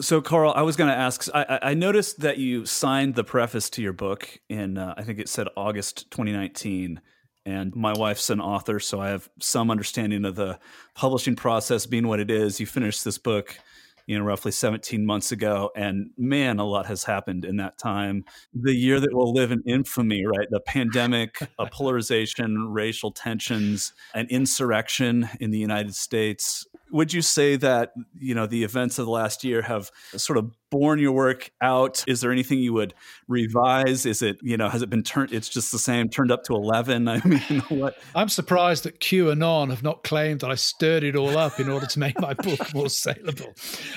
So, 0.00 0.20
Carl, 0.20 0.52
I 0.56 0.62
was 0.62 0.76
going 0.76 0.90
to 0.90 0.96
ask. 0.96 1.28
I, 1.34 1.58
I, 1.62 1.74
noticed 1.74 2.20
that 2.20 2.38
you 2.38 2.66
signed 2.66 3.14
the 3.14 3.22
preface 3.22 3.70
to 3.70 3.82
your 3.82 3.92
book 3.92 4.40
in, 4.48 4.78
uh, 4.78 4.94
I 4.96 5.02
think 5.02 5.20
it 5.20 5.28
said 5.28 5.46
August 5.56 6.10
2019 6.10 7.00
and 7.44 7.74
my 7.74 7.92
wife's 7.92 8.30
an 8.30 8.40
author, 8.40 8.78
so 8.78 9.00
I 9.00 9.08
have 9.08 9.28
some 9.40 9.70
understanding 9.70 10.24
of 10.24 10.36
the 10.36 10.58
publishing 10.94 11.36
process 11.36 11.86
being 11.86 12.06
what 12.06 12.20
it 12.20 12.30
is. 12.30 12.60
You 12.60 12.66
finished 12.66 13.04
this 13.04 13.18
book, 13.18 13.58
you 14.06 14.18
know, 14.18 14.24
roughly 14.24 14.52
17 14.52 15.04
months 15.04 15.32
ago, 15.32 15.70
and 15.74 16.10
man, 16.16 16.58
a 16.58 16.64
lot 16.64 16.86
has 16.86 17.04
happened 17.04 17.44
in 17.44 17.56
that 17.56 17.78
time. 17.78 18.24
The 18.54 18.74
year 18.74 19.00
that 19.00 19.12
will 19.12 19.32
live 19.32 19.50
in 19.50 19.62
infamy, 19.66 20.24
right? 20.24 20.48
The 20.50 20.60
pandemic, 20.60 21.38
a 21.58 21.66
polarization, 21.66 22.68
racial 22.68 23.10
tensions, 23.10 23.92
an 24.14 24.26
insurrection 24.30 25.28
in 25.40 25.50
the 25.50 25.58
United 25.58 25.94
States, 25.94 26.66
would 26.92 27.12
you 27.12 27.22
say 27.22 27.56
that 27.56 27.92
you 28.18 28.34
know 28.34 28.46
the 28.46 28.62
events 28.64 28.98
of 28.98 29.06
the 29.06 29.12
last 29.12 29.42
year 29.44 29.62
have 29.62 29.90
sort 30.16 30.38
of 30.38 30.50
borne 30.70 30.98
your 30.98 31.12
work 31.12 31.50
out? 31.60 32.04
Is 32.06 32.20
there 32.20 32.30
anything 32.30 32.58
you 32.58 32.72
would 32.74 32.94
revise? 33.28 34.06
Is 34.06 34.22
it 34.22 34.38
you 34.42 34.56
know 34.56 34.68
has 34.68 34.82
it 34.82 34.90
been 34.90 35.02
turned 35.02 35.32
it's 35.32 35.48
just 35.48 35.72
the 35.72 35.78
same 35.78 36.08
turned 36.08 36.30
up 36.30 36.44
to 36.44 36.54
11 36.54 37.08
i 37.08 37.20
mean 37.24 37.60
what? 37.68 37.96
I'm 38.14 38.28
surprised 38.28 38.84
that 38.84 39.00
qanon 39.00 39.70
have 39.70 39.82
not 39.82 40.04
claimed 40.04 40.40
that 40.40 40.50
i 40.50 40.54
stirred 40.54 41.02
it 41.02 41.16
all 41.16 41.36
up 41.36 41.58
in 41.58 41.68
order 41.68 41.86
to 41.86 41.98
make 41.98 42.20
my 42.20 42.34
book 42.34 42.74
more 42.74 42.88
saleable. 42.88 43.54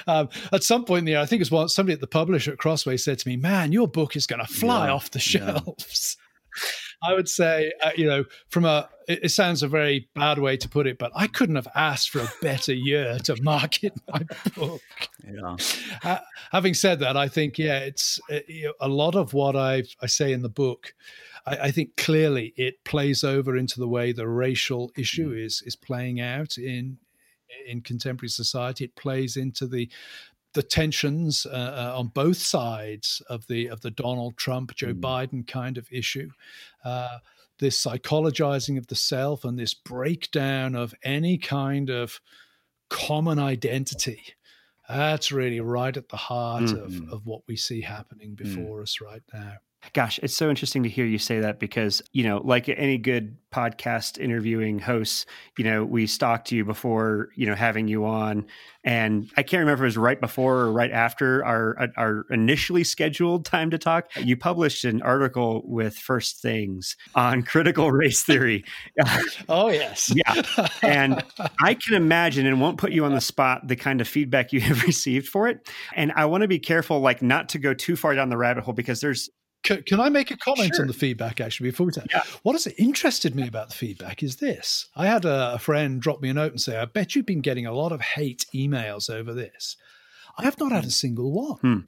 Um, 0.08 0.30
at 0.52 0.64
some 0.64 0.86
point 0.86 1.00
in 1.00 1.06
the 1.06 1.12
year 1.12 1.22
i 1.22 1.26
think 1.26 1.42
it 1.42 1.52
was 1.52 1.74
somebody 1.74 1.94
at 1.94 2.02
the 2.02 2.08
publisher 2.08 2.52
at 2.52 2.58
crossway 2.58 2.98
said 2.98 3.20
to 3.20 3.28
me 3.28 3.36
man 3.36 3.72
your 3.72 3.88
book 3.88 4.16
is 4.16 4.28
going 4.28 4.46
to 4.46 4.52
fly 4.52 4.88
yeah, 4.88 4.94
off 4.94 5.12
the 5.12 5.20
shelves. 5.20 6.18
yeah. 6.18 6.64
I 7.06 7.14
would 7.14 7.30
say, 7.30 7.72
uh, 7.84 7.92
you 7.96 8.06
know, 8.06 8.26
from 8.50 8.66
a, 8.66 8.90
it, 9.08 9.26
it, 9.26 9.30
sounds 9.30 9.64
a 9.64 9.68
very 9.68 10.10
bad 10.16 10.40
way 10.40 10.58
to 10.58 10.70
put 10.70 10.88
it, 10.88 10.98
but 10.98 11.12
I 11.16 11.28
couldn't 11.28 11.56
have 11.56 11.68
asked 11.76 12.10
for 12.10 12.20
a 12.20 12.32
better 12.42 12.74
year 12.74 13.18
to 13.26 13.42
market 13.42 13.94
my 14.12 14.24
book. 14.56 14.82
Yeah. 15.24 15.56
Uh, 16.04 16.20
having 16.52 16.74
said 16.74 17.00
that, 17.00 17.16
I 17.18 17.28
think, 17.28 17.58
yeah, 17.58 17.80
it's 17.80 18.20
uh, 18.32 18.40
you 18.48 18.66
know, 18.66 18.74
a 18.80 18.88
lot 18.88 19.16
of 19.16 19.34
what 19.34 19.56
I 19.56 19.84
I 20.02 20.08
say 20.08 20.34
in 20.34 20.42
the 20.42 20.50
book. 20.50 20.94
I, 21.46 21.58
I, 21.58 21.72
think 21.72 21.96
clearly 21.98 22.54
it 22.58 22.84
plays 22.84 23.24
over 23.24 23.56
into 23.56 23.80
the 23.80 23.88
way 23.88 24.12
the 24.12 24.28
racial 24.28 24.92
issue 24.98 25.34
mm. 25.34 25.46
is 25.46 25.62
is 25.66 25.76
playing 25.76 26.20
out 26.20 26.58
in 26.58 26.98
in 27.68 27.82
contemporary 27.82 28.30
society. 28.30 28.86
It 28.86 28.96
plays 28.96 29.38
into 29.38 29.68
the 29.68 29.90
the 30.56 30.64
tensions 30.64 31.46
uh, 31.46 31.50
uh, 31.94 32.00
on 32.00 32.08
both 32.08 32.38
sides 32.38 33.22
of 33.30 33.46
the 33.48 33.68
of 33.68 33.82
the 33.82 33.92
Donald 33.92 34.38
Trump 34.38 34.74
Joe 34.74 34.94
mm. 34.94 35.02
Biden 35.02 35.46
kind 35.46 35.78
of 35.78 35.88
issue. 35.92 36.32
Uh, 36.84 37.20
this 37.60 37.82
psychologizing 37.82 38.78
of 38.78 38.88
the 38.88 38.96
self 38.96 39.46
and 39.46 39.58
this 39.58 39.74
breakdown 39.74 40.76
of 40.76 40.94
any 41.04 41.38
kind 41.38 41.90
of 41.90 42.20
common 42.90 43.40
identity. 43.40 44.22
That's 44.90 45.32
really 45.32 45.62
right 45.62 45.96
at 45.96 46.10
the 46.10 46.18
heart 46.18 46.64
mm-hmm. 46.64 47.08
of, 47.08 47.14
of 47.14 47.26
what 47.26 47.42
we 47.48 47.56
see 47.56 47.82
happening 47.82 48.32
mm. 48.32 48.38
before 48.38 48.80
mm. 48.80 48.84
us 48.84 49.00
right 49.02 49.24
now. 49.34 49.58
Gosh, 49.94 50.20
it's 50.24 50.36
so 50.36 50.50
interesting 50.50 50.84
to 50.84 50.90
hear 50.90 51.06
you 51.06 51.18
say 51.18 51.40
that 51.40 51.60
because, 51.60 52.02
you 52.12 52.24
know, 52.24 52.42
like 52.44 52.70
any 52.70 52.98
good 52.98 53.38
podcast 53.56 54.20
interviewing 54.20 54.80
hosts, 54.80 55.26
you 55.58 55.64
know, 55.64 55.86
we 55.86 56.08
stalked 56.08 56.52
you 56.52 56.66
before, 56.66 57.30
you 57.36 57.46
know, 57.46 57.56
having 57.56 57.88
you 57.88 58.06
on. 58.06 58.46
And 58.84 59.32
I 59.38 59.44
can't 59.44 59.62
remember 59.62 59.86
if 59.86 59.88
it 59.88 59.96
was 59.96 59.98
right 59.98 60.20
before 60.20 60.58
or 60.58 60.72
right 60.72 60.92
after 60.92 61.44
our 61.46 61.90
our 61.98 62.26
initially 62.30 62.84
scheduled 62.84 63.46
time 63.46 63.72
to 63.72 63.78
talk. 63.78 64.10
You 64.18 64.36
published 64.36 64.84
an 64.84 65.02
article 65.02 65.64
with 65.66 65.96
First 65.98 66.42
Things 66.42 66.98
on 67.16 67.44
critical 67.44 67.92
race 67.92 68.24
theory. 68.24 68.66
oh 69.50 69.70
yes. 69.70 70.14
yeah. 70.28 70.68
And 70.84 71.24
I 71.64 71.76
can 71.76 71.96
imagine 71.96 72.46
and 72.46 72.60
won't 72.60 72.78
put 72.78 72.92
you 72.92 73.06
on 73.06 73.14
the 73.14 73.22
spot 73.22 73.68
the 73.68 73.76
kind 73.76 74.02
of 74.02 74.08
feedback 74.08 74.52
you 74.52 74.62
have 74.70 74.84
received 74.84 75.28
for 75.28 75.48
it. 75.48 75.68
And 75.96 76.12
I 76.12 76.26
want 76.26 76.42
to 76.42 76.48
be 76.48 76.60
careful 76.60 77.00
like 77.00 77.22
not 77.22 77.50
to 77.50 77.58
go 77.58 77.74
too 77.74 77.96
far 77.96 78.16
down 78.16 78.30
the 78.30 78.38
rabbit 78.38 78.66
hole 78.66 78.74
because 78.74 79.00
there's 79.00 79.30
can, 79.66 79.84
can 79.84 80.00
I 80.00 80.10
make 80.10 80.32
a 80.32 80.38
comment 80.38 80.76
sure. 80.76 80.84
on 80.84 80.88
the 80.88 80.94
feedback 80.94 81.42
actually 81.42 81.72
before 81.72 81.88
we 81.88 81.92
take? 81.92 82.12
Yeah. 82.14 82.22
What 82.44 82.54
has 82.54 82.68
interested 82.78 83.36
me 83.36 83.48
about 83.48 83.70
the 83.70 83.76
feedback 83.76 84.22
is 84.22 84.38
this. 84.38 84.88
I 84.96 85.08
had 85.08 85.26
a, 85.26 85.56
a 85.56 85.60
friend 85.60 86.02
drop 86.02 86.22
me 86.22 86.30
a 86.30 86.34
note 86.34 86.52
and 86.52 86.62
say, 86.62 86.78
I 86.78 86.86
bet 86.86 87.16
you've 87.16 87.26
been 87.26 87.42
getting 87.42 87.66
a 87.66 87.74
lot 87.74 87.92
of 87.92 88.00
hate 88.00 88.46
emails 88.54 89.10
over 89.10 89.34
this. 89.34 89.76
I 90.38 90.44
have 90.44 90.60
not 90.60 90.72
had 90.72 90.86
a 90.86 90.92
single 90.92 91.32
one. 91.32 91.58
Hmm. 91.58 91.80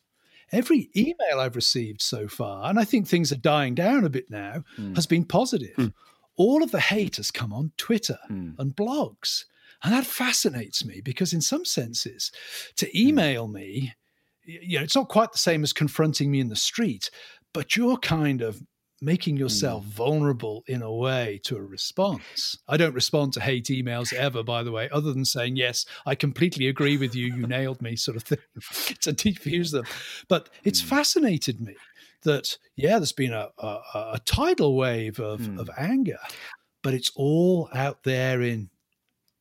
Every 0.51 0.89
email 0.95 1.39
I've 1.39 1.55
received 1.55 2.01
so 2.01 2.28
far, 2.28 2.69
and 2.69 2.80
I 2.80 2.86
think 2.86 3.07
things 3.07 3.32
are 3.32 3.38
dying 3.38 3.75
down 3.75 4.05
a 4.05 4.09
bit 4.09 4.32
now, 4.32 4.63
hmm. 4.75 4.95
has 4.95 5.05
been 5.05 5.25
positive. 5.25 5.75
Hmm. 5.75 5.88
All 6.36 6.63
of 6.63 6.71
the 6.71 6.80
hate 6.80 7.17
has 7.17 7.32
come 7.32 7.53
on 7.53 7.73
Twitter 7.78 8.17
hmm. 8.28 8.51
and 8.57 8.75
blogs. 8.75 9.45
And 9.84 9.93
that 9.93 10.05
fascinates 10.05 10.84
me 10.84 11.01
because, 11.01 11.34
in 11.34 11.41
some 11.41 11.63
senses, 11.63 12.32
to 12.78 12.99
email 12.99 13.47
me, 13.47 13.93
you 14.47 14.78
know, 14.78 14.84
it's 14.84 14.95
not 14.95 15.09
quite 15.09 15.32
the 15.32 15.38
same 15.38 15.63
as 15.63 15.73
confronting 15.73 16.32
me 16.32 16.39
in 16.39 16.47
the 16.47 16.55
street, 16.55 17.11
but 17.58 17.76
you're 17.76 17.97
kind 17.97 18.43
of 18.43 18.62
making 19.01 19.36
yourself 19.36 19.84
mm. 19.84 19.88
vulnerable 19.88 20.64
in 20.68 20.84
a 20.84 20.93
way 20.93 21.41
to 21.43 21.58
a 21.58 21.62
response. 21.64 22.55
I 22.68 22.78
don't 22.78 22.93
respond 22.93 23.34
to 23.34 23.41
hate 23.41 23.66
emails 23.66 24.14
ever, 24.14 24.43
by 24.43 24.62
the 24.62 24.72
way, 24.72 24.89
other 24.91 25.12
than 25.12 25.26
saying, 25.26 25.55
yes, 25.55 25.84
I 26.05 26.14
completely 26.14 26.68
agree 26.68 26.97
with 26.97 27.16
you, 27.16 27.34
you 27.34 27.47
nailed 27.47 27.82
me, 27.82 27.95
sort 27.95 28.16
of 28.16 28.22
thing, 28.22 28.38
to 29.01 29.12
defuse 29.12 29.72
them. 29.72 29.86
But 30.28 30.49
it's 30.64 30.84
mm. 30.84 30.86
fascinated 30.86 31.60
me 31.60 31.76
that, 32.22 32.60
yeah, 32.76 32.99
there's 32.99 33.12
been 33.12 33.34
a, 33.34 33.49
a, 33.58 33.80
a 33.95 34.22
tidal 34.24 34.76
wave 34.76 35.20
of, 35.20 35.39
mm. 35.39 35.58
of 35.58 35.68
anger, 35.80 36.20
but 36.84 36.93
it's 36.93 37.12
all 37.16 37.70
out 37.74 38.03
there 38.03 38.43
in 38.43 38.70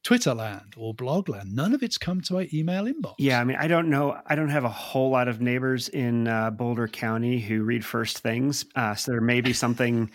Twitter 0.06 0.34
land 0.34 0.74
or 0.76 0.94
blog 0.94 1.28
land. 1.28 1.52
None 1.52 1.74
of 1.74 1.82
it's 1.82 1.98
come 1.98 2.20
to 2.20 2.34
my 2.34 2.48
email 2.54 2.84
inbox. 2.84 3.14
Yeah, 3.18 3.40
I 3.40 3.44
mean, 3.44 3.56
I 3.58 3.66
don't 3.66 3.90
know. 3.90 4.16
I 4.24 4.36
don't 4.36 4.50
have 4.50 4.62
a 4.62 4.68
whole 4.68 5.10
lot 5.10 5.26
of 5.26 5.40
neighbors 5.40 5.88
in 5.88 6.28
uh, 6.28 6.52
Boulder 6.52 6.86
County 6.86 7.40
who 7.40 7.64
read 7.64 7.84
First 7.84 8.18
Things, 8.18 8.66
uh, 8.76 8.94
so 8.94 9.10
there 9.10 9.20
may 9.20 9.40
be 9.40 9.52
something 9.64 10.08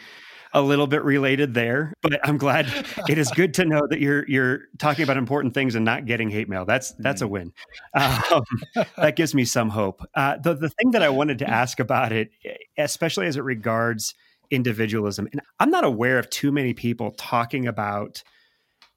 a 0.53 0.61
little 0.61 0.87
bit 0.87 1.03
related 1.03 1.53
there. 1.53 1.93
But 2.01 2.25
I'm 2.25 2.37
glad 2.37 2.67
it 3.09 3.17
is 3.17 3.29
good 3.31 3.53
to 3.55 3.65
know 3.65 3.85
that 3.89 3.99
you're 3.99 4.25
you're 4.29 4.61
talking 4.77 5.03
about 5.03 5.17
important 5.17 5.53
things 5.53 5.75
and 5.75 5.83
not 5.83 6.05
getting 6.05 6.29
hate 6.29 6.47
mail. 6.47 6.63
That's 6.63 6.93
that's 6.99 7.21
a 7.21 7.25
mm. 7.25 7.31
win. 7.31 7.53
Um, 7.93 8.43
that 8.95 9.17
gives 9.17 9.35
me 9.35 9.43
some 9.43 9.67
hope. 9.67 10.07
Uh, 10.15 10.37
the 10.37 10.53
the 10.53 10.69
thing 10.69 10.91
that 10.91 11.03
I 11.03 11.09
wanted 11.09 11.37
to 11.39 11.49
ask 11.49 11.81
about 11.81 12.13
it, 12.13 12.31
especially 12.77 13.27
as 13.27 13.35
it 13.35 13.43
regards 13.43 14.15
individualism, 14.51 15.27
and 15.33 15.41
I'm 15.59 15.69
not 15.69 15.83
aware 15.83 16.17
of 16.17 16.29
too 16.29 16.53
many 16.53 16.73
people 16.73 17.11
talking 17.17 17.67
about 17.67 18.23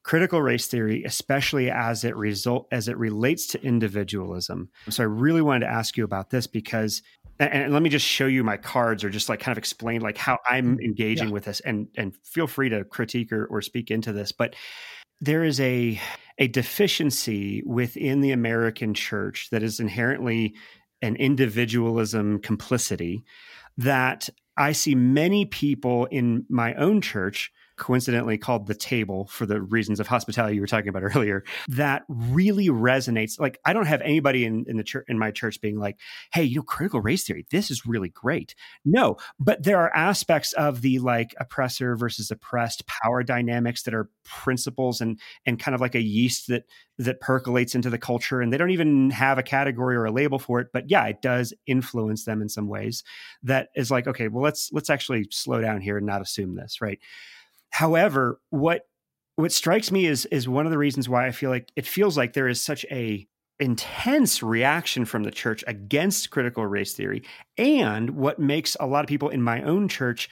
critical 0.05 0.41
race 0.43 0.67
theory, 0.67 1.03
especially 1.05 1.71
as 1.71 2.05
it 2.05 2.15
result 2.15 2.69
as 2.71 2.89
it 2.89 2.97
relates 2.97 3.47
to 3.49 3.65
individualism. 3.65 4.69
So 4.91 5.03
I 5.03 5.07
really 5.07 5.43
wanted 5.43 5.61
to 5.61 5.73
ask 5.73 5.97
you 5.97 6.05
about 6.05 6.31
this 6.31 6.47
because 6.47 7.03
and, 7.41 7.73
let 7.73 7.83
me 7.83 7.91
just 7.91 8.07
show 8.07 8.27
you 8.27 8.45
my 8.45 8.57
cards 8.57 9.03
or 9.03 9.11
just 9.11 9.29
like 9.29 9.41
kind 9.41 9.53
of 9.53 9.59
explain 9.59 10.03
like 10.03 10.17
how 10.17 10.39
I'm 10.49 10.77
mm-hmm. 10.77 10.85
engaging 10.85 11.29
yeah. 11.29 11.35
with 11.35 11.45
this 11.47 11.61
and 11.61 11.89
and 11.97 12.15
feel 12.23 12.47
free 12.47 12.69
to 12.69 12.85
critique 12.85 13.33
or, 13.33 13.47
or 13.47 13.61
speak 13.63 13.91
into 13.91 14.13
this. 14.13 14.31
But 14.31 14.55
there 15.21 15.43
is 15.43 15.59
a 15.61 16.01
a 16.39 16.49
deficiency 16.49 17.63
within 17.65 18.21
the 18.21 18.33
American 18.33 18.93
church 18.93 19.49
that 19.51 19.63
is 19.63 19.81
inherently 19.81 20.55
an 21.01 21.17
individualism 21.17 22.41
complicity 22.41 23.25
that 23.79 24.29
I 24.57 24.73
see 24.73 24.95
many 24.95 25.47
people 25.47 26.07
in 26.07 26.45
my 26.49 26.75
own 26.75 27.01
church 27.01 27.53
coincidentally 27.77 28.39
called 28.39 28.66
The 28.66 28.75
Table 28.75 29.27
for 29.27 29.47
the 29.47 29.61
reasons 29.61 30.01
of 30.01 30.07
hospitality 30.07 30.57
you 30.57 30.61
were 30.61 30.66
talking 30.66 30.89
about 30.89 31.03
earlier, 31.14 31.45
that 31.68 32.05
really 32.09 32.68
resonates. 32.68 33.39
Like, 33.41 33.59
I 33.64 33.72
don't 33.72 33.87
have 33.87 34.01
anybody 34.01 34.45
in, 34.45 34.64
in 34.68 34.77
the 34.77 34.85
church, 34.85 35.05
in 35.09 35.18
my 35.18 35.31
church 35.31 35.61
being 35.61 35.79
like, 35.79 35.99
hey, 36.33 36.45
you 36.45 36.57
know, 36.57 36.62
critical 36.62 37.01
race 37.01 37.25
theory, 37.25 37.47
this 37.51 37.70
is 37.70 37.87
really 37.87 38.09
great. 38.09 38.55
No, 38.85 39.16
but 39.39 39.62
there 39.62 39.79
are 39.79 39.95
aspects 39.95 40.53
of 40.55 40.83
the 40.83 40.99
like 41.01 41.35
oppressor 41.39 41.97
versus 41.97 42.31
oppressed 42.31 42.87
power 42.87 43.22
dynamics 43.22 43.83
that 43.83 43.95
are 43.95 44.11
principles 44.25 45.01
and, 45.01 45.18
and 45.47 45.59
kind 45.59 45.75
of 45.75 45.81
like 45.81 45.95
a 45.95 46.01
yeast 46.01 46.49
that, 46.49 46.64
that 46.99 47.20
percolates 47.20 47.75
into 47.75 47.91
the 47.91 47.99
culture. 47.99 48.41
And 48.41 48.53
they 48.53 48.57
don't 48.57 48.70
even 48.70 49.11
have 49.11 49.39
a 49.39 49.43
category 49.43 49.97
or 49.97 50.05
a 50.05 50.12
label 50.12 50.39
for 50.39 50.61
it. 50.61 50.68
But 50.72 50.91
yeah, 50.91 51.05
it 51.07 51.20
does 51.22 51.53
influence 51.66 52.25
them 52.25 52.41
in 52.41 52.49
some 52.49 52.68
ways 52.68 53.03
that 53.43 53.68
is 53.75 53.91
like, 53.91 54.07
okay, 54.07 54.29
well, 54.29 54.45
let's, 54.45 54.70
let's 54.72 54.91
actually 54.91 55.27
slow 55.31 55.61
down 55.61 55.81
here 55.81 55.97
and 55.97 56.07
not 56.07 56.22
assume 56.22 56.55
this, 56.55 56.81
right? 56.81 57.01
However, 57.75 58.41
what 58.51 58.83
what 59.35 59.51
strikes 59.51 59.91
me 59.91 60.07
is 60.07 60.27
is 60.27 60.49
one 60.49 60.64
of 60.64 60.70
the 60.70 60.79
reasons 60.79 61.09
why 61.09 61.27
I 61.27 61.33
feel 61.33 61.51
like 61.51 61.72
it 61.75 61.89
feels 61.89 62.16
like 62.16 62.33
there 62.33 62.47
is 62.47 62.62
such 62.62 62.87
a 62.89 63.27
intense 63.59 64.45
reaction 64.45 65.05
from 65.05 65.25
the 65.25 65.33
church 65.33 65.64
against 65.66 66.31
critical 66.31 66.64
race 66.64 66.95
theory 66.95 67.25
and 67.59 68.11
what 68.11 68.39
makes 68.39 68.77
a 68.79 68.87
lot 68.87 69.03
of 69.03 69.09
people 69.09 69.29
in 69.29 69.43
my 69.43 69.61
own 69.62 69.89
church 69.89 70.31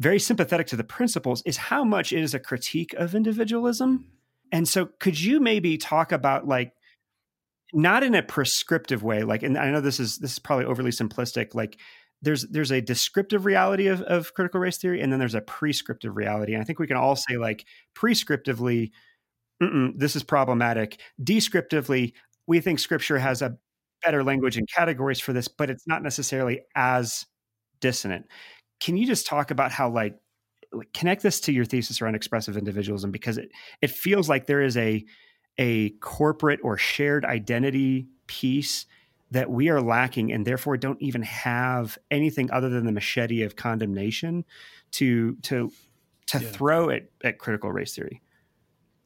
very 0.00 0.18
sympathetic 0.18 0.66
to 0.66 0.76
the 0.76 0.82
principles 0.82 1.44
is 1.46 1.56
how 1.56 1.84
much 1.84 2.12
it 2.12 2.22
is 2.22 2.34
a 2.34 2.40
critique 2.40 2.92
of 2.94 3.14
individualism. 3.14 3.98
Mm. 3.98 4.04
And 4.50 4.68
so 4.68 4.86
could 4.98 5.20
you 5.20 5.38
maybe 5.38 5.78
talk 5.78 6.10
about 6.10 6.48
like 6.48 6.72
not 7.72 8.02
in 8.02 8.16
a 8.16 8.22
prescriptive 8.22 9.04
way 9.04 9.22
like 9.22 9.44
and 9.44 9.56
I 9.56 9.70
know 9.70 9.80
this 9.80 10.00
is 10.00 10.18
this 10.18 10.32
is 10.32 10.38
probably 10.40 10.64
overly 10.64 10.90
simplistic 10.90 11.54
like 11.54 11.78
there's 12.22 12.42
there's 12.48 12.70
a 12.70 12.80
descriptive 12.80 13.44
reality 13.44 13.86
of, 13.86 14.02
of 14.02 14.34
critical 14.34 14.60
race 14.60 14.76
theory 14.78 15.00
and 15.00 15.12
then 15.12 15.18
there's 15.18 15.34
a 15.34 15.40
prescriptive 15.40 16.16
reality. 16.16 16.52
And 16.52 16.62
i 16.62 16.64
think 16.64 16.78
we 16.78 16.86
can 16.86 16.96
all 16.96 17.16
say 17.16 17.36
like 17.36 17.64
prescriptively 17.94 18.90
this 19.96 20.16
is 20.16 20.22
problematic. 20.22 21.00
Descriptively 21.22 22.14
we 22.46 22.60
think 22.60 22.78
scripture 22.78 23.18
has 23.18 23.42
a 23.42 23.56
better 24.02 24.24
language 24.24 24.56
and 24.56 24.66
categories 24.68 25.20
for 25.20 25.32
this 25.32 25.48
but 25.48 25.70
it's 25.70 25.86
not 25.86 26.02
necessarily 26.02 26.60
as 26.74 27.26
dissonant. 27.80 28.26
Can 28.80 28.96
you 28.96 29.06
just 29.06 29.26
talk 29.26 29.50
about 29.50 29.72
how 29.72 29.90
like 29.90 30.18
connect 30.94 31.22
this 31.22 31.40
to 31.40 31.52
your 31.52 31.64
thesis 31.64 32.00
around 32.00 32.14
expressive 32.14 32.56
individualism? 32.56 33.10
Because 33.10 33.38
it 33.38 33.50
it 33.82 33.90
feels 33.90 34.28
like 34.28 34.46
there 34.46 34.62
is 34.62 34.76
a 34.76 35.04
a 35.58 35.90
corporate 36.00 36.60
or 36.62 36.78
shared 36.78 37.24
identity 37.24 38.08
piece 38.26 38.86
that 39.30 39.50
we 39.50 39.68
are 39.68 39.80
lacking 39.80 40.32
and 40.32 40.46
therefore 40.46 40.76
don't 40.76 41.00
even 41.00 41.22
have 41.22 41.98
anything 42.10 42.50
other 42.50 42.68
than 42.68 42.84
the 42.84 42.92
machete 42.92 43.42
of 43.42 43.56
condemnation 43.56 44.44
to 44.92 45.36
to 45.42 45.72
to 46.26 46.38
yeah. 46.40 46.48
throw 46.50 46.90
at, 46.90 47.04
at 47.24 47.38
critical 47.38 47.72
race 47.72 47.94
theory. 47.94 48.22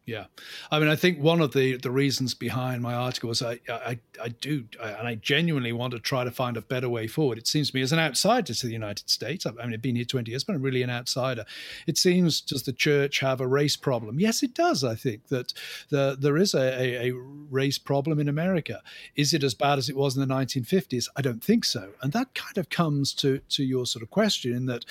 Yeah, 0.07 0.27
I 0.71 0.81
mean, 0.81 0.89
I 0.89 0.97
think 0.97 1.19
one 1.19 1.41
of 1.41 1.55
the 1.55 1.79
the 1.79 1.91
reasons 1.91 2.35
behind 2.35 2.83
my 2.83 2.93
article 2.93 3.31
was 3.31 3.41
I 3.41 3.59
I, 3.71 3.99
I 4.23 4.29
do 4.29 4.65
I, 4.83 4.91
and 4.91 5.09
I 5.09 5.15
genuinely 5.15 5.73
want 5.73 5.95
to 5.95 5.99
try 5.99 6.25
to 6.25 6.31
find 6.31 6.59
a 6.59 6.61
better 6.61 6.91
way 6.91 7.07
forward. 7.07 7.39
It 7.39 7.47
seems 7.47 7.71
to 7.71 7.77
me 7.77 7.81
as 7.81 7.91
an 7.91 7.99
outsider 7.99 8.53
to 8.53 8.67
the 8.67 8.73
United 8.73 9.09
States. 9.09 9.47
I 9.47 9.53
mean, 9.53 9.73
I've 9.73 9.81
been 9.81 9.97
here 9.97 10.05
twenty 10.05 10.33
years, 10.33 10.45
but 10.45 10.57
I'm 10.57 10.61
really 10.63 10.83
an 10.83 10.91
outsider. 10.91 11.47
It 11.87 11.97
seems 11.97 12.43
does 12.43 12.65
the 12.65 12.73
church 12.75 13.21
have 13.21 13.41
a 13.41 13.47
race 13.47 13.77
problem? 13.77 14.21
Yes, 14.21 14.43
it 14.43 14.53
does. 14.53 14.85
I 14.85 14.95
think 14.95 15.29
that 15.29 15.55
the, 15.89 16.19
there 16.21 16.37
is 16.37 16.53
a, 16.53 16.61
a, 16.61 17.11
a 17.11 17.15
race 17.15 17.79
problem 17.79 18.21
in 18.21 18.29
America. 18.29 18.83
Is 19.17 19.33
it 19.33 19.43
as 19.43 19.55
bad 19.55 19.79
as 19.79 19.89
it 19.89 19.97
was 19.97 20.19
in 20.19 20.29
the 20.29 20.35
1950s? 20.35 21.09
I 21.17 21.23
don't 21.23 21.43
think 21.43 21.65
so. 21.65 21.93
And 22.03 22.13
that 22.13 22.35
kind 22.35 22.59
of 22.59 22.69
comes 22.69 23.15
to 23.15 23.39
to 23.49 23.65
your 23.65 23.87
sort 23.87 24.03
of 24.03 24.11
question 24.11 24.55
in 24.55 24.67
that 24.67 24.85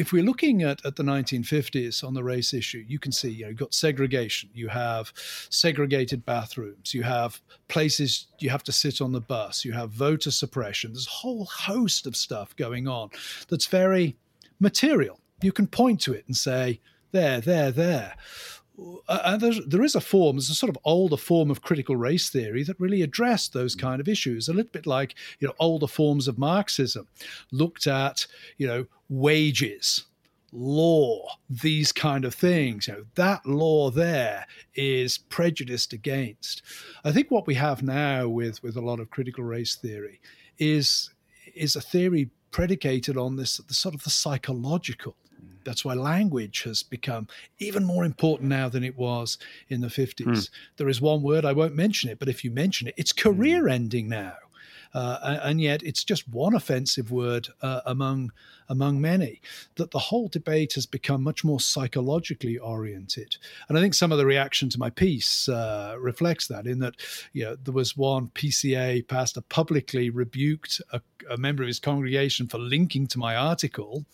if 0.00 0.14
we're 0.14 0.22
looking 0.22 0.62
at, 0.62 0.84
at 0.86 0.96
the 0.96 1.02
1950s 1.02 2.02
on 2.02 2.14
the 2.14 2.24
race 2.24 2.54
issue, 2.54 2.82
you 2.88 2.98
can 2.98 3.12
see 3.12 3.28
you 3.28 3.42
know, 3.42 3.48
you've 3.50 3.58
got 3.58 3.74
segregation, 3.74 4.48
you 4.54 4.68
have 4.68 5.12
segregated 5.50 6.24
bathrooms, 6.24 6.94
you 6.94 7.02
have 7.02 7.38
places 7.68 8.26
you 8.38 8.48
have 8.48 8.62
to 8.62 8.72
sit 8.72 9.02
on 9.02 9.12
the 9.12 9.20
bus, 9.20 9.62
you 9.62 9.72
have 9.72 9.90
voter 9.90 10.30
suppression. 10.30 10.94
There's 10.94 11.06
a 11.06 11.10
whole 11.10 11.44
host 11.44 12.06
of 12.06 12.16
stuff 12.16 12.56
going 12.56 12.88
on 12.88 13.10
that's 13.50 13.66
very 13.66 14.16
material. 14.58 15.20
You 15.42 15.52
can 15.52 15.66
point 15.66 16.00
to 16.02 16.14
it 16.14 16.24
and 16.26 16.34
say, 16.34 16.80
there, 17.12 17.42
there, 17.42 17.70
there. 17.70 18.14
Uh, 19.08 19.36
there 19.36 19.82
is 19.82 19.94
a 19.94 20.00
form, 20.00 20.36
there's 20.36 20.50
a 20.50 20.54
sort 20.54 20.70
of 20.70 20.78
older 20.84 21.16
form 21.16 21.50
of 21.50 21.62
critical 21.62 21.96
race 21.96 22.30
theory 22.30 22.62
that 22.64 22.78
really 22.80 23.02
addressed 23.02 23.52
those 23.52 23.76
mm. 23.76 23.80
kind 23.80 24.00
of 24.00 24.08
issues, 24.08 24.48
a 24.48 24.52
little 24.52 24.70
bit 24.72 24.86
like 24.86 25.14
you 25.38 25.48
know 25.48 25.54
older 25.58 25.86
forms 25.86 26.28
of 26.28 26.38
Marxism, 26.38 27.06
looked 27.50 27.86
at 27.86 28.26
you 28.56 28.66
know 28.66 28.86
wages, 29.08 30.04
law, 30.52 31.26
these 31.48 31.92
kind 31.92 32.24
of 32.24 32.34
things. 32.34 32.86
You 32.86 32.94
know 32.94 33.04
that 33.14 33.44
law 33.46 33.90
there 33.90 34.46
is 34.74 35.18
prejudiced 35.18 35.92
against. 35.92 36.62
I 37.04 37.12
think 37.12 37.30
what 37.30 37.46
we 37.46 37.54
have 37.54 37.82
now 37.82 38.28
with 38.28 38.62
with 38.62 38.76
a 38.76 38.82
lot 38.82 39.00
of 39.00 39.10
critical 39.10 39.44
race 39.44 39.74
theory 39.74 40.20
is 40.58 41.10
is 41.54 41.76
a 41.76 41.80
theory 41.80 42.30
predicated 42.50 43.16
on 43.16 43.36
this 43.36 43.58
the 43.58 43.74
sort 43.74 43.94
of 43.94 44.04
the 44.04 44.10
psychological 44.10 45.16
that's 45.64 45.84
why 45.84 45.94
language 45.94 46.62
has 46.62 46.82
become 46.82 47.28
even 47.58 47.84
more 47.84 48.04
important 48.04 48.48
now 48.48 48.68
than 48.68 48.84
it 48.84 48.96
was 48.96 49.38
in 49.68 49.80
the 49.80 49.88
50s. 49.88 50.24
Mm. 50.24 50.50
There 50.76 50.88
is 50.88 51.00
one 51.00 51.22
word, 51.22 51.44
I 51.44 51.52
won't 51.52 51.74
mention 51.74 52.10
it, 52.10 52.18
but 52.18 52.28
if 52.28 52.44
you 52.44 52.50
mention 52.50 52.88
it, 52.88 52.94
it's 52.96 53.12
career 53.12 53.68
ending 53.68 54.08
now. 54.08 54.34
Uh, 54.92 55.38
and 55.42 55.60
yet 55.60 55.82
it's 55.82 56.02
just 56.02 56.28
one 56.28 56.54
offensive 56.54 57.10
word 57.10 57.48
uh, 57.62 57.80
among 57.86 58.32
among 58.68 59.00
many. 59.00 59.40
That 59.76 59.90
the 59.92 59.98
whole 59.98 60.28
debate 60.28 60.72
has 60.74 60.86
become 60.86 61.22
much 61.22 61.44
more 61.44 61.60
psychologically 61.60 62.58
oriented, 62.58 63.36
and 63.68 63.78
I 63.78 63.80
think 63.80 63.94
some 63.94 64.10
of 64.10 64.18
the 64.18 64.26
reaction 64.26 64.68
to 64.70 64.78
my 64.78 64.90
piece 64.90 65.48
uh, 65.48 65.94
reflects 65.98 66.48
that. 66.48 66.66
In 66.66 66.80
that, 66.80 66.96
you 67.32 67.44
know, 67.44 67.56
there 67.56 67.74
was 67.74 67.96
one 67.96 68.28
PCA 68.28 69.06
pastor 69.06 69.42
publicly 69.42 70.10
rebuked 70.10 70.80
a, 70.92 71.00
a 71.30 71.36
member 71.36 71.62
of 71.62 71.68
his 71.68 71.78
congregation 71.78 72.48
for 72.48 72.58
linking 72.58 73.06
to 73.08 73.18
my 73.18 73.36
article 73.36 74.04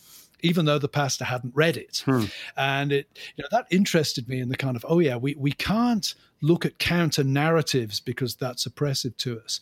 even 0.40 0.64
though 0.64 0.78
the 0.78 0.88
pastor 0.88 1.24
hadn't 1.24 1.54
read 1.54 1.76
it. 1.76 2.02
Hmm. 2.04 2.24
And 2.56 2.92
it, 2.92 3.18
you 3.36 3.42
know, 3.42 3.48
that 3.50 3.66
interested 3.70 4.28
me 4.28 4.40
in 4.40 4.48
the 4.48 4.56
kind 4.56 4.76
of, 4.76 4.84
oh 4.88 4.98
yeah, 4.98 5.16
we, 5.16 5.34
we 5.34 5.52
can't 5.52 6.14
look 6.42 6.66
at 6.66 6.78
counter 6.78 7.24
narratives 7.24 8.00
because 8.00 8.36
that's 8.36 8.66
oppressive 8.66 9.16
to 9.18 9.40
us. 9.40 9.60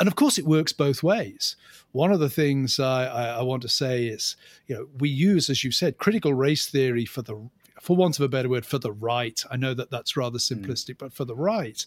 And 0.00 0.08
of 0.08 0.16
course, 0.16 0.38
it 0.38 0.46
works 0.46 0.72
both 0.72 1.02
ways. 1.02 1.56
One 1.92 2.12
of 2.12 2.20
the 2.20 2.30
things 2.30 2.80
I, 2.80 3.04
I, 3.04 3.24
I 3.38 3.42
want 3.42 3.62
to 3.62 3.68
say 3.68 4.06
is, 4.06 4.36
you 4.66 4.74
know, 4.74 4.88
we 4.98 5.10
use, 5.10 5.50
as 5.50 5.62
you 5.62 5.70
said, 5.70 5.98
critical 5.98 6.32
race 6.32 6.68
theory 6.68 7.04
for 7.04 7.22
the, 7.22 7.48
for 7.80 7.96
want 7.96 8.18
of 8.18 8.24
a 8.24 8.28
better 8.28 8.48
word, 8.48 8.64
for 8.64 8.78
the 8.78 8.92
right. 8.92 9.42
I 9.50 9.56
know 9.56 9.74
that 9.74 9.90
that's 9.90 10.16
rather 10.16 10.38
hmm. 10.38 10.54
simplistic, 10.54 10.98
but 10.98 11.12
for 11.12 11.24
the 11.24 11.36
right, 11.36 11.84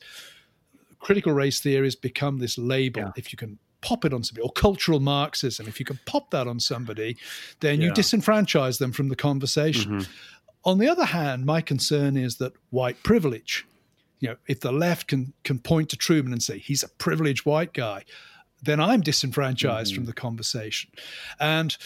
critical 1.00 1.34
race 1.34 1.60
theory 1.60 1.88
has 1.88 1.96
become 1.96 2.38
this 2.38 2.58
label. 2.58 3.02
Yeah. 3.02 3.12
If 3.16 3.34
you 3.34 3.38
can 3.38 3.58
pop 3.82 4.06
it 4.06 4.14
on 4.14 4.24
somebody, 4.24 4.44
or 4.44 4.52
cultural 4.52 5.00
Marxism, 5.00 5.68
if 5.68 5.80
you 5.80 5.86
can 5.86 6.00
pop 6.06 6.32
that 6.32 6.48
on 6.48 6.60
somebody, 6.60 7.18
then 7.60 7.82
you 7.82 7.92
disenfranchise 7.92 8.80
them 8.80 8.92
from 8.92 9.10
the 9.10 9.16
conversation. 9.16 10.00
Mm-hmm. 10.00 10.12
On 10.66 10.80
the 10.80 10.90
other 10.90 11.06
hand, 11.06 11.46
my 11.46 11.62
concern 11.62 12.18
is 12.18 12.38
that 12.38 12.54
white 12.72 13.02
privilege, 13.04 13.66
you 14.20 14.30
know, 14.30 14.36
if 14.48 14.60
the 14.60 14.72
left 14.72 15.08
can 15.08 15.34
can 15.44 15.60
point 15.60 15.90
to 15.90 15.98
Trueman 15.98 16.32
and 16.32 16.42
say 16.42 16.58
he's 16.58 16.84
a 16.84 16.90
privileged 16.90 17.46
white 17.46 17.74
guy, 17.74 18.04
then 18.64 18.80
I'm 18.80 19.02
disenfranchised 19.02 19.92
mm-hmm. 19.92 19.96
from 19.96 20.06
the 20.06 20.14
conversation. 20.14 20.92
And 21.40 21.78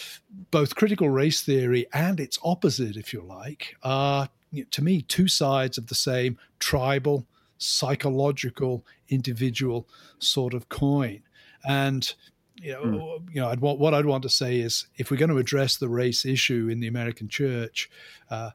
both 0.50 0.76
critical 0.76 1.10
race 1.10 1.42
theory 1.42 1.86
and 1.94 2.20
its 2.20 2.40
opposite, 2.44 2.96
if 2.96 3.14
you 3.14 3.22
like, 3.22 3.76
are 3.84 4.30
you 4.52 4.64
know, 4.64 4.68
to 4.72 4.84
me 4.84 5.02
two 5.02 5.28
sides 5.28 5.78
of 5.78 5.88
the 5.88 5.96
same 5.96 6.38
tribal, 6.60 7.26
psychological, 7.58 8.86
individual 9.10 9.88
sort 10.20 10.54
of 10.54 10.70
coin. 10.70 11.22
And 11.66 12.14
you 12.62 12.74
know, 12.74 12.84
mm. 12.84 13.34
you 13.34 13.42
know, 13.42 13.50
I'd 13.50 13.60
want, 13.60 13.80
what 13.80 13.94
I'd 13.94 14.06
want 14.06 14.24
to 14.24 14.30
say 14.30 14.60
is, 14.60 14.86
if 14.98 15.10
we're 15.10 15.18
going 15.18 15.32
to 15.32 15.38
address 15.38 15.78
the 15.78 15.90
race 15.90 16.26
issue 16.26 16.70
in 16.72 16.80
the 16.80 16.88
American 16.88 17.28
church, 17.28 17.90
uh, 18.30 18.52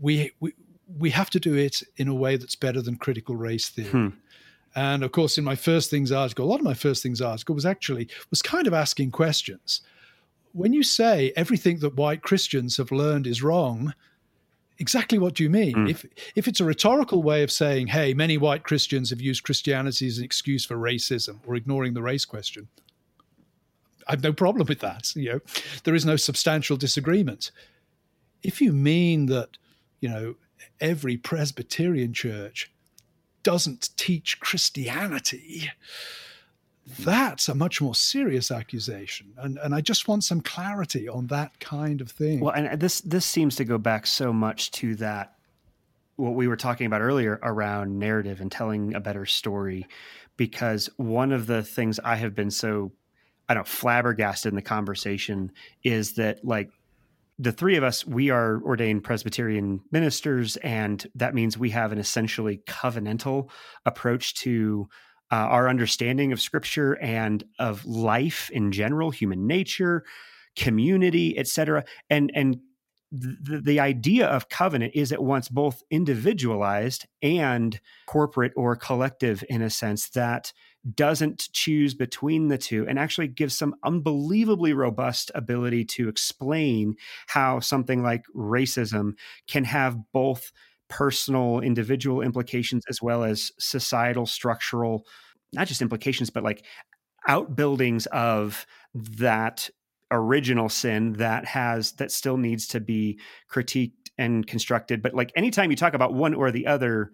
we, 0.00 0.32
we 0.40 0.52
we 0.98 1.10
have 1.10 1.30
to 1.30 1.40
do 1.40 1.54
it 1.54 1.82
in 1.96 2.08
a 2.08 2.14
way 2.14 2.36
that's 2.36 2.56
better 2.56 2.82
than 2.82 2.96
critical 2.96 3.36
race 3.36 3.68
theory. 3.68 3.90
Hmm. 3.90 4.08
And 4.74 5.04
of 5.04 5.12
course, 5.12 5.38
in 5.38 5.44
my 5.44 5.54
first 5.54 5.88
things 5.88 6.10
article, 6.10 6.44
a 6.44 6.50
lot 6.50 6.58
of 6.58 6.64
my 6.64 6.74
first 6.74 7.02
things 7.02 7.20
article 7.20 7.54
was 7.54 7.64
actually 7.64 8.08
was 8.30 8.42
kind 8.42 8.66
of 8.66 8.74
asking 8.74 9.12
questions. 9.12 9.82
When 10.52 10.72
you 10.72 10.82
say 10.82 11.32
everything 11.36 11.78
that 11.78 11.96
white 11.96 12.22
Christians 12.22 12.76
have 12.76 12.92
learned 12.92 13.26
is 13.26 13.42
wrong, 13.42 13.94
exactly 14.78 15.18
what 15.18 15.34
do 15.34 15.42
you 15.42 15.50
mean? 15.50 15.74
Mm. 15.74 15.90
If 15.90 16.06
if 16.34 16.48
it's 16.48 16.60
a 16.60 16.64
rhetorical 16.64 17.22
way 17.22 17.42
of 17.42 17.50
saying, 17.50 17.88
"Hey, 17.88 18.14
many 18.14 18.36
white 18.36 18.62
Christians 18.62 19.10
have 19.10 19.20
used 19.20 19.42
Christianity 19.42 20.06
as 20.06 20.18
an 20.18 20.24
excuse 20.24 20.64
for 20.64 20.76
racism 20.76 21.38
or 21.46 21.54
ignoring 21.54 21.94
the 21.94 22.02
race 22.02 22.24
question," 22.24 22.68
I 24.06 24.12
have 24.12 24.22
no 24.22 24.32
problem 24.32 24.66
with 24.66 24.80
that. 24.80 25.14
You 25.16 25.32
know, 25.32 25.40
there 25.84 25.94
is 25.94 26.04
no 26.04 26.16
substantial 26.16 26.76
disagreement. 26.76 27.50
If 28.42 28.60
you 28.60 28.72
mean 28.72 29.26
that, 29.26 29.50
you 30.00 30.08
know, 30.08 30.36
every 30.80 31.16
Presbyterian 31.16 32.12
church 32.12 32.70
doesn't 33.42 33.90
teach 33.96 34.40
Christianity, 34.40 35.70
that's 37.00 37.48
a 37.48 37.54
much 37.54 37.80
more 37.80 37.94
serious 37.94 38.50
accusation 38.50 39.32
and 39.38 39.58
and 39.58 39.74
I 39.74 39.80
just 39.80 40.06
want 40.06 40.24
some 40.24 40.40
clarity 40.40 41.08
on 41.08 41.28
that 41.28 41.58
kind 41.60 42.00
of 42.00 42.10
thing. 42.10 42.40
Well, 42.40 42.54
and 42.54 42.78
this 42.78 43.00
this 43.00 43.24
seems 43.24 43.56
to 43.56 43.64
go 43.64 43.78
back 43.78 44.06
so 44.06 44.32
much 44.32 44.70
to 44.72 44.94
that 44.96 45.34
what 46.16 46.34
we 46.34 46.46
were 46.46 46.56
talking 46.56 46.86
about 46.86 47.00
earlier 47.00 47.40
around 47.42 47.98
narrative 47.98 48.40
and 48.40 48.52
telling 48.52 48.94
a 48.94 49.00
better 49.00 49.26
story 49.26 49.86
because 50.36 50.88
one 50.96 51.32
of 51.32 51.46
the 51.46 51.62
things 51.62 51.98
I 52.04 52.16
have 52.16 52.34
been 52.34 52.50
so 52.50 52.92
I 53.48 53.54
don't 53.54 53.66
flabbergasted 53.68 54.50
in 54.50 54.56
the 54.56 54.62
conversation 54.62 55.52
is 55.82 56.14
that 56.14 56.44
like 56.44 56.70
the 57.38 57.52
three 57.52 57.76
of 57.76 57.82
us, 57.82 58.06
we 58.06 58.30
are 58.30 58.62
ordained 58.62 59.02
Presbyterian 59.02 59.80
ministers, 59.90 60.56
and 60.58 61.04
that 61.16 61.34
means 61.34 61.58
we 61.58 61.70
have 61.70 61.90
an 61.90 61.98
essentially 61.98 62.58
covenantal 62.66 63.50
approach 63.84 64.34
to 64.34 64.88
uh, 65.32 65.36
our 65.36 65.68
understanding 65.68 66.32
of 66.32 66.40
scripture 66.40 66.98
and 67.00 67.44
of 67.58 67.84
life 67.84 68.50
in 68.50 68.72
general, 68.72 69.10
human 69.10 69.46
nature, 69.46 70.04
community, 70.56 71.38
etc. 71.38 71.84
And 72.10 72.30
and 72.34 72.60
the, 73.12 73.60
the 73.60 73.80
idea 73.80 74.26
of 74.26 74.48
covenant 74.48 74.92
is 74.94 75.12
at 75.12 75.22
once 75.22 75.48
both 75.48 75.82
individualized 75.90 77.06
and 77.22 77.80
corporate 78.06 78.52
or 78.56 78.74
collective 78.74 79.44
in 79.48 79.62
a 79.62 79.70
sense 79.70 80.08
that 80.10 80.52
doesn't 80.94 81.48
choose 81.52 81.94
between 81.94 82.48
the 82.48 82.58
two 82.58 82.86
and 82.88 82.98
actually 82.98 83.28
gives 83.28 83.56
some 83.56 83.74
unbelievably 83.84 84.72
robust 84.72 85.30
ability 85.34 85.84
to 85.84 86.08
explain 86.08 86.96
how 87.28 87.60
something 87.60 88.02
like 88.02 88.24
racism 88.34 89.12
can 89.46 89.64
have 89.64 89.96
both 90.12 90.52
personal 90.88 91.60
individual 91.60 92.20
implications 92.20 92.82
as 92.88 93.00
well 93.00 93.24
as 93.24 93.50
societal 93.58 94.26
structural 94.26 95.06
not 95.52 95.66
just 95.66 95.82
implications 95.82 96.30
but 96.30 96.42
like 96.42 96.64
outbuildings 97.28 98.06
of 98.06 98.66
that 98.94 99.70
original 100.10 100.68
sin 100.68 101.14
that 101.14 101.44
has 101.44 101.92
that 101.92 102.10
still 102.10 102.36
needs 102.36 102.66
to 102.68 102.80
be 102.80 103.18
critiqued 103.52 103.92
and 104.18 104.46
constructed. 104.46 105.02
But 105.02 105.14
like 105.14 105.32
anytime 105.34 105.70
you 105.70 105.76
talk 105.76 105.94
about 105.94 106.14
one 106.14 106.34
or 106.34 106.50
the 106.50 106.66
other 106.66 107.10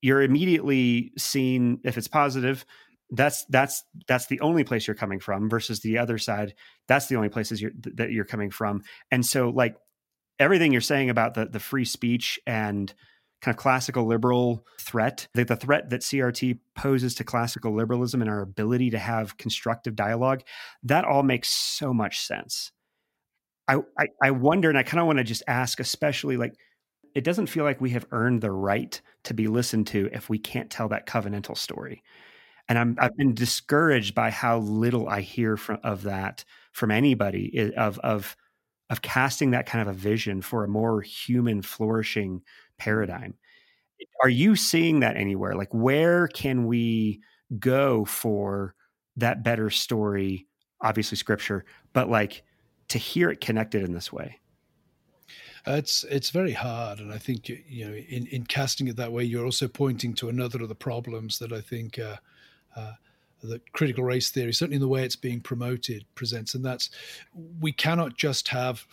you're 0.00 0.22
immediately 0.22 1.12
seen 1.16 1.78
if 1.84 1.96
it's 1.96 2.08
positive 2.08 2.64
that's 3.10 3.44
that's 3.46 3.84
that's 4.08 4.26
the 4.26 4.40
only 4.40 4.64
place 4.64 4.86
you're 4.86 4.96
coming 4.96 5.20
from 5.20 5.48
versus 5.48 5.80
the 5.80 5.98
other 5.98 6.18
side 6.18 6.54
that's 6.88 7.06
the 7.06 7.16
only 7.16 7.28
places 7.28 7.60
you're, 7.60 7.72
that 7.76 8.10
you're 8.10 8.24
coming 8.24 8.50
from. 8.50 8.82
And 9.10 9.24
so 9.24 9.50
like 9.50 9.76
everything 10.42 10.72
you're 10.72 10.80
saying 10.80 11.10
about 11.10 11.34
the 11.34 11.46
the 11.46 11.60
free 11.60 11.84
speech 11.84 12.38
and 12.46 12.92
kind 13.42 13.54
of 13.54 13.58
classical 13.58 14.06
liberal 14.06 14.64
threat, 14.80 15.26
the, 15.34 15.44
the 15.44 15.56
threat 15.56 15.90
that 15.90 16.00
CRT 16.00 16.60
poses 16.76 17.14
to 17.16 17.24
classical 17.24 17.74
liberalism 17.74 18.22
and 18.22 18.30
our 18.30 18.40
ability 18.40 18.90
to 18.90 18.98
have 18.98 19.36
constructive 19.36 19.96
dialogue, 19.96 20.42
that 20.84 21.04
all 21.04 21.24
makes 21.24 21.48
so 21.48 21.92
much 21.92 22.20
sense. 22.20 22.70
I, 23.66 23.78
I, 23.98 24.06
I 24.22 24.30
wonder, 24.30 24.68
and 24.68 24.78
I 24.78 24.84
kind 24.84 25.00
of 25.00 25.06
want 25.06 25.18
to 25.18 25.24
just 25.24 25.42
ask, 25.48 25.80
especially 25.80 26.36
like, 26.36 26.54
it 27.14 27.24
doesn't 27.24 27.48
feel 27.48 27.64
like 27.64 27.80
we 27.80 27.90
have 27.90 28.06
earned 28.12 28.40
the 28.40 28.52
right 28.52 29.00
to 29.24 29.34
be 29.34 29.48
listened 29.48 29.88
to 29.88 30.08
if 30.12 30.30
we 30.30 30.38
can't 30.38 30.70
tell 30.70 30.88
that 30.88 31.06
covenantal 31.06 31.58
story. 31.58 32.02
And 32.68 32.78
I'm, 32.78 32.96
I've 32.98 33.16
been 33.16 33.34
discouraged 33.34 34.14
by 34.14 34.30
how 34.30 34.58
little 34.58 35.08
I 35.08 35.20
hear 35.20 35.56
from, 35.56 35.78
of 35.82 36.04
that 36.04 36.44
from 36.72 36.90
anybody 36.90 37.52
eh, 37.54 37.70
of, 37.76 37.98
of, 37.98 38.36
of 38.92 39.00
casting 39.00 39.52
that 39.52 39.64
kind 39.64 39.88
of 39.88 39.88
a 39.88 39.98
vision 39.98 40.42
for 40.42 40.64
a 40.64 40.68
more 40.68 41.00
human 41.00 41.62
flourishing 41.62 42.42
paradigm. 42.76 43.32
Are 44.22 44.28
you 44.28 44.54
seeing 44.54 45.00
that 45.00 45.16
anywhere? 45.16 45.54
Like, 45.54 45.72
where 45.72 46.28
can 46.28 46.66
we 46.66 47.22
go 47.58 48.04
for 48.04 48.74
that 49.16 49.42
better 49.42 49.70
story? 49.70 50.46
Obviously, 50.82 51.16
scripture, 51.16 51.64
but 51.94 52.10
like 52.10 52.42
to 52.88 52.98
hear 52.98 53.30
it 53.30 53.40
connected 53.40 53.82
in 53.82 53.94
this 53.94 54.12
way. 54.12 54.38
Uh, 55.66 55.72
it's 55.72 56.04
it's 56.10 56.28
very 56.28 56.52
hard, 56.52 56.98
and 56.98 57.12
I 57.12 57.18
think 57.18 57.48
you 57.48 57.86
know 57.86 57.94
in, 57.94 58.26
in 58.26 58.44
casting 58.44 58.88
it 58.88 58.96
that 58.96 59.12
way, 59.12 59.24
you're 59.24 59.44
also 59.44 59.68
pointing 59.68 60.12
to 60.14 60.28
another 60.28 60.60
of 60.60 60.68
the 60.68 60.74
problems 60.74 61.38
that 61.38 61.52
I 61.52 61.62
think 61.62 61.98
uh, 61.98 62.16
uh, 62.76 62.92
that 63.42 63.72
critical 63.72 64.04
race 64.04 64.30
theory, 64.30 64.52
certainly 64.52 64.76
in 64.76 64.80
the 64.80 64.88
way 64.88 65.04
it's 65.04 65.16
being 65.16 65.40
promoted, 65.40 66.04
presents, 66.14 66.54
and 66.54 66.64
that's 66.64 66.90
we 67.60 67.72
cannot 67.72 68.16
just 68.16 68.48
have, 68.48 68.86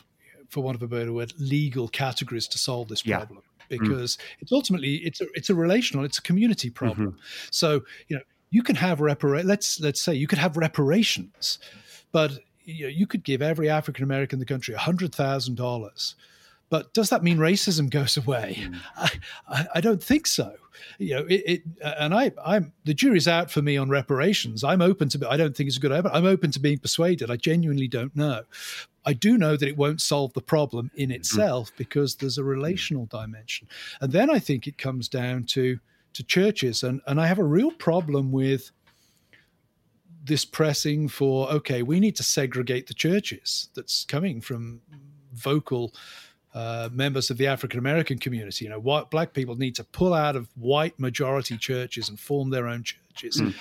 for 0.50 0.62
want 0.62 0.76
of 0.76 0.82
a 0.82 0.88
better 0.88 1.14
word, 1.14 1.34
legal 1.40 1.88
categories 1.88 2.48
to 2.48 2.58
solve 2.58 2.88
this 2.88 3.06
problem. 3.20 3.42
because 3.70 4.18
mm. 4.18 4.22
it's 4.40 4.52
ultimately 4.52 4.96
it's 4.96 5.22
a 5.22 5.26
it's 5.34 5.50
a 5.50 5.56
relational, 5.56 6.04
it's 6.04 6.18
a 6.18 6.22
community 6.22 6.70
problem. 6.70 7.12
Mm-hmm. 7.12 7.48
So 7.52 7.82
you 8.08 8.18
know 8.18 8.24
you 8.50 8.64
can 8.64 8.76
have 8.76 9.00
repara- 9.00 9.44
let's 9.44 9.80
let's 9.80 10.02
say 10.02 10.14
you 10.16 10.28
could 10.28 10.40
have 10.40 10.58
reparations, 10.58 11.60
but 12.12 12.40
you, 12.64 12.86
know, 12.86 12.90
you 12.90 13.08
could 13.08 13.24
give 13.24 13.42
every 13.42 13.70
African 13.70 14.04
American 14.04 14.38
in 14.38 14.40
the 14.40 14.46
country 14.46 14.74
hundred 14.76 15.14
thousand 15.14 15.56
dollars. 15.56 16.16
But 16.70 16.94
does 16.94 17.10
that 17.10 17.24
mean 17.24 17.38
racism 17.38 17.90
goes 17.90 18.16
away? 18.18 18.60
Mm. 18.60 18.80
I, 18.98 19.12
I, 19.48 19.68
I, 19.76 19.82
don't 19.82 20.02
think 20.02 20.28
so. 20.28 20.54
You 21.00 21.16
know, 21.16 21.26
it, 21.28 21.44
it, 21.46 21.62
and 21.82 22.14
I, 22.14 22.32
I'm 22.46 22.74
the 22.86 22.94
jury's 22.94 23.28
out 23.28 23.50
for 23.50 23.62
me 23.62 23.76
on 23.76 23.90
reparations. 23.90 24.64
I'm 24.64 24.82
open 24.82 25.10
to. 25.10 25.30
I 25.30 25.38
don't 25.38 25.56
think 25.56 25.68
it's 25.68 25.78
a 25.78 25.80
good 25.80 25.92
idea. 25.92 26.12
I'm 26.12 26.26
open 26.26 26.52
to 26.52 26.60
being 26.60 26.78
persuaded. 26.78 27.32
I 27.32 27.38
genuinely 27.38 27.88
don't 27.88 28.16
know. 28.16 28.44
I 29.06 29.14
do 29.14 29.38
know 29.38 29.58
that 29.58 29.68
it 29.68 29.78
won't 29.78 30.02
solve 30.02 30.34
the 30.34 30.42
problem 30.42 30.92
in 30.96 31.10
mm. 31.10 31.16
itself 31.16 31.72
because 31.78 32.16
there's 32.16 32.38
a 32.38 32.44
relational 32.44 33.08
dimension, 33.08 33.68
and 34.02 34.12
then 34.12 34.30
I 34.30 34.40
think 34.40 34.68
it 34.68 34.78
comes 34.78 35.10
down 35.10 35.46
to 35.46 35.80
to 36.14 36.24
churches, 36.24 36.84
and 36.84 37.02
and 37.08 37.20
I 37.20 37.28
have 37.28 37.40
a 37.40 37.44
real 37.44 37.72
problem 37.72 38.32
with 38.32 38.72
this 40.24 40.46
pressing 40.46 41.08
for 41.08 41.50
okay, 41.50 41.82
we 41.82 42.00
need 42.00 42.16
to 42.18 42.24
segregate 42.24 42.88
the 42.88 42.94
churches 42.94 43.70
that's 43.76 44.06
coming 44.06 44.40
from 44.42 44.82
vocal 45.34 45.94
uh, 46.60 46.90
members 46.92 47.30
of 47.30 47.38
the 47.38 47.48
African 47.48 47.80
American 47.80 48.18
community. 48.18 48.66
You 48.66 48.72
know, 48.72 48.80
white 48.80 49.10
black 49.10 49.34
people 49.34 49.56
need 49.56 49.76
to 49.76 49.84
pull 49.86 50.14
out 50.14 50.36
of 50.36 50.50
white 50.56 51.00
majority 51.00 51.58
churches 51.58 52.10
and 52.10 52.20
form 52.20 52.50
their 52.50 52.68
own 52.68 52.84
churches. 52.84 53.42
Mm. 53.42 53.56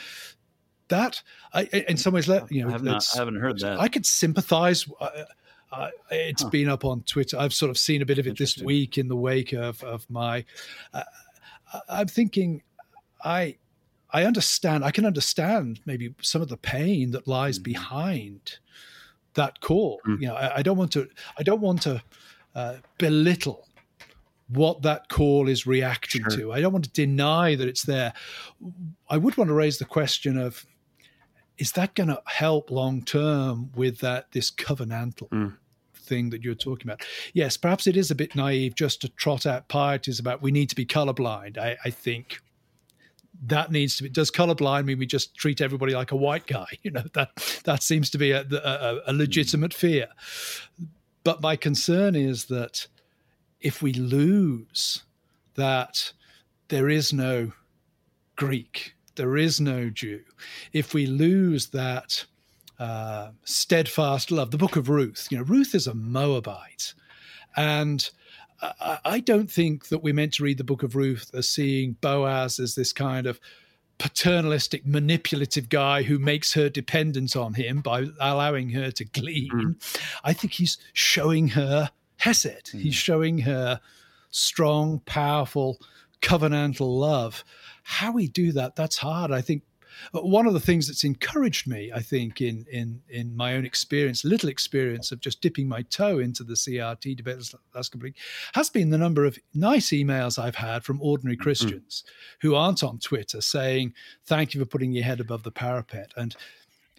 That, 0.88 1.22
I, 1.53 1.64
in 1.64 1.96
some 1.96 2.14
ways, 2.14 2.26
you 2.51 2.62
know, 2.62 2.70
I, 2.70 2.72
have 2.72 2.82
not, 2.82 3.07
I 3.14 3.18
haven't 3.18 3.36
heard 3.36 3.61
that. 3.61 3.78
I 3.78 3.88
could 3.88 4.05
sympathize. 4.05 4.88
Uh, 5.01 5.11
uh, 5.70 5.90
it's 6.11 6.42
huh. 6.42 6.49
been 6.49 6.68
up 6.68 6.84
on 6.84 7.03
Twitter. 7.03 7.38
I've 7.38 7.53
sort 7.53 7.70
of 7.70 7.78
seen 7.78 8.03
a 8.03 8.07
bit 8.07 8.18
of 8.18 8.26
it 8.26 8.36
this 8.36 8.59
week 8.59 8.99
in 8.99 9.07
the 9.07 9.16
wake 9.16 9.53
of 9.53 9.84
of 9.84 10.09
my. 10.11 10.44
Uh, 10.92 11.05
I'm 11.88 12.09
thinking, 12.09 12.62
I 13.22 13.59
I 14.11 14.24
understand. 14.24 14.84
I 14.84 14.90
can 14.90 15.05
understand 15.05 15.80
maybe 15.86 16.14
some 16.20 16.42
of 16.42 16.49
the 16.49 16.57
pain 16.57 17.12
that 17.12 17.28
lies 17.28 17.61
mm. 17.61 17.64
behind 17.64 18.59
that 19.34 19.61
call. 19.61 20.01
Mm. 20.07 20.20
You 20.20 20.28
know, 20.28 20.34
I, 20.34 20.57
I, 20.57 20.62
don't 20.62 20.78
want 20.78 20.92
to. 20.92 21.09
I 21.38 21.42
don't 21.44 21.61
want 21.61 21.82
to 21.82 22.03
uh, 22.59 22.76
belittle 22.98 23.68
what 24.48 24.82
that 24.82 25.09
call 25.09 25.48
is 25.48 25.64
reacting 25.66 26.22
sure. 26.22 26.38
to. 26.38 26.52
I 26.52 26.61
don't 26.61 26.72
want 26.72 26.86
to 26.86 26.90
deny 26.90 27.54
that 27.54 27.68
it's 27.68 27.84
there. 27.84 28.12
I 29.09 29.16
would 29.16 29.36
want 29.36 29.48
to 29.48 29.54
raise 29.54 29.78
the 29.78 29.84
question 29.84 30.36
of 30.36 30.66
is 31.56 31.72
that 31.72 31.94
going 31.94 32.09
to 32.09 32.20
help 32.26 32.70
long 32.70 33.02
term 33.02 33.70
with 33.76 33.98
that 33.98 34.32
this 34.32 34.50
covenantal 34.50 35.28
mm. 35.28 35.56
thing 35.94 36.30
that 36.30 36.42
you're 36.42 36.54
talking 36.54 36.88
about? 36.88 37.04
Yes, 37.32 37.56
perhaps 37.56 37.86
it 37.86 37.96
is 37.96 38.11
a 38.11 38.14
bit 38.14 38.34
naive 38.34 38.74
just 38.74 39.00
to 39.02 39.09
trot 39.11 39.46
out 39.46 39.68
pieties 39.68 40.18
about 40.18 40.42
we 40.42 40.50
need 40.50 40.68
to 40.70 40.76
be 40.76 40.86
colorblind. 40.86 41.59
I, 41.59 41.76
I 41.84 41.90
think 41.90 42.40
that 43.46 43.70
needs 43.70 43.96
to 43.98 44.02
be 44.02 44.09
does 44.09 44.32
colorblind 44.32 44.84
mean 44.84 44.98
we 44.98 45.06
just 45.06 45.36
treat 45.36 45.61
everybody 45.61 45.94
like 45.94 46.11
a 46.11 46.16
white 46.16 46.44
guy 46.48 46.66
you 46.82 46.90
know 46.90 47.04
that 47.14 47.30
that 47.62 47.84
seems 47.84 48.11
to 48.11 48.18
be 48.18 48.32
a, 48.32 48.40
a, 48.40 48.98
a 49.06 49.12
legitimate 49.12 49.72
fear 49.72 50.09
but 51.29 51.43
my 51.43 51.57
concern 51.57 52.14
is 52.16 52.47
that 52.47 52.87
if 53.61 53.83
we 53.83 53.93
lose 53.93 55.03
that 55.57 56.14
there 56.68 56.89
is 56.89 57.12
no 57.12 57.53
Greek, 58.37 58.95
there 59.16 59.37
is 59.37 59.61
no 59.61 59.91
Jew, 59.91 60.22
if 60.72 60.95
we 60.95 61.05
lose 61.05 61.66
that 61.66 62.24
uh, 62.79 63.33
steadfast 63.45 64.31
love, 64.31 64.53
the 64.53 64.57
book 64.57 64.76
of 64.76 64.89
Ruth, 64.89 65.29
you 65.31 65.37
know, 65.37 65.45
Ruth 65.45 65.74
is 65.74 65.87
a 65.87 65.93
Moabite. 65.93 66.95
And 67.59 68.09
I, 68.62 68.99
I 69.05 69.20
don't 69.20 69.51
think 69.51 69.89
that 69.89 70.03
we're 70.03 70.14
meant 70.14 70.33
to 70.35 70.45
read 70.45 70.57
the 70.57 70.64
book 70.64 70.83
of 70.83 70.97
Ruth 70.97 71.31
as 71.35 71.47
seeing 71.47 71.99
Boaz 72.01 72.59
as 72.59 72.74
this 72.74 72.95
kind 72.95 73.26
of 73.26 73.39
paternalistic, 73.99 74.86
manipulative 74.86 75.68
guy 75.68 76.03
who 76.03 76.18
makes 76.18 76.55
her 76.55 76.68
dependent 76.68 77.36
on 77.36 77.55
him 77.55 77.80
by 77.80 78.07
allowing 78.20 78.70
her 78.70 78.90
to 78.92 79.05
glean. 79.05 79.51
Mm. 79.53 80.01
I 80.24 80.32
think 80.32 80.55
he's 80.55 80.78
showing 80.92 81.49
her 81.49 81.90
Hesed. 82.18 82.72
Mm. 82.72 82.80
He's 82.80 82.94
showing 82.94 83.38
her 83.38 83.80
strong, 84.30 85.01
powerful, 85.01 85.78
covenantal 86.22 86.99
love. 86.99 87.44
How 87.82 88.12
we 88.12 88.28
do 88.28 88.53
that, 88.53 88.76
that's 88.76 88.99
hard. 88.99 89.30
I 89.32 89.40
think 89.40 89.62
one 90.12 90.46
of 90.46 90.53
the 90.53 90.61
things 90.61 90.86
that's 90.86 91.05
encouraged 91.05 91.66
me, 91.66 91.90
I 91.94 92.01
think, 92.01 92.40
in 92.40 92.66
in 92.70 93.03
in 93.09 93.36
my 93.36 93.55
own 93.55 93.64
experience, 93.64 94.24
little 94.24 94.49
experience 94.49 95.12
of 95.12 95.20
just 95.20 95.40
dipping 95.40 95.68
my 95.68 95.82
toe 95.82 96.18
into 96.18 96.44
the 96.44 96.55
CRT 96.55 97.16
debate 97.16 97.36
last 97.74 97.92
couple 97.92 98.01
of 98.01 98.03
weeks, 98.03 98.20
has 98.55 98.70
been 98.70 98.90
the 98.90 98.99
number 98.99 99.24
of 99.24 99.38
nice 99.55 99.90
emails 99.90 100.38
I've 100.38 100.57
had 100.57 100.84
from 100.84 101.01
ordinary 101.03 101.36
mm-hmm. 101.36 101.42
Christians 101.42 102.05
mm. 102.07 102.12
who 102.40 102.55
aren't 102.55 102.82
on 102.82 102.99
Twitter 102.99 103.40
saying, 103.40 103.94
"Thank 104.24 104.55
you 104.55 104.61
for 104.61 104.66
putting 104.66 104.92
your 104.92 105.05
head 105.05 105.20
above 105.20 105.42
the 105.42 105.51
parapet." 105.51 106.12
And 106.16 106.34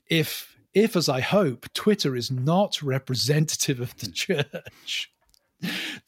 if 0.08 0.56
if, 0.74 0.95
as 0.95 1.10
I 1.10 1.22
hope, 1.22 1.72
Twitter 1.74 2.16
is 2.16 2.30
not 2.30 2.82
representative 2.82 3.80
of 3.80 3.95
the 3.97 4.08
mm. 4.08 4.14
church, 4.14 5.12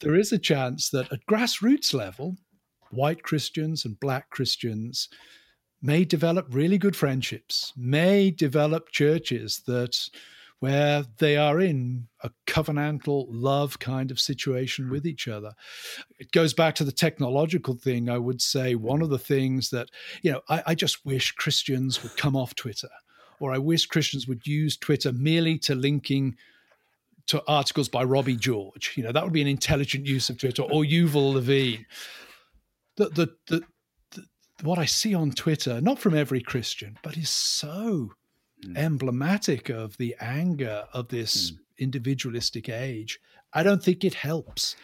there 0.00 0.14
is 0.14 0.32
a 0.32 0.38
chance 0.38 0.90
that 0.90 1.12
at 1.12 1.26
grassroots 1.26 1.92
level, 1.92 2.36
white 2.90 3.22
Christians 3.22 3.84
and 3.84 3.98
black 3.98 4.30
Christians 4.30 5.08
may 5.82 6.04
develop 6.04 6.46
really 6.50 6.78
good 6.78 6.96
friendships, 6.96 7.72
may 7.76 8.30
develop 8.30 8.90
churches 8.90 9.62
that 9.66 10.08
where 10.60 11.04
they 11.18 11.36
are 11.36 11.60
in 11.60 12.06
a 12.22 12.30
covenantal 12.46 13.26
love 13.28 13.80
kind 13.80 14.12
of 14.12 14.20
situation 14.20 14.88
with 14.88 15.04
each 15.04 15.26
other. 15.26 15.52
It 16.20 16.30
goes 16.30 16.54
back 16.54 16.76
to 16.76 16.84
the 16.84 16.92
technological 16.92 17.74
thing. 17.74 18.08
I 18.08 18.18
would 18.18 18.40
say 18.40 18.76
one 18.76 19.02
of 19.02 19.10
the 19.10 19.18
things 19.18 19.70
that, 19.70 19.88
you 20.22 20.30
know, 20.30 20.40
I, 20.48 20.62
I 20.68 20.74
just 20.76 21.04
wish 21.04 21.32
Christians 21.32 22.00
would 22.04 22.16
come 22.16 22.36
off 22.36 22.54
Twitter, 22.54 22.90
or 23.40 23.52
I 23.52 23.58
wish 23.58 23.86
Christians 23.86 24.28
would 24.28 24.46
use 24.46 24.76
Twitter 24.76 25.10
merely 25.12 25.58
to 25.58 25.74
linking 25.74 26.36
to 27.26 27.42
articles 27.48 27.88
by 27.88 28.04
Robbie 28.04 28.36
George. 28.36 28.92
You 28.96 29.02
know, 29.02 29.10
that 29.10 29.24
would 29.24 29.32
be 29.32 29.42
an 29.42 29.48
intelligent 29.48 30.06
use 30.06 30.30
of 30.30 30.38
Twitter, 30.38 30.62
or 30.62 30.84
Yuval 30.84 31.34
Levin. 31.34 31.86
The, 32.96 33.08
the, 33.08 33.34
the, 33.48 33.62
what 34.62 34.78
I 34.78 34.84
see 34.84 35.14
on 35.14 35.32
Twitter, 35.32 35.80
not 35.80 35.98
from 35.98 36.14
every 36.14 36.40
Christian, 36.40 36.98
but 37.02 37.16
is 37.16 37.30
so 37.30 38.12
mm. 38.64 38.76
emblematic 38.76 39.68
of 39.68 39.96
the 39.96 40.16
anger 40.20 40.84
of 40.92 41.08
this 41.08 41.50
mm. 41.50 41.58
individualistic 41.78 42.68
age. 42.68 43.18
I 43.52 43.62
don't 43.62 43.82
think 43.82 44.04
it 44.04 44.14
helps, 44.14 44.76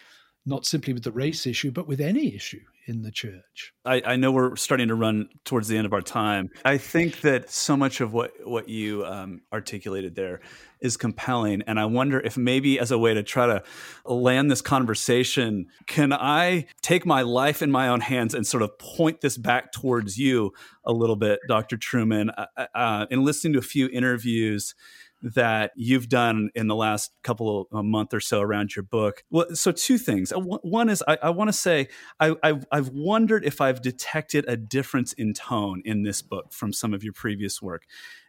not 0.49 0.67
simply 0.67 0.93
with 0.93 1.05
the 1.05 1.13
race 1.13 1.47
issue, 1.47 1.71
but 1.71 1.87
with 1.87 2.01
any 2.01 2.35
issue 2.35 2.61
in 2.87 3.03
the 3.03 3.11
church. 3.11 3.75
I, 3.85 4.03
I, 4.05 4.17
know 4.17 4.33
we're 4.33 4.57
starting 4.57 4.89
to 4.89 4.95
run 4.95 5.29
towards 5.45 5.69
the 5.69 5.77
end 5.77 5.85
of 5.85 5.93
our 5.93 6.01
time. 6.01 6.49
I 6.65 6.79
think 6.79 7.21
that 7.21 7.51
so 7.51 7.77
much 7.77 8.01
of 8.01 8.15
what 8.15 8.33
what 8.45 8.69
you 8.71 9.05
um, 9.05 9.43
articulated 9.53 10.15
there 10.15 10.41
is 10.81 10.97
compelling, 10.97 11.63
and 11.67 11.79
I 11.79 11.85
wonder 11.85 12.19
if 12.19 12.39
maybe 12.39 12.81
as 12.81 12.91
a 12.91 12.99
way 12.99 13.13
to 13.13 13.23
try 13.23 13.47
to 13.47 13.63
land 14.07 14.51
this 14.51 14.63
conversation, 14.63 15.67
can 15.87 16.15
I 16.15 16.67
take 16.81 17.05
my 17.05 17.23
life 17.23 17.61
in 17.61 17.71
my 17.71 17.89
own 17.89 18.01
hands 18.01 18.33
and 18.33 18.47
sort 18.47 18.63
of 18.63 18.79
point 18.79 19.21
this 19.21 19.37
back 19.37 19.71
towards 19.71 20.17
you 20.17 20.53
a 20.85 20.93
little 20.93 21.17
bit, 21.17 21.41
Dr. 21.47 21.77
Trueman? 21.77 22.31
Uh, 22.37 22.67
uh, 22.75 23.07
in 23.11 23.23
listening 23.23 23.53
to 23.53 23.59
a 23.59 23.63
few 23.63 23.89
interviews 23.89 24.75
that 25.23 25.73
you've 25.75 26.09
done 26.09 26.51
in 26.55 26.69
the 26.69 26.77
last 26.77 27.13
couple 27.23 27.63
of 27.73 27.79
a 27.79 27.83
month 27.83 28.15
or 28.15 28.21
so 28.21 28.41
around 28.41 28.77
your 28.77 28.85
book. 28.85 29.25
Well, 29.31 29.47
so 29.55 29.73
two 29.73 29.99
things. 29.99 30.33
Uh, 30.33 30.39
one 30.41 30.89
is 30.89 31.03
I, 31.09 31.19
I 31.25 31.31
want 31.31 31.49
to 31.49 31.53
say 31.53 31.89
I, 32.21 32.35
I've, 32.43 32.67
I've 32.71 32.89
wondered 32.91 33.45
if 33.45 33.61
I've 33.61 33.83
detected 33.83 34.45
a 34.49 34.57
difference 34.57 35.13
in 35.13 35.35
tone 35.35 35.83
in 35.85 36.03
this 36.03 36.23
book 36.23 36.53
from 36.53 36.73
some 36.73 36.95
of 36.95 37.03
your 37.03 37.13
previous 37.13 37.61
work. 37.61 37.85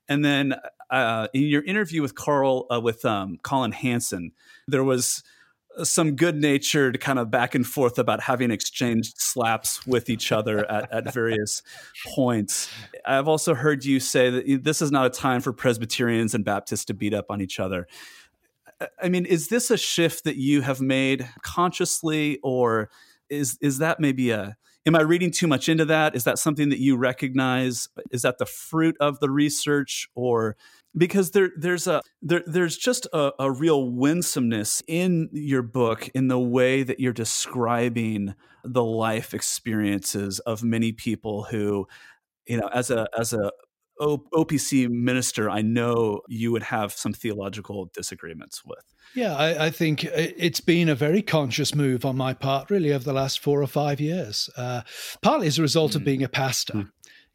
And 0.07 0.25
then 0.25 0.55
uh, 0.89 1.27
in 1.33 1.43
your 1.43 1.63
interview 1.63 2.01
with 2.01 2.15
Carl 2.15 2.65
uh, 2.73 2.81
with 2.81 3.05
um, 3.05 3.37
Collin 3.43 3.71
Hansen, 3.71 4.31
there 4.67 4.83
was 4.83 5.23
some 5.83 6.15
good 6.15 6.35
natured 6.35 6.99
kind 6.99 7.19
of 7.19 7.31
back 7.31 7.55
and 7.55 7.65
forth 7.65 7.97
about 7.99 8.21
having 8.21 8.51
exchanged 8.51 9.19
slaps 9.19 9.85
with 9.85 10.09
each 10.09 10.31
other 10.31 10.69
at, 10.69 10.91
at 10.91 11.13
various 11.13 11.61
points. 12.15 12.69
I've 13.05 13.27
also 13.27 13.53
heard 13.53 13.85
you 13.85 13.99
say 13.99 14.29
that 14.29 14.63
this 14.63 14.81
is 14.81 14.91
not 14.91 15.05
a 15.05 15.09
time 15.09 15.41
for 15.41 15.53
Presbyterians 15.53 16.33
and 16.33 16.43
Baptists 16.43 16.85
to 16.85 16.93
beat 16.93 17.13
up 17.13 17.25
on 17.29 17.41
each 17.41 17.59
other. 17.59 17.87
I 19.01 19.09
mean, 19.09 19.25
is 19.25 19.49
this 19.49 19.71
a 19.71 19.77
shift 19.77 20.23
that 20.23 20.37
you 20.37 20.61
have 20.61 20.81
made 20.81 21.29
consciously, 21.41 22.39
or 22.43 22.89
is 23.29 23.57
is 23.61 23.77
that 23.79 23.99
maybe 23.99 24.31
a 24.31 24.57
am 24.85 24.95
I 24.95 25.01
reading 25.01 25.31
too 25.31 25.47
much 25.47 25.69
into 25.69 25.85
that? 25.85 26.15
Is 26.15 26.23
that 26.23 26.39
something 26.39 26.69
that 26.69 26.79
you 26.79 26.97
recognize? 26.97 27.89
Is 28.11 28.21
that 28.23 28.37
the 28.37 28.45
fruit 28.45 28.95
of 28.99 29.19
the 29.19 29.29
research, 29.29 30.09
or 30.15 30.55
because 30.97 31.31
there 31.31 31.51
there's 31.57 31.87
a 31.87 32.01
there 32.21 32.43
there's 32.45 32.77
just 32.77 33.07
a, 33.13 33.31
a 33.39 33.51
real 33.51 33.91
winsomeness 33.91 34.81
in 34.87 35.29
your 35.31 35.61
book 35.61 36.09
in 36.15 36.27
the 36.27 36.39
way 36.39 36.83
that 36.83 36.99
you're 36.99 37.13
describing 37.13 38.33
the 38.63 38.83
life 38.83 39.33
experiences 39.33 40.39
of 40.39 40.63
many 40.63 40.91
people 40.91 41.43
who 41.43 41.87
you 42.45 42.57
know 42.57 42.69
as 42.73 42.89
a 42.89 43.07
as 43.17 43.33
a 43.33 43.51
OPC 44.01 44.89
minister, 44.89 45.49
I 45.49 45.61
know 45.61 46.21
you 46.27 46.51
would 46.51 46.63
have 46.63 46.93
some 46.93 47.13
theological 47.13 47.89
disagreements 47.93 48.63
with. 48.65 48.83
Yeah, 49.13 49.35
I, 49.35 49.65
I, 49.65 49.69
think 49.71 50.05
it's 50.05 50.61
been 50.61 50.87
a 50.87 50.95
very 50.95 51.21
conscious 51.21 51.75
move 51.75 52.05
on 52.05 52.15
my 52.15 52.33
part, 52.33 52.69
really, 52.69 52.93
over 52.93 53.03
the 53.03 53.13
last 53.13 53.39
four 53.39 53.61
or 53.61 53.67
five 53.67 53.99
years. 53.99 54.49
Uh, 54.55 54.81
partly 55.21 55.47
as 55.47 55.59
a 55.59 55.61
result 55.61 55.91
mm. 55.91 55.95
of 55.95 56.03
being 56.05 56.23
a 56.23 56.29
pastor. 56.29 56.73
Mm. 56.73 56.89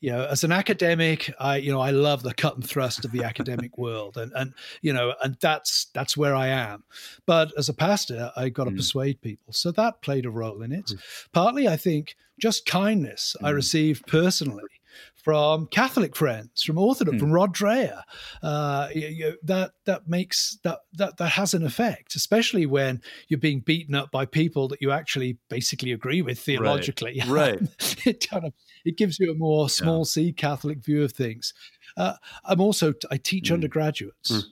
You 0.05 0.11
know, 0.11 0.27
as 0.27 0.45
an 0.45 0.53
academic, 0.53 1.33
I 1.41 1.57
you 1.57 1.73
know 1.73 1.81
I 1.81 1.91
love 1.91 2.23
the 2.23 2.35
cut 2.35 2.57
and 2.57 2.69
thrust 2.69 3.07
of 3.07 3.11
the 3.13 3.25
academic 3.25 3.79
world, 3.87 4.19
and 4.19 4.31
and 4.35 4.53
you 4.83 4.93
know, 4.93 5.15
and 5.23 5.35
that's 5.41 5.87
that's 5.95 6.15
where 6.15 6.37
I 6.37 6.49
am. 6.49 6.85
But 7.25 7.55
as 7.57 7.71
a 7.71 7.73
pastor, 7.73 8.31
I 8.37 8.51
got 8.51 8.65
to 8.65 8.71
mm. 8.71 8.77
persuade 8.77 9.23
people, 9.23 9.55
so 9.55 9.73
that 9.73 10.03
played 10.03 10.27
a 10.27 10.31
role 10.31 10.61
in 10.61 10.73
it. 10.73 10.89
Mm. 10.89 11.01
Partly, 11.33 11.67
I 11.69 11.79
think, 11.79 12.17
just 12.39 12.67
kindness 12.67 13.35
I 13.43 13.53
mm. 13.53 13.55
received 13.55 14.07
personally 14.07 14.69
from 15.15 15.67
Catholic 15.69 16.15
friends, 16.15 16.63
from 16.63 16.79
Orthodox, 16.79 17.15
hmm. 17.15 17.21
from 17.21 17.33
Rod 17.33 17.55
Dreher. 17.55 18.03
Uh, 18.43 18.89
you, 18.95 19.07
you, 19.09 19.39
that 19.43 19.73
that 19.87 20.09
makes 20.09 20.59
that 20.65 20.81
that 20.95 21.17
that 21.17 21.31
has 21.31 21.55
an 21.55 21.65
effect, 21.65 22.15
especially 22.15 22.67
when 22.67 23.01
you're 23.29 23.41
being 23.41 23.61
beaten 23.61 23.95
up 23.95 24.11
by 24.11 24.27
people 24.27 24.69
that 24.69 24.83
you 24.83 24.91
actually 24.91 25.39
basically 25.49 25.93
agree 25.93 26.23
with 26.23 26.39
theologically. 26.39 27.23
Right. 27.35 27.59
it 28.05 28.29
kind 28.29 28.45
of 28.45 28.53
it 28.85 28.97
gives 28.97 29.19
you 29.19 29.31
a 29.31 29.35
more 29.35 29.69
small 29.69 30.01
yeah. 30.01 30.05
c 30.05 30.33
Catholic 30.33 30.85
view 30.85 31.03
of 31.03 31.13
things. 31.13 31.55
Uh, 31.97 32.15
I'm 32.45 32.61
also 32.61 32.93
I 33.11 33.17
teach 33.17 33.51
mm. 33.51 33.55
undergraduates. 33.55 34.31
Mm. 34.31 34.43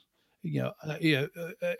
You 0.41 0.61
know, 0.63 0.71
uh, 0.83 0.97
you 0.99 1.29
know 1.35 1.51
uh, 1.61 1.73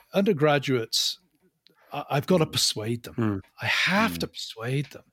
uh, 1.94 2.04
undergraduates 2.04 2.08
I've 2.10 2.28
got 2.28 2.38
to 2.40 2.46
persuade 2.46 3.04
them. 3.04 3.16
Mm. 3.16 3.42
I 3.62 3.66
have 3.66 4.14
mm. 4.14 4.20
to 4.20 4.28
persuade 4.28 4.86
them. 4.88 5.04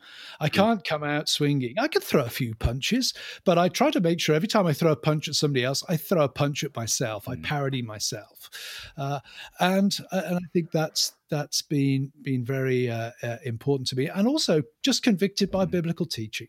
I 0.41 0.49
hmm. 0.49 0.55
can't 0.55 0.85
come 0.85 1.05
out 1.05 1.29
swinging. 1.29 1.75
I 1.79 1.89
can 1.89 2.03
throw 2.03 2.25
a 2.25 2.31
few 2.31 2.55
punches, 2.55 3.15
but 3.45 3.59
I 3.59 3.69
try 3.69 3.91
to 3.91 4.01
make 4.01 4.21
sure 4.21 4.35
every 4.35 4.49
time 4.49 4.67
I 4.67 4.73
throw 4.73 4.93
a 4.93 4.97
punch 4.97 5.29
at 5.29 5.35
somebody 5.35 5.65
else, 5.65 5.85
I 5.89 5.97
throw 5.97 6.25
a 6.25 6.29
punch 6.29 6.65
at 6.65 6.75
myself. 6.75 7.27
Mm. 7.27 7.33
I 7.33 7.37
hmm. 7.37 7.43
parody 7.43 7.83
myself, 7.83 8.51
uh, 8.97 9.21
and 9.59 9.97
uh, 10.11 10.23
and 10.25 10.37
I 10.37 10.49
think 10.53 10.71
that's 10.73 11.13
that's 11.29 11.63
been 11.63 12.13
been 12.23 12.45
very 12.45 12.91
uh, 12.91 13.11
uh, 13.23 13.37
important 13.45 13.89
to 13.89 13.97
me, 13.97 14.09
and 14.09 14.27
also 14.27 14.63
just 14.83 15.03
convicted 15.03 15.51
by 15.51 15.65
hmm. 15.65 15.71
biblical 15.71 16.07
teaching 16.07 16.49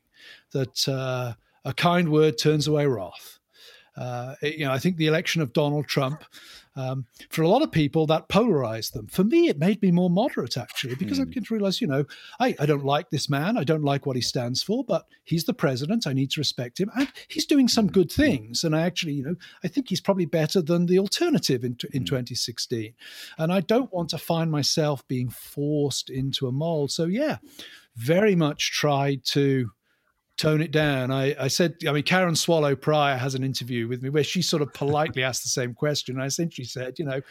that 0.51 0.87
uh, 0.87 1.33
a 1.65 1.73
kind 1.73 2.09
word 2.09 2.37
turns 2.37 2.67
away 2.67 2.85
wrath. 2.85 3.39
Uh, 3.95 4.35
you 4.41 4.65
know, 4.65 4.71
I 4.71 4.79
think 4.79 4.97
the 4.97 5.07
election 5.07 5.41
of 5.41 5.53
Donald 5.53 5.87
Trump 5.87 6.23
um, 6.75 7.05
for 7.29 7.41
a 7.41 7.49
lot 7.49 7.61
of 7.61 7.71
people, 7.71 8.07
that 8.07 8.29
polarized 8.29 8.93
them. 8.93 9.07
For 9.07 9.23
me, 9.23 9.49
it 9.49 9.59
made 9.59 9.81
me 9.81 9.91
more 9.91 10.09
moderate, 10.09 10.57
actually, 10.57 10.95
because 10.95 11.19
mm. 11.19 11.23
I 11.23 11.25
began 11.25 11.43
to 11.43 11.53
realize, 11.53 11.81
you 11.81 11.87
know, 11.87 12.05
I, 12.39 12.55
I 12.59 12.65
don't 12.65 12.85
like 12.85 13.09
this 13.09 13.29
man. 13.29 13.57
I 13.57 13.63
don't 13.63 13.83
like 13.83 14.05
what 14.05 14.15
he 14.15 14.21
stands 14.21 14.63
for, 14.63 14.83
but 14.83 15.05
he's 15.23 15.43
the 15.43 15.53
president. 15.53 16.07
I 16.07 16.13
need 16.13 16.31
to 16.31 16.39
respect 16.39 16.79
him. 16.79 16.89
And 16.95 17.11
he's 17.27 17.45
doing 17.45 17.67
some 17.67 17.87
good 17.87 18.11
hmm. 18.11 18.21
things. 18.21 18.63
And 18.63 18.75
I 18.75 18.81
actually, 18.81 19.13
you 19.13 19.23
know, 19.23 19.35
I 19.63 19.67
think 19.67 19.89
he's 19.89 20.01
probably 20.01 20.25
better 20.25 20.61
than 20.61 20.85
the 20.85 20.99
alternative 20.99 21.63
in, 21.63 21.77
in 21.91 22.03
mm. 22.03 22.07
2016. 22.07 22.93
And 23.37 23.51
I 23.51 23.59
don't 23.59 23.91
want 23.91 24.09
to 24.11 24.17
find 24.17 24.49
myself 24.49 25.05
being 25.07 25.29
forced 25.29 26.09
into 26.09 26.47
a 26.47 26.51
mold. 26.51 26.91
So, 26.91 27.05
yeah, 27.05 27.37
very 27.95 28.35
much 28.35 28.71
tried 28.71 29.25
to 29.25 29.71
tone 30.37 30.61
it 30.61 30.71
down. 30.71 31.11
I, 31.11 31.35
I 31.39 31.47
said, 31.47 31.75
I 31.87 31.91
mean, 31.91 32.03
Karen 32.03 32.35
Swallow 32.35 32.75
Prior 32.75 33.17
has 33.17 33.35
an 33.35 33.43
interview 33.43 33.87
with 33.87 34.01
me 34.01 34.09
where 34.09 34.23
she 34.23 34.41
sort 34.41 34.61
of 34.61 34.73
politely 34.73 35.23
asked 35.23 35.43
the 35.43 35.49
same 35.49 35.73
question. 35.73 36.19
I 36.19 36.25
essentially 36.25 36.65
said, 36.65 36.99
you 36.99 37.05
know, 37.05 37.21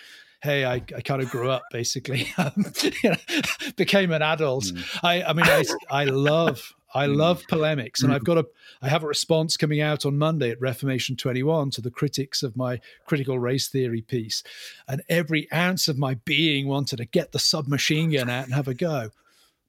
hey, 0.43 0.65
I, 0.65 0.75
I 0.75 1.01
kind 1.03 1.23
of 1.23 1.31
grew 1.31 1.51
up 1.51 1.63
basically, 1.71 2.33
um, 2.39 2.73
you 3.03 3.11
know, 3.11 3.17
became 3.77 4.13
an 4.13 4.23
adult. 4.23 4.65
Mm. 4.65 5.01
I, 5.03 5.23
I 5.23 5.33
mean, 5.33 5.47
I, 5.47 5.65
I 5.91 6.05
love, 6.05 6.75
I 6.95 7.07
hmm. 7.07 7.15
love 7.15 7.43
polemics, 7.49 8.03
and 8.03 8.13
I've 8.13 8.25
got 8.25 8.39
a, 8.39 8.47
I 8.83 8.89
have 8.89 9.05
a 9.05 9.07
response 9.07 9.57
coming 9.57 9.81
out 9.81 10.05
on 10.05 10.19
Monday 10.19 10.51
at 10.51 10.61
Reformation 10.61 11.17
21 11.17 11.71
to 11.73 11.81
the 11.81 11.91
critics 11.91 12.43
of 12.43 12.57
my 12.57 12.81
critical 13.07 13.39
race 13.39 13.69
theory 13.69 14.03
piece, 14.03 14.43
and 14.89 15.03
every 15.09 15.47
ounce 15.53 15.87
of 15.87 15.99
my 15.99 16.15
being 16.15 16.67
wanted 16.67 16.97
to 16.97 17.05
get 17.05 17.33
the 17.33 17.39
submachine 17.39 18.11
gun 18.11 18.29
out 18.29 18.45
and 18.45 18.55
have 18.55 18.67
a 18.67 18.75
go. 18.75 19.11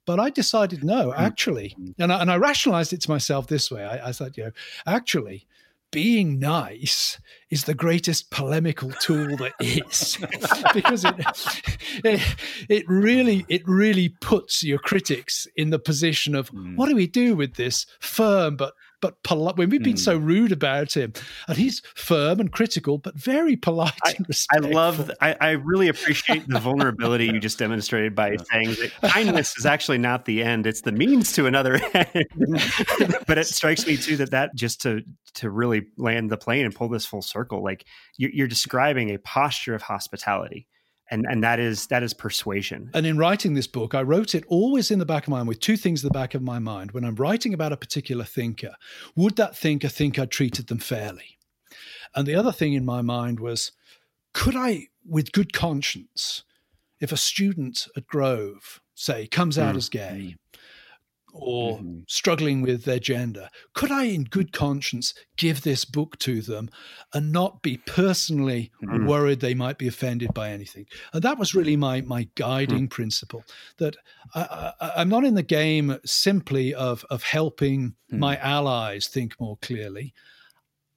But 0.05 0.19
I 0.19 0.29
decided 0.29 0.83
no, 0.83 1.11
hmm. 1.11 1.19
actually, 1.19 1.75
and 1.99 2.11
I, 2.11 2.21
and 2.21 2.31
I 2.31 2.37
rationalized 2.37 2.93
it 2.93 3.01
to 3.01 3.09
myself 3.09 3.47
this 3.47 3.69
way. 3.69 3.83
I, 3.83 4.09
I 4.09 4.11
said, 4.11 4.35
you 4.35 4.45
know, 4.45 4.51
actually, 4.85 5.47
being 5.91 6.39
nice 6.39 7.19
is 7.49 7.65
the 7.65 7.73
greatest 7.73 8.31
polemical 8.31 8.91
tool 8.91 9.35
that 9.37 9.53
is 9.59 10.17
because 10.73 11.03
it, 11.03 11.15
it, 12.03 12.35
it 12.69 12.85
really 12.87 13.45
it 13.49 13.61
really 13.67 14.09
puts 14.21 14.63
your 14.63 14.79
critics 14.79 15.47
in 15.57 15.69
the 15.69 15.79
position 15.79 16.33
of 16.33 16.49
mm. 16.51 16.75
what 16.77 16.87
do 16.87 16.95
we 16.95 17.07
do 17.07 17.35
with 17.35 17.55
this 17.55 17.85
firm 17.99 18.55
but 18.55 18.73
but 19.01 19.21
polite. 19.23 19.57
When 19.57 19.69
we've 19.69 19.83
been 19.83 19.95
mm. 19.95 19.99
so 19.99 20.17
hmm. 20.17 20.25
rude 20.25 20.51
about 20.51 20.95
him, 20.95 21.13
and 21.47 21.57
he's 21.57 21.81
firm 21.95 22.39
and 22.39 22.51
critical, 22.51 22.97
but 22.97 23.15
very 23.15 23.55
polite 23.55 23.93
I, 24.05 24.13
and 24.17 24.27
respectful. 24.27 24.71
I 24.71 24.73
love. 24.73 25.11
I, 25.19 25.35
I 25.41 25.49
really 25.51 25.87
appreciate 25.87 26.47
the 26.47 26.59
vulnerability 26.59 27.25
you 27.25 27.39
just 27.39 27.57
demonstrated 27.59 28.15
by 28.15 28.37
saying 28.51 28.69
that 28.69 28.91
kindness 29.01 29.57
is 29.57 29.65
actually 29.65 29.97
not 29.97 30.25
the 30.25 30.43
end; 30.43 30.67
it's 30.67 30.81
the 30.81 30.91
means 30.91 31.33
to 31.33 31.47
another 31.47 31.75
end. 31.93 32.25
but 33.27 33.37
it 33.37 33.47
strikes 33.47 33.85
me 33.85 33.97
too 33.97 34.17
that 34.17 34.31
that 34.31 34.55
just 34.55 34.81
to 34.81 35.01
to 35.33 35.49
really 35.49 35.87
land 35.97 36.29
the 36.29 36.37
plane 36.37 36.65
and 36.65 36.75
pull 36.75 36.89
this 36.89 37.05
full 37.05 37.21
circle, 37.21 37.63
like 37.63 37.85
you're, 38.17 38.31
you're 38.31 38.47
describing 38.47 39.09
a 39.09 39.17
posture 39.19 39.73
of 39.73 39.81
hospitality 39.81 40.67
and 41.11 41.25
and 41.29 41.43
that 41.43 41.59
is 41.59 41.87
that 41.87 42.01
is 42.01 42.13
persuasion. 42.13 42.89
And 42.93 43.05
in 43.05 43.17
writing 43.17 43.53
this 43.53 43.67
book 43.67 43.93
i 43.93 44.01
wrote 44.01 44.33
it 44.33 44.45
always 44.47 44.89
in 44.89 44.99
the 44.99 45.05
back 45.05 45.23
of 45.23 45.29
my 45.29 45.37
mind 45.37 45.49
with 45.49 45.59
two 45.59 45.77
things 45.77 46.03
in 46.03 46.07
the 46.07 46.13
back 46.13 46.33
of 46.33 46.41
my 46.41 46.57
mind. 46.57 46.91
When 46.91 47.03
i'm 47.03 47.15
writing 47.15 47.53
about 47.53 47.73
a 47.73 47.77
particular 47.77 48.23
thinker 48.23 48.75
would 49.15 49.35
that 49.35 49.55
thinker 49.55 49.89
think 49.89 50.17
i 50.17 50.25
treated 50.25 50.67
them 50.67 50.79
fairly? 50.79 51.37
And 52.15 52.25
the 52.25 52.35
other 52.35 52.51
thing 52.51 52.73
in 52.73 52.85
my 52.85 53.01
mind 53.01 53.39
was 53.39 53.71
could 54.33 54.55
i 54.55 54.87
with 55.05 55.31
good 55.31 55.53
conscience 55.53 56.43
if 56.99 57.11
a 57.11 57.17
student 57.17 57.87
at 57.97 58.07
grove 58.07 58.81
say 58.95 59.27
comes 59.27 59.57
out 59.57 59.75
mm. 59.75 59.77
as 59.77 59.89
gay 59.89 60.35
or 61.33 61.77
mm-hmm. 61.77 61.99
struggling 62.07 62.61
with 62.61 62.83
their 62.83 62.99
gender, 62.99 63.49
could 63.73 63.91
I, 63.91 64.03
in 64.03 64.23
good 64.25 64.51
conscience, 64.51 65.13
give 65.37 65.61
this 65.61 65.85
book 65.85 66.17
to 66.19 66.41
them 66.41 66.69
and 67.13 67.31
not 67.31 67.61
be 67.61 67.77
personally 67.77 68.71
mm-hmm. 68.83 69.05
worried 69.05 69.39
they 69.39 69.53
might 69.53 69.77
be 69.77 69.87
offended 69.87 70.33
by 70.33 70.49
anything? 70.49 70.85
And 71.13 71.23
that 71.23 71.37
was 71.37 71.55
really 71.55 71.75
my 71.75 72.01
my 72.01 72.27
guiding 72.35 72.79
mm-hmm. 72.79 72.87
principle. 72.87 73.43
That 73.77 73.95
I, 74.35 74.73
am 74.97 75.09
not 75.09 75.23
in 75.23 75.35
the 75.35 75.43
game 75.43 75.97
simply 76.05 76.73
of 76.73 77.05
of 77.09 77.23
helping 77.23 77.95
mm. 78.11 78.19
my 78.19 78.37
allies 78.37 79.07
think 79.07 79.39
more 79.39 79.57
clearly. 79.61 80.13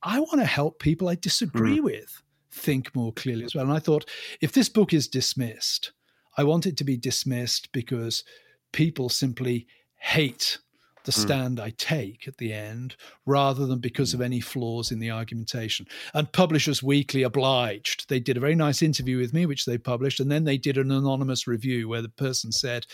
I 0.02 0.20
want 0.20 0.40
to 0.40 0.44
help 0.44 0.80
people 0.80 1.08
I 1.08 1.14
disagree 1.14 1.78
mm. 1.78 1.84
with 1.84 2.22
think 2.54 2.94
more 2.94 3.12
clearly 3.12 3.44
as 3.44 3.54
well. 3.54 3.64
And 3.64 3.72
I 3.72 3.80
thought, 3.80 4.08
if 4.40 4.52
this 4.52 4.68
book 4.68 4.92
is 4.92 5.08
dismissed, 5.08 5.92
I 6.36 6.44
want 6.44 6.66
it 6.66 6.76
to 6.78 6.84
be 6.84 6.96
dismissed 6.96 7.72
because 7.72 8.24
people 8.72 9.08
simply 9.08 9.66
hate 10.04 10.58
the 11.04 11.12
hmm. 11.12 11.20
stand 11.20 11.58
mm. 11.58 11.62
I 11.62 11.70
take 11.70 12.28
at 12.28 12.36
the 12.38 12.52
end 12.52 12.96
rather 13.26 13.66
than 13.66 13.78
because 13.78 14.10
mm. 14.10 14.14
of 14.14 14.20
any 14.20 14.40
flaws 14.40 14.90
in 14.90 14.98
the 14.98 15.10
argumentation. 15.10 15.86
And 16.12 16.30
Publishers 16.32 16.82
Weekly 16.82 17.22
obliged. 17.22 18.08
They 18.08 18.20
did 18.20 18.36
a 18.36 18.40
very 18.40 18.54
nice 18.54 18.82
interview 18.82 19.18
with 19.18 19.32
me, 19.32 19.46
which 19.46 19.64
they 19.64 19.78
published, 19.78 20.20
and 20.20 20.30
then 20.30 20.44
they 20.44 20.56
did 20.58 20.78
an 20.78 20.90
anonymous 20.90 21.46
review 21.46 21.88
where 21.88 22.02
the 22.02 22.08
person 22.08 22.52
said, 22.52 22.86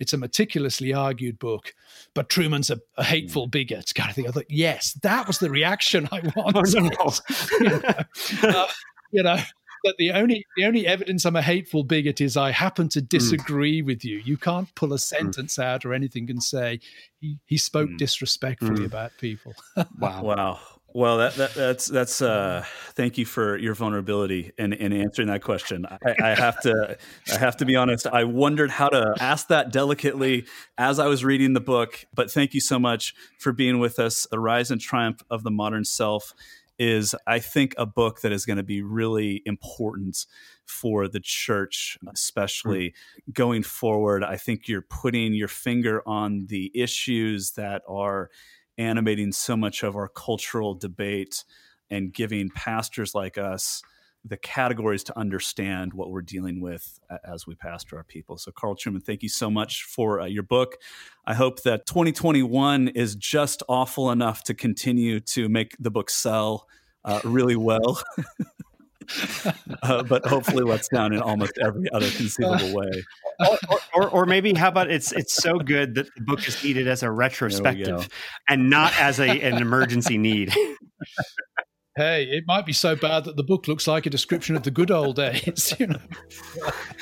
It's 0.00 0.12
a 0.12 0.18
meticulously 0.18 0.92
argued 0.92 1.38
book, 1.38 1.72
but 2.14 2.28
Trueman's 2.28 2.70
a, 2.70 2.80
a 2.96 3.04
hateful 3.04 3.46
mm. 3.46 3.52
bigot 3.52 3.92
kind 3.94 4.10
of 4.10 4.16
thing. 4.16 4.28
I 4.28 4.32
thought, 4.32 4.46
Yes, 4.48 4.92
that 5.02 5.26
was 5.26 5.38
the 5.38 5.50
reaction 5.50 6.08
I 6.10 6.20
wanted. 6.36 6.94
Oh, 7.00 7.18
no. 7.60 7.68
you, 7.70 7.70
know, 7.70 8.50
uh, 8.50 8.66
you 9.12 9.22
know 9.22 9.38
that 9.86 9.96
the 9.98 10.12
only 10.12 10.44
the 10.56 10.64
only 10.64 10.86
evidence 10.86 11.24
I'm 11.24 11.36
a 11.36 11.42
hateful 11.42 11.84
bigot 11.84 12.20
is 12.20 12.36
I 12.36 12.50
happen 12.50 12.88
to 12.90 13.00
hmm. 13.00 13.06
disagree 13.06 13.82
mm. 13.82 13.86
with 13.86 14.04
you. 14.04 14.18
You 14.18 14.36
can't 14.36 14.72
pull 14.74 14.92
a 14.92 14.96
hmm. 14.96 14.98
sentence 14.98 15.56
mm. 15.56 15.64
out 15.64 15.84
or 15.84 15.94
anything 15.94 16.28
and 16.30 16.42
say 16.42 16.80
he, 17.20 17.38
he 17.46 17.56
spoke 17.56 17.90
mm. 17.90 17.98
disrespectfully 17.98 18.80
hmm. 18.80 18.84
about 18.84 19.12
people. 19.18 19.54
wow. 19.98 20.22
Wow. 20.22 20.60
Well, 20.96 21.18
that, 21.18 21.34
that, 21.34 21.52
that's 21.52 21.86
that's. 21.86 22.22
Uh, 22.22 22.64
thank 22.94 23.18
you 23.18 23.26
for 23.26 23.58
your 23.58 23.74
vulnerability 23.74 24.52
in, 24.56 24.72
in 24.72 24.94
answering 24.94 25.28
that 25.28 25.42
question. 25.42 25.84
I, 25.84 26.14
I, 26.22 26.34
have 26.34 26.58
to 26.62 26.96
I 27.30 27.36
have 27.36 27.58
to 27.58 27.66
be 27.66 27.76
honest. 27.76 28.06
I 28.06 28.24
wondered 28.24 28.70
how 28.70 28.88
to 28.88 29.14
ask 29.20 29.48
that 29.48 29.70
delicately 29.70 30.46
as 30.78 30.98
I 30.98 31.06
was 31.06 31.22
reading 31.22 31.52
the 31.52 31.60
book. 31.60 32.06
But 32.14 32.30
thank 32.30 32.54
you 32.54 32.62
so 32.62 32.78
much 32.78 33.14
for 33.38 33.52
being 33.52 33.78
with 33.78 33.98
us. 33.98 34.26
The 34.30 34.40
rise 34.40 34.70
and 34.70 34.80
triumph 34.80 35.20
of 35.28 35.42
the 35.42 35.50
modern 35.50 35.84
self 35.84 36.32
is 36.78 37.14
I 37.26 37.38
think 37.38 37.74
a 37.78 37.86
book 37.86 38.20
that 38.20 38.32
is 38.32 38.44
going 38.44 38.58
to 38.58 38.62
be 38.62 38.82
really 38.82 39.42
important 39.46 40.26
for 40.64 41.08
the 41.08 41.20
church, 41.20 41.98
especially 42.12 42.88
mm-hmm. 42.88 43.32
going 43.32 43.62
forward. 43.62 44.24
I 44.24 44.36
think 44.36 44.68
you're 44.68 44.82
putting 44.82 45.34
your 45.34 45.48
finger 45.48 46.02
on 46.06 46.46
the 46.48 46.70
issues 46.74 47.52
that 47.52 47.82
are 47.88 48.30
animating 48.78 49.32
so 49.32 49.56
much 49.56 49.82
of 49.82 49.96
our 49.96 50.08
cultural 50.08 50.74
debate 50.74 51.44
and 51.90 52.12
giving 52.12 52.50
pastors 52.50 53.14
like 53.14 53.38
us 53.38 53.82
the 54.26 54.36
categories 54.36 55.04
to 55.04 55.18
understand 55.18 55.94
what 55.94 56.10
we're 56.10 56.22
dealing 56.22 56.60
with 56.60 56.98
as 57.24 57.46
we 57.46 57.54
pastor 57.54 57.96
our 57.96 58.04
people. 58.04 58.36
So, 58.38 58.50
Carl 58.50 58.74
Trueman, 58.74 59.04
thank 59.04 59.22
you 59.22 59.28
so 59.28 59.50
much 59.50 59.84
for 59.84 60.20
uh, 60.20 60.26
your 60.26 60.42
book. 60.42 60.76
I 61.24 61.34
hope 61.34 61.62
that 61.62 61.86
2021 61.86 62.88
is 62.88 63.14
just 63.14 63.62
awful 63.68 64.10
enough 64.10 64.44
to 64.44 64.54
continue 64.54 65.20
to 65.20 65.48
make 65.48 65.76
the 65.78 65.90
book 65.90 66.10
sell. 66.10 66.66
uh, 67.06 67.20
really 67.24 67.56
well. 67.56 68.02
uh, 69.82 70.02
but 70.02 70.26
hopefully 70.26 70.64
lets 70.64 70.88
down 70.88 71.12
in 71.12 71.20
almost 71.20 71.52
every 71.62 71.90
other 71.92 72.10
conceivable 72.10 72.74
way. 72.74 73.04
Or, 73.38 73.58
or, 73.94 74.08
or, 74.08 74.26
maybe 74.26 74.52
how 74.54 74.68
about 74.68 74.90
it's 74.90 75.12
it's 75.12 75.34
so 75.34 75.58
good 75.58 75.94
that 75.94 76.06
the 76.16 76.22
book 76.22 76.46
is 76.48 76.62
needed 76.64 76.88
as 76.88 77.02
a 77.02 77.10
retrospective 77.10 78.08
and 78.48 78.70
not 78.70 78.98
as 78.98 79.20
a, 79.20 79.28
an 79.28 79.60
emergency 79.60 80.18
need. 80.18 80.52
hey, 81.96 82.24
it 82.24 82.44
might 82.46 82.66
be 82.66 82.72
so 82.72 82.94
bad 82.94 83.24
that 83.24 83.36
the 83.36 83.42
book 83.42 83.66
looks 83.66 83.86
like 83.86 84.06
a 84.06 84.10
description 84.10 84.54
of 84.54 84.62
the 84.62 84.70
good 84.70 84.90
old 84.90 85.16
days. 85.16 85.74
You 85.86 85.88
know, 85.88 85.98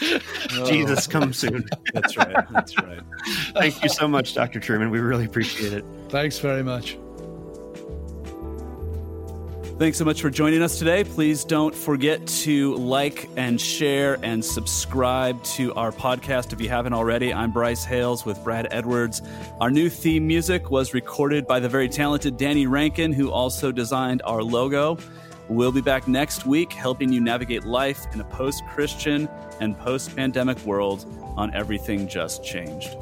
Jesus, 0.67 1.07
oh. 1.07 1.11
come 1.11 1.33
soon. 1.33 1.65
That's 1.93 2.17
right. 2.17 2.35
That's 2.51 2.77
right. 2.79 3.01
Thank 3.55 3.83
you 3.83 3.89
so 3.89 4.09
much, 4.09 4.35
Dr. 4.35 4.59
Trueman. 4.59 4.91
We 4.91 4.99
really 4.99 5.27
appreciate 5.27 5.73
it. 5.73 5.85
Thanks 6.09 6.39
very 6.39 6.63
much. 6.65 6.99
Thanks 9.77 9.99
so 9.99 10.05
much 10.05 10.22
for 10.22 10.31
joining 10.31 10.62
us 10.62 10.79
today. 10.79 11.03
Please 11.03 11.45
don't 11.45 11.75
forget 11.75 12.25
to 12.29 12.77
like 12.77 13.29
and 13.37 13.61
share 13.61 14.20
and 14.22 14.43
subscribe 14.43 15.43
to 15.45 15.75
our 15.75 15.91
podcast 15.91 16.53
if 16.53 16.61
you 16.61 16.68
haven't 16.68 16.93
already. 16.93 17.35
I'm 17.35 17.51
Bryce 17.51 17.85
Hales 17.85 18.25
with 18.25 18.43
Brad 18.45 18.68
Edwards. 18.70 19.20
Our 19.61 19.72
new 19.72 19.91
theme 19.91 20.29
music 20.29 20.70
was 20.70 20.95
recorded 20.95 21.49
by 21.49 21.59
the 21.59 21.68
very 21.68 21.89
talented 21.89 22.37
Danny 22.37 22.68
Rankin, 22.68 23.12
who 23.12 23.33
also 23.33 23.72
designed 23.72 24.22
our 24.25 24.45
logo. 24.45 24.97
We'll 25.49 25.72
be 25.72 25.81
back 25.81 26.07
next 26.07 26.47
week 26.47 26.72
helping 26.72 27.12
you 27.12 27.20
navigate 27.20 27.64
life 27.64 28.07
in 28.14 28.20
a 28.20 28.25
post 28.25 28.62
Christian 28.68 29.29
and 29.61 29.77
post 29.77 30.14
pandemic 30.14 30.61
world 30.61 31.05
on 31.37 31.53
Everything 31.53 32.07
Just 32.07 32.45
Changed. 32.45 32.97